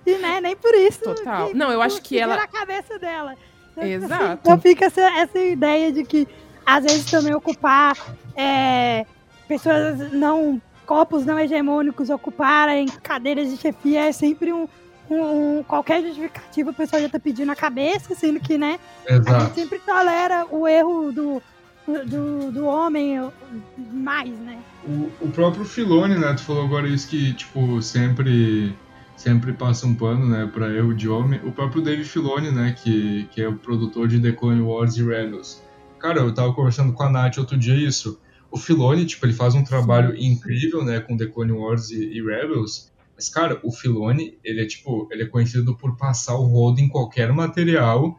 [0.06, 1.00] E né, nem por isso.
[1.02, 1.48] Total.
[1.48, 3.36] que- Não, eu acho que ela- na cabeça dela.
[3.72, 4.38] Então, assim, Exato.
[4.42, 6.26] Então fica essa, essa ideia de que,
[6.64, 7.96] às vezes, também ocupar
[8.36, 9.04] é,
[9.48, 10.60] pessoas não.
[10.86, 14.66] corpos não hegemônicos ocuparem cadeiras de chefia é sempre um.
[15.10, 18.78] Um- um- qualquer justificativa o pessoal já tá pedindo a cabeça, sendo que, né?
[19.08, 19.54] A gente Exato.
[19.54, 21.42] sempre tolera o erro do,
[21.86, 23.30] do, do homem
[23.76, 24.58] mais, né?
[24.86, 26.32] O, o próprio Filone, né?
[26.34, 28.74] Tu falou agora isso que, tipo, sempre
[29.16, 31.38] sempre passa um pano, né, pra erro de homem.
[31.44, 35.02] O próprio Dave Filoni, né, que, que é o produtor de The Clone Wars e
[35.04, 35.62] Rebels.
[35.98, 38.18] Cara, eu tava conversando com a Nath outro dia isso.
[38.50, 42.22] O Filoni, tipo, ele faz um trabalho incrível, né, com The Clone Wars e, e
[42.22, 42.89] Rebels.
[43.20, 46.88] Mas, cara, o Filoni, ele é, tipo, ele é conhecido por passar o rodo em
[46.88, 48.18] qualquer material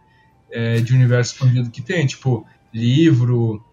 [0.52, 2.06] é, de universo expandido que tem.
[2.06, 3.65] Tipo, livro,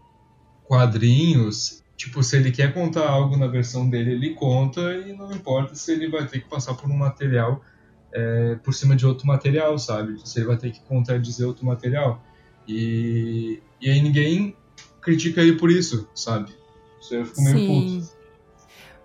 [0.64, 1.84] quadrinhos.
[1.98, 5.92] Tipo, se ele quer contar algo na versão dele, ele conta e não importa se
[5.92, 7.62] ele vai ter que passar por um material
[8.10, 10.18] é, por cima de outro material, sabe?
[10.26, 12.24] Se ele vai ter que contar dizer outro material.
[12.66, 14.56] E, e aí ninguém
[15.02, 16.54] critica ele por isso, sabe?
[16.98, 18.00] Isso aí eu fico meio Sim.
[18.00, 18.17] puto.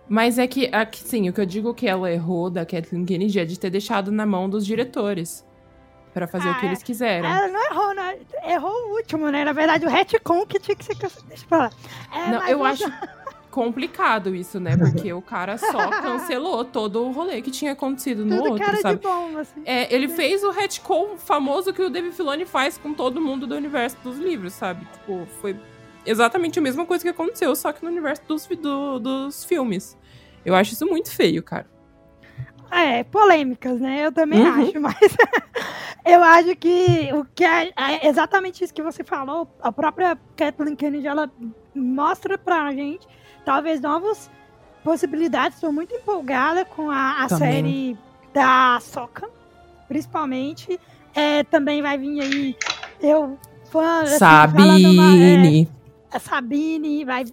[0.08, 3.40] Mas é que, aqui, sim, o que eu digo que ela errou da Kathleen Kennedy
[3.40, 5.46] é de ter deixado na mão dos diretores.
[6.14, 6.70] Pra fazer Ah, o que é.
[6.70, 7.28] eles quiseram.
[7.28, 8.18] Ela não errou, né?
[8.48, 9.44] Errou o último, né?
[9.44, 10.96] Na verdade, o retcon que tinha que ser.
[10.96, 11.72] Deixa eu falar.
[12.14, 12.84] É, Não, eu acho
[13.50, 14.76] complicado isso, né?
[14.78, 18.78] Porque o cara só cancelou todo o rolê que tinha acontecido no Tudo outro, cara
[18.82, 19.00] sabe?
[19.00, 19.62] de bom, assim.
[19.66, 23.56] É, ele fez o retcon famoso que o David Filoni faz com todo mundo do
[23.56, 24.86] universo dos livros, sabe?
[24.94, 25.56] Tipo, foi
[26.06, 29.98] exatamente a mesma coisa que aconteceu, só que no universo dos, do- dos filmes.
[30.46, 31.68] Eu acho isso muito feio, cara.
[32.72, 34.06] É, polêmicas, né?
[34.06, 34.62] Eu também Uhum.
[34.64, 34.98] acho, mas
[36.06, 40.76] eu acho que o que é, é exatamente isso que você falou, a própria Kathleen
[40.76, 41.32] Kennedy, ela
[41.76, 43.08] mostra pra gente
[43.46, 44.30] talvez novas
[44.84, 45.58] possibilidades.
[45.58, 47.98] Estou muito empolgada com a, a série
[48.34, 49.30] da Soca,
[49.88, 50.80] principalmente.
[51.16, 52.56] É, também vai vir aí,
[53.00, 53.38] eu
[53.72, 55.70] fã, assim, Sabine.
[56.14, 57.26] A Sabine, vai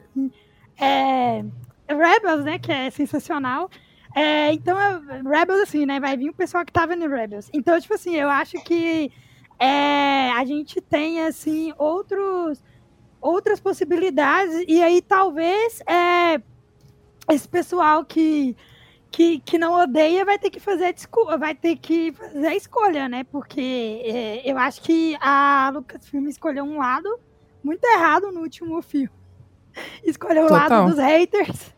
[0.81, 1.45] é,
[1.89, 3.71] Rebels, né, que é sensacional.
[4.15, 7.51] É, então, é, Rebels, assim, né, vai vir o pessoal que tava no Rebels.
[7.53, 9.13] Então, tipo assim, eu acho que
[9.59, 12.63] é, a gente tem, assim, outros,
[13.21, 16.41] outras possibilidades, e aí talvez é,
[17.31, 18.57] esse pessoal que,
[19.11, 23.09] que, que não odeia vai ter que fazer a vai ter que fazer a escolha,
[23.09, 23.25] né?
[23.25, 27.21] Porque é, eu acho que a Lucasfilm escolheu um lado
[27.63, 29.11] muito errado no último filme.
[30.05, 31.73] Escolheu o lado dos haters.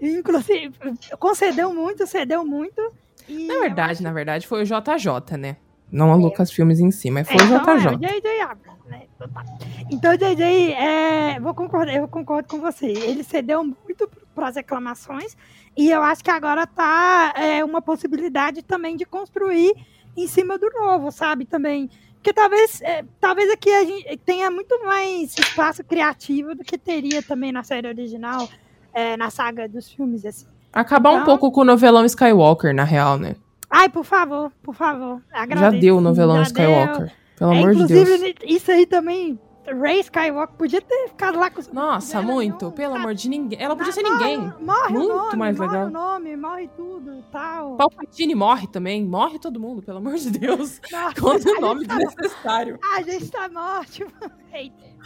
[0.00, 0.74] Inclusive,
[1.18, 2.92] concedeu muito, cedeu muito.
[3.28, 5.56] e Na verdade, na verdade, foi o JJ, né?
[5.92, 7.94] Não a Lucas Filmes em si, mas foi é, o então, é, JJ.
[7.94, 8.40] o J.J.
[8.40, 9.02] Abrams, né?
[9.14, 9.44] Então tá.
[9.90, 12.86] Então, JJ, é, vou concordar, eu concordo com você.
[12.86, 15.36] Ele cedeu muito para as reclamações
[15.76, 19.74] e eu acho que agora tá é, uma possibilidade também de construir
[20.16, 21.44] em cima do novo, sabe?
[21.44, 21.90] Também.
[22.22, 27.20] Porque talvez, é, talvez aqui a gente tenha muito mais espaço criativo do que teria
[27.20, 28.48] também na série original,
[28.94, 30.46] é, na saga dos filmes, assim.
[30.72, 33.34] Acabar um Então- pouco com o novelão Skywalker, na real, né?
[33.68, 35.20] Ai, por favor, por favor.
[35.32, 35.80] Já agradeço.
[35.80, 36.70] deu o novelão Já deu.
[36.70, 37.12] Skywalker.
[37.36, 38.34] Pelo É, amor de inclusive, Deus.
[38.46, 42.64] isso aí também, Ray Skywalker podia ter ficado lá com os Nossa, dela, muito.
[42.66, 43.60] não, Pelo amor de ninguém.
[43.62, 44.52] Ela podia Ah, ser morre- ninguém.
[44.60, 45.86] Morre Muito o nome, mais morre legal.
[45.86, 47.76] o nome, morre tudo e tal.
[47.76, 49.04] Palpatine morre também.
[49.04, 50.80] Morre todo mundo, pelo amor de Deus.
[50.90, 52.78] Nossa, a nome tá- desnecessário.
[52.96, 54.04] A gente tá morte,
[54.50, 54.96] hater.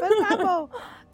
[0.00, 0.68] Mas tá bom.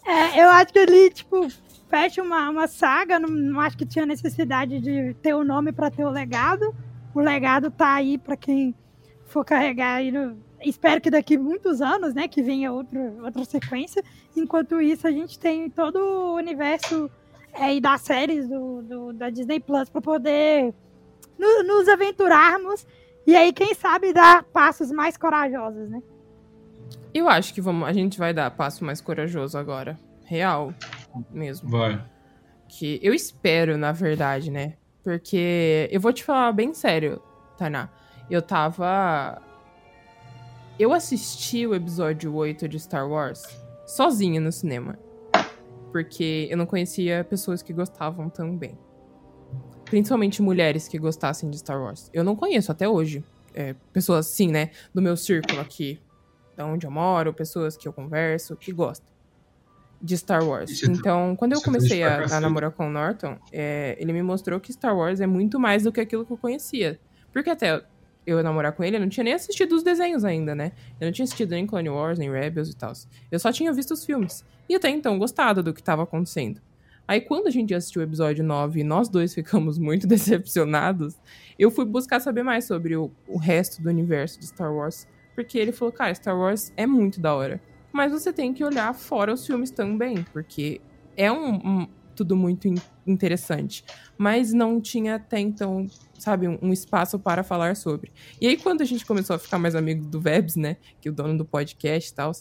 [0.07, 1.49] É, eu acho que ele, tipo,
[1.89, 3.19] fecha uma, uma saga.
[3.19, 6.75] Não, não acho que tinha necessidade de ter o nome pra ter o legado.
[7.15, 8.75] O legado tá aí pra quem
[9.27, 14.03] for carregar aí no- Espero que daqui muitos anos, né, que venha outro, outra sequência.
[14.37, 17.11] Enquanto isso, a gente tem todo o universo
[17.53, 20.75] é, e das séries do, do- da Disney Plus pra poder
[21.39, 22.87] no- nos aventurarmos
[23.27, 26.03] e aí, quem sabe, dar passos mais corajosos, né?
[27.13, 29.99] Eu acho que vamos, a gente vai dar passo mais corajoso agora.
[30.25, 30.75] Real.
[31.31, 31.71] Mesmo.
[31.71, 32.05] Vai.
[32.69, 34.75] Que eu espero, na verdade, né?
[35.03, 37.23] Porque eu vou te falar bem sério,
[37.57, 37.89] Tainá.
[38.29, 39.41] Eu tava.
[40.77, 43.45] Eu assisti o episódio 8 de Star Wars
[43.87, 44.99] sozinha no cinema.
[45.93, 48.77] Porque eu não conhecia pessoas que gostavam tão bem.
[49.85, 52.11] Principalmente mulheres que gostassem de Star Wars.
[52.13, 53.23] Eu não conheço até hoje.
[53.55, 54.71] é, pessoas, sim, né?
[54.93, 56.01] Do meu círculo aqui.
[56.57, 59.15] Da onde eu moro, pessoas que eu converso, que gostam
[60.03, 60.83] de Star Wars.
[60.83, 64.23] É então, quando eu é comecei a, a namorar com o Norton, é, ele me
[64.25, 66.99] mostrou que Star Wars é muito mais do que aquilo que eu conhecia.
[67.33, 67.81] Porque até
[68.27, 70.73] eu namorar com ele, eu não tinha nem assistido os desenhos ainda, né?
[71.01, 72.93] Eu não tinha assistido nem Clone Wars, nem Rebels e tal.
[73.31, 74.45] Eu só tinha visto os filmes.
[74.69, 76.61] E até então gostado do que estava acontecendo.
[77.07, 81.17] Aí quando a gente assistiu o episódio 9 e nós dois ficamos muito decepcionados,
[81.59, 85.07] eu fui buscar saber mais sobre o, o resto do universo de Star Wars.
[85.35, 87.61] Porque ele falou, cara, Star Wars é muito da hora.
[87.93, 90.81] Mas você tem que olhar fora os filmes também, porque
[91.17, 92.67] é um, um- tudo muito
[93.07, 93.85] interessante.
[94.17, 95.87] Mas não tinha até então,
[96.19, 98.13] sabe, um, espaço para falar sobre.
[98.41, 100.77] E aí, quando a gente começou a ficar mais amigo do Vebs, né?
[101.01, 102.33] Que é o dono do podcast e tal,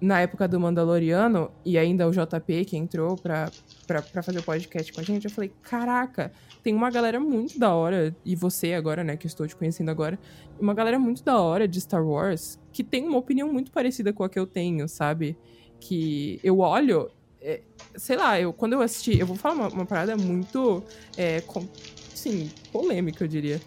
[0.00, 3.50] na época do Mandaloriano, e ainda o JP que entrou pra,
[3.86, 6.32] pra, pra fazer o podcast com a gente, eu falei, caraca,
[6.62, 9.90] tem uma galera muito da hora, e você agora, né, que eu estou te conhecendo
[9.90, 10.18] agora,
[10.60, 14.22] uma galera muito da hora de Star Wars, que tem uma opinião muito parecida com
[14.22, 15.36] a que eu tenho, sabe?
[15.80, 17.10] Que eu olho,
[17.46, 17.60] é,
[17.94, 20.82] sei lá, eu, quando eu assisti, eu vou falar uma, uma parada muito,
[21.16, 21.64] é, com,
[22.12, 23.60] sim, polêmica, eu diria.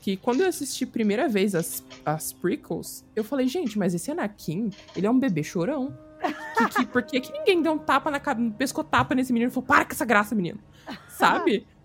[0.00, 4.70] Que quando eu assisti primeira vez as, as prequels, eu falei, gente, mas esse Anakin,
[4.94, 5.98] ele é um bebê chorão.
[6.56, 9.52] Que, que, por que, que ninguém deu um tapa na cabeça, pescotapa nesse menino e
[9.52, 10.60] falou, para com essa graça, menino?
[11.08, 11.66] Sabe?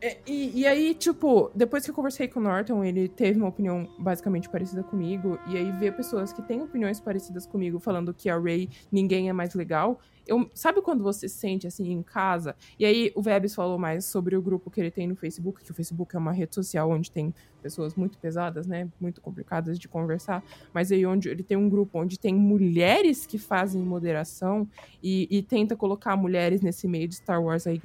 [0.00, 3.48] É, E, e aí, tipo, depois que eu conversei com o Norton, ele teve uma
[3.48, 5.38] opinião basicamente parecida comigo.
[5.48, 9.32] E aí, ver pessoas que têm opiniões parecidas comigo falando que a Ray ninguém é
[9.32, 10.00] mais legal.
[10.28, 12.54] Eu, sabe quando você se sente assim em casa?
[12.78, 15.70] E aí, o Vebs falou mais sobre o grupo que ele tem no Facebook, que
[15.70, 18.88] o Facebook é uma rede social onde tem pessoas muito pesadas, né?
[19.00, 20.44] Muito complicadas de conversar.
[20.72, 24.68] Mas aí, onde ele tem um grupo onde tem mulheres que fazem moderação
[25.02, 27.80] e, e tenta colocar mulheres nesse meio de Star Wars aí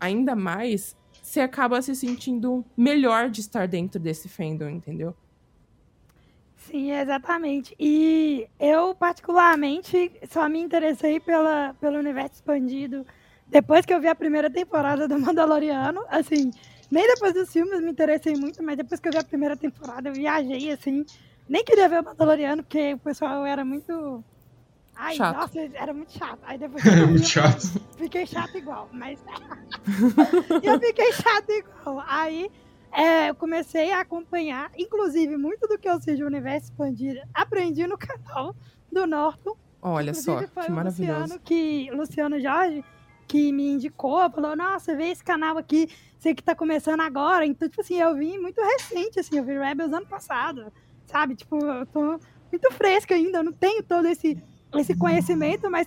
[0.00, 5.14] ainda mais você acaba se sentindo melhor de estar dentro desse fandom, entendeu?
[6.58, 7.74] Sim, exatamente.
[7.78, 13.06] E eu, particularmente, só me interessei pela, pelo universo expandido
[13.46, 16.04] depois que eu vi a primeira temporada do Mandaloriano.
[16.08, 16.50] Assim,
[16.90, 20.08] Nem depois dos filmes me interessei muito, mas depois que eu vi a primeira temporada,
[20.08, 21.04] eu viajei, assim.
[21.48, 24.22] Nem queria ver o Mandaloriano, porque o pessoal era muito.
[24.94, 25.36] Ai, Chato.
[25.36, 26.40] nossa, era muito chato.
[26.42, 27.80] Aí depois É vi, muito eu chato.
[27.96, 29.18] fiquei chato igual, mas.
[30.62, 32.04] eu fiquei chato igual.
[32.06, 32.50] Aí
[32.92, 37.86] é, eu comecei a acompanhar, inclusive, muito do que eu sei de Universo Expandido, aprendi
[37.86, 38.54] no canal
[38.90, 39.56] do Norton.
[39.80, 41.20] Olha só, Inclusive, foi que o maravilhoso.
[41.20, 42.84] Luciano, que, Luciano Jorge
[43.28, 45.88] que me indicou, falou, nossa, vê esse canal aqui,
[46.18, 47.44] sei que tá começando agora.
[47.44, 50.72] Então, tipo assim, eu vim muito recente, assim, eu vi Rebels ano passado,
[51.06, 51.36] sabe?
[51.36, 52.18] Tipo, eu tô
[52.50, 54.42] muito fresca ainda, eu não tenho todo esse,
[54.74, 55.86] esse conhecimento, mas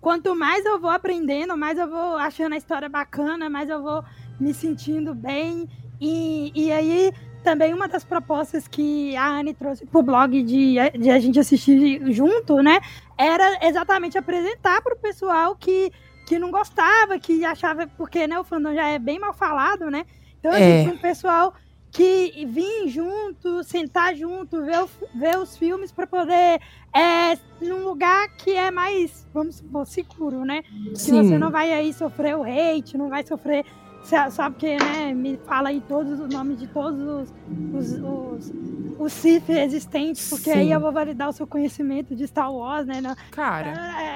[0.00, 4.02] quanto mais eu vou aprendendo, mais eu vou achando a história bacana, mais eu vou
[4.40, 5.68] me sentindo bem.
[6.00, 7.12] E, e aí,
[7.42, 12.00] também uma das propostas que a Anne trouxe pro blog de, de a gente assistir
[12.12, 12.80] junto, né?
[13.16, 15.90] Era exatamente apresentar pro pessoal que,
[16.26, 20.04] que não gostava, que achava, porque né, o fandom já é bem mal falado, né?
[20.38, 20.84] Então, assim, É.
[20.84, 21.54] pra um pessoal
[21.92, 26.60] que vir junto, sentar junto, ver, o- ver os filmes para poder
[26.94, 30.62] é, num lugar que é mais, vamos supor, seguro, né?
[30.90, 31.22] Que Sim.
[31.22, 33.64] você não vai aí sofrer o hate, não vai sofrer.
[34.06, 35.12] Sa- Sabe porque, né?
[35.12, 37.32] Me fala aí todos os nomes de todos os,
[37.74, 38.52] os, os,
[38.98, 40.58] os Sith existentes, porque Sim.
[40.58, 43.00] aí eu vou validar o seu conhecimento de Star Wars, né?
[43.00, 43.72] Não- Cara,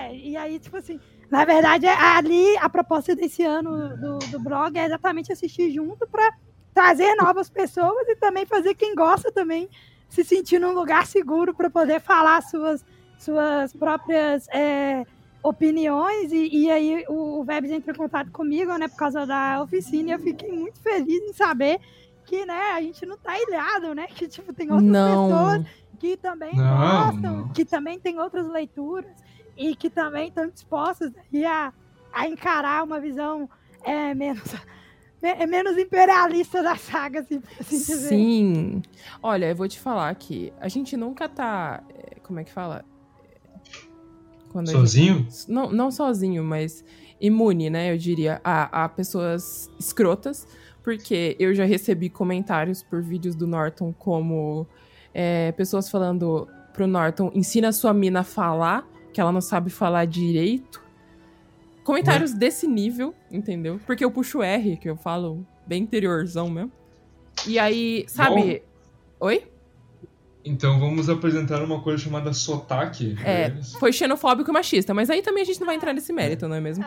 [0.08, 0.98] é, e aí, tipo assim,
[1.30, 6.06] na verdade, é- ali a proposta desse ano do, do blog é exatamente assistir junto
[6.08, 6.32] para
[6.72, 9.68] trazer novas pessoas e também fazer quem gosta também
[10.08, 12.84] se sentir num lugar seguro para poder falar suas,
[13.16, 15.04] suas próprias é,
[15.42, 16.32] opiniões.
[16.32, 20.10] E, e aí o, o Vebs entrou em contato comigo, né, por causa da oficina,
[20.10, 21.80] e eu fiquei muito feliz em saber
[22.26, 24.06] que, né, a gente não tá ilhado, né?
[24.06, 25.64] Que, tipo, tem outras pessoas não.
[25.98, 27.48] que também Não, gostam, não.
[27.48, 29.10] que também tem outras leituras
[29.56, 31.12] e que também estão dispostas
[31.46, 31.72] a,
[32.12, 33.50] a encarar uma visão
[33.82, 34.44] é, menos,
[35.20, 38.08] me- menos imperialista da saga, assim, assim dizer.
[38.10, 38.82] Sim.
[39.20, 41.82] Olha, eu vou te falar que a gente nunca tá.
[41.92, 42.84] é, Como é que fala?
[44.59, 45.27] A gente- Sozinho?
[45.48, 46.85] não, não sozinho, mas
[47.20, 47.93] imune, né?
[47.93, 50.47] Eu diria, a, a pessoas escrotas,
[50.82, 54.66] porque eu já recebi comentários por vídeos do Norton como
[55.14, 60.06] é, pessoas falando pro Norton, ensina sua mina a falar, que ela não sabe falar
[60.06, 60.81] direito.
[61.85, 63.81] Comentários desse nível, entendeu?
[63.86, 66.70] Porque eu puxo R, que eu falo bem interiorzão mesmo.
[67.47, 68.62] E aí, sabe.
[69.18, 69.44] Oi?
[70.44, 73.16] Então vamos apresentar uma coisa chamada sotaque.
[73.24, 76.48] É, foi xenofóbico e machista, mas aí também a gente não vai entrar nesse mérito,
[76.48, 76.84] não é mesmo?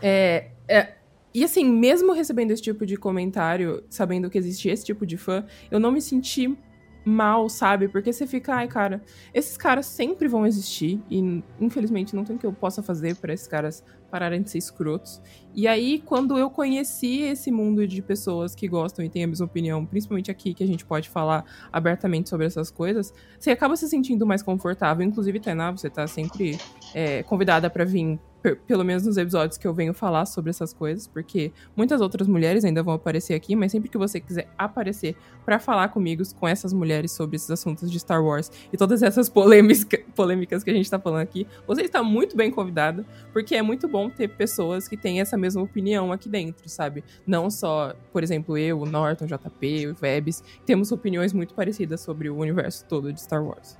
[0.00, 0.94] É, é,
[1.34, 5.44] e assim, mesmo recebendo esse tipo de comentário, sabendo que existe esse tipo de fã,
[5.70, 6.56] eu não me senti
[7.04, 7.88] mal, sabe?
[7.88, 9.02] Porque você fica, ai, cara,
[9.32, 13.32] esses caras sempre vão existir e infelizmente não tem o que eu possa fazer pra
[13.32, 13.84] esses caras
[14.16, 15.20] pararem de ser escrotos.
[15.54, 19.44] E aí, quando eu conheci esse mundo de pessoas que gostam e têm a mesma
[19.44, 23.86] opinião, principalmente aqui que a gente pode falar abertamente sobre essas coisas, você acaba se
[23.88, 25.06] sentindo mais confortável.
[25.06, 26.58] Inclusive, Tainá, você tá sempre
[26.94, 28.18] é, convidada pra vir,
[28.54, 32.64] pelo menos nos episódios que eu venho falar sobre essas coisas, porque muitas outras mulheres
[32.64, 36.72] ainda vão aparecer aqui, mas sempre que você quiser aparecer pra falar comigo, com essas
[36.72, 40.90] mulheres sobre esses assuntos de Star Wars e todas essas polêmicas, polêmicas que a gente
[40.90, 44.96] tá falando aqui, você está muito bem convidada, porque é muito bom ter pessoas que
[44.96, 47.02] têm essa mesma opinião aqui dentro, sabe?
[47.26, 52.00] Não só, por exemplo, eu, o Norton, o JP, o Vebs, temos opiniões muito parecidas
[52.00, 53.78] sobre o universo todo de Star Wars.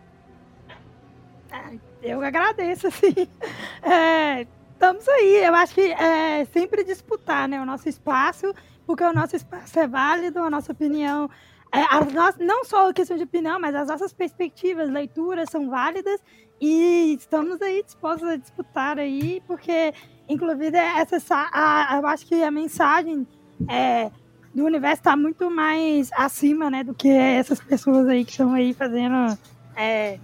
[2.03, 3.15] Eu agradeço, assim.
[3.83, 4.47] É,
[4.77, 5.45] estamos aí.
[5.45, 8.55] Eu acho que é sempre disputar né, o nosso espaço,
[8.87, 11.29] porque o nosso espaço é válido, a nossa opinião.
[11.73, 15.69] é, as nossas- não só a questão de opinião, mas as nossas perspectivas, leituras são
[15.69, 16.21] válidas
[16.61, 19.93] e estamos aí dispostos a disputar aí, porque,
[20.29, 23.27] inclusive, essa, sa- a- eu acho que a mensagem
[23.69, 24.11] é,
[24.55, 28.73] do universo está muito mais acima né, do que essas pessoas aí que estão aí
[28.73, 29.37] fazendo.
[29.75, 30.19] é,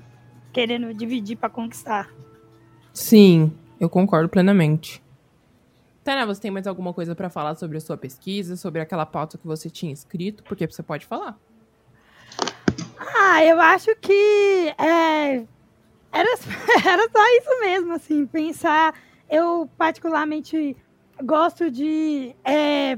[0.52, 2.08] querendo dividir para conquistar.
[2.94, 3.52] Sim,
[3.82, 5.02] eu concordo plenamente.
[6.04, 9.36] Tainá, você tem mais alguma coisa pra falar sobre a sua pesquisa, sobre aquela pauta
[9.36, 10.44] que você tinha escrito?
[10.44, 11.36] Porque você pode falar.
[12.96, 15.44] Ah, eu acho que é,
[16.12, 16.28] era,
[16.86, 18.94] era só isso mesmo, assim, pensar.
[19.28, 20.76] Eu particularmente
[21.20, 22.36] gosto de.
[22.44, 22.96] é,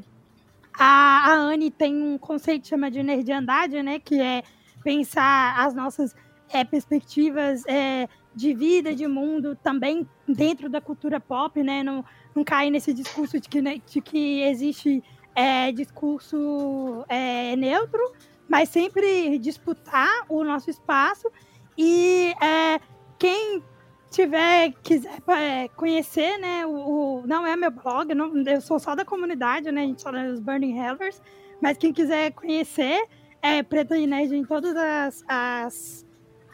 [0.78, 3.98] a, a Anne tem um conceito que chama de nerdiandade, né?
[3.98, 4.42] Que é
[4.82, 6.14] pensar as nossas
[6.52, 11.82] é, perspectivas é, de vida, de mundo, também dentro da cultura pop, né?
[11.82, 12.04] Não,
[12.34, 15.02] não cair nesse discurso de que, né, de que existe
[15.34, 18.00] é, discurso é, neutro,
[18.48, 21.30] mas sempre disputar o nosso espaço
[21.76, 22.80] e é,
[23.18, 23.62] quem
[24.10, 28.94] tiver, quiser é, conhecer, né, o, o, não é meu blog, não, eu sou só
[28.94, 31.20] da comunidade, né, a gente fala dos Burning Hellers,
[31.60, 33.06] mas quem quiser conhecer,
[33.42, 36.03] é Preta e Nerd em todas as, as,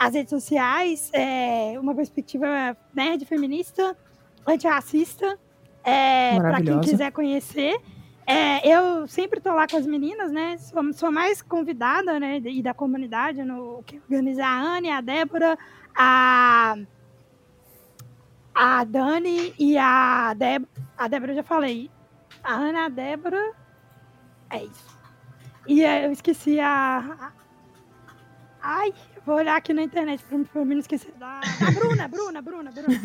[0.00, 3.94] as redes sociais, é uma perspectiva nerd, feminista,
[4.46, 5.38] antirracista,
[5.84, 7.78] é, para quem quiser conhecer.
[8.26, 10.56] É, eu sempre tô lá com as meninas, né?
[10.56, 12.38] Sou, sou mais convidada, né?
[12.38, 15.58] E da comunidade, no que organiza a Anne, a Débora,
[15.94, 16.76] a,
[18.54, 20.70] a Dani e a Débora.
[20.96, 21.90] A Débora eu já falei.
[22.42, 23.52] A Ana, a Débora.
[24.48, 24.98] É isso.
[25.66, 27.16] E eu esqueci a.
[27.20, 27.32] a
[28.62, 28.94] ai,
[29.24, 31.12] vou olhar aqui na internet pra, pra mim não esquecer.
[31.18, 32.98] Da, a Bruna, Bruna, Bruna, Bruna.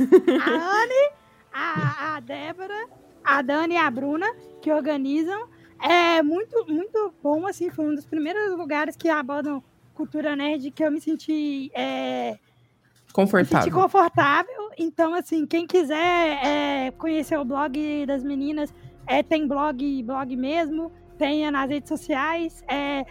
[0.44, 1.12] A Anne,
[1.54, 2.88] a, a Débora
[3.26, 4.28] a Dani e a Bruna,
[4.62, 5.48] que organizam.
[5.82, 9.62] É muito, muito bom, assim, foi um dos primeiros lugares que abordam
[9.94, 12.38] cultura nerd que eu me senti é,
[13.12, 13.58] confortável.
[13.58, 14.72] Me senti confortável.
[14.78, 18.74] Então, assim, quem quiser é, conhecer o blog das meninas,
[19.08, 22.64] é, tem blog, blog mesmo, tem nas redes sociais.
[22.68, 23.06] É,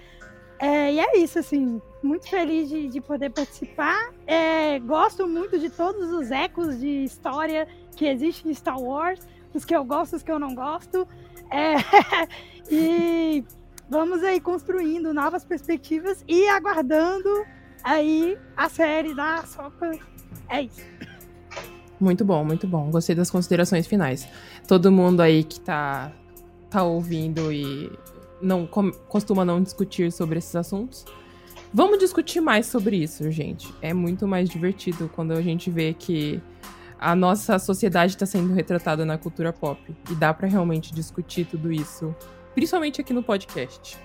[0.65, 4.11] é, e é isso, assim, muito feliz de, de poder participar.
[4.27, 9.20] É, gosto muito de todos os ecos de história que existem em Star Wars
[9.53, 11.07] os que eu gosto, os que eu não gosto.
[11.51, 11.74] É,
[12.73, 13.45] e
[13.91, 17.45] vamos aí construindo novas perspectivas e aguardando
[17.82, 19.91] aí a série da Sopa.
[20.49, 20.82] É isso.
[22.01, 22.91] Muito bom, muito bom.
[22.91, 24.27] Gostei das considerações finais.
[24.66, 26.11] Todo mundo aí que tá,
[26.70, 27.93] tá ouvindo e
[28.45, 28.66] não
[29.09, 31.05] costuma não discutir sobre esses assuntos.
[31.73, 33.75] Vamos discutir mais sobre isso, gente.
[33.83, 36.41] É muito mais divertido quando a gente vê que
[36.99, 39.81] a nossa sociedade está sendo retratada na cultura pop.
[40.11, 42.15] E dá para realmente discutir tudo isso,
[42.55, 43.99] principalmente aqui no podcast.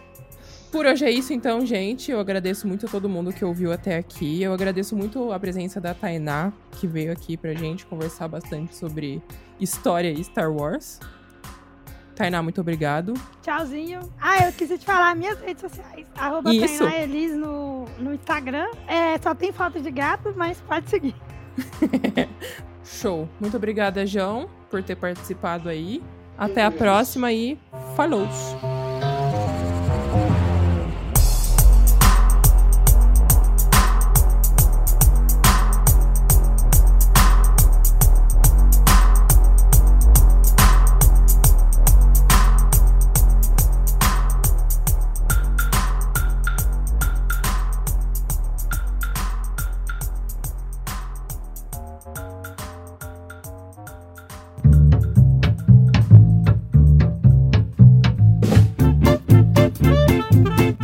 [0.71, 2.11] Por hoje é isso, então, gente.
[2.11, 4.41] Eu agradeço muito a todo mundo que ouviu até aqui.
[4.43, 9.21] Eu agradeço muito a presença da Tainá, que veio aqui pra gente conversar bastante sobre
[9.59, 10.99] história e Star Wars.
[12.19, 13.13] Tainá, muito obrigado.
[13.41, 14.01] Tchauzinho.
[14.19, 16.05] Ah, eu esqueci de falar minhas redes sociais.
[16.17, 16.83] Arroba Isso.
[16.83, 18.67] Tainá Elis no, no Instagram.
[18.89, 21.15] É, só tem foto de gato, mas pode seguir.
[22.83, 23.29] Show.
[23.39, 26.03] Muito obrigada, João, por ter participado aí.
[26.37, 27.57] Até a próxima e
[27.95, 28.27] falou!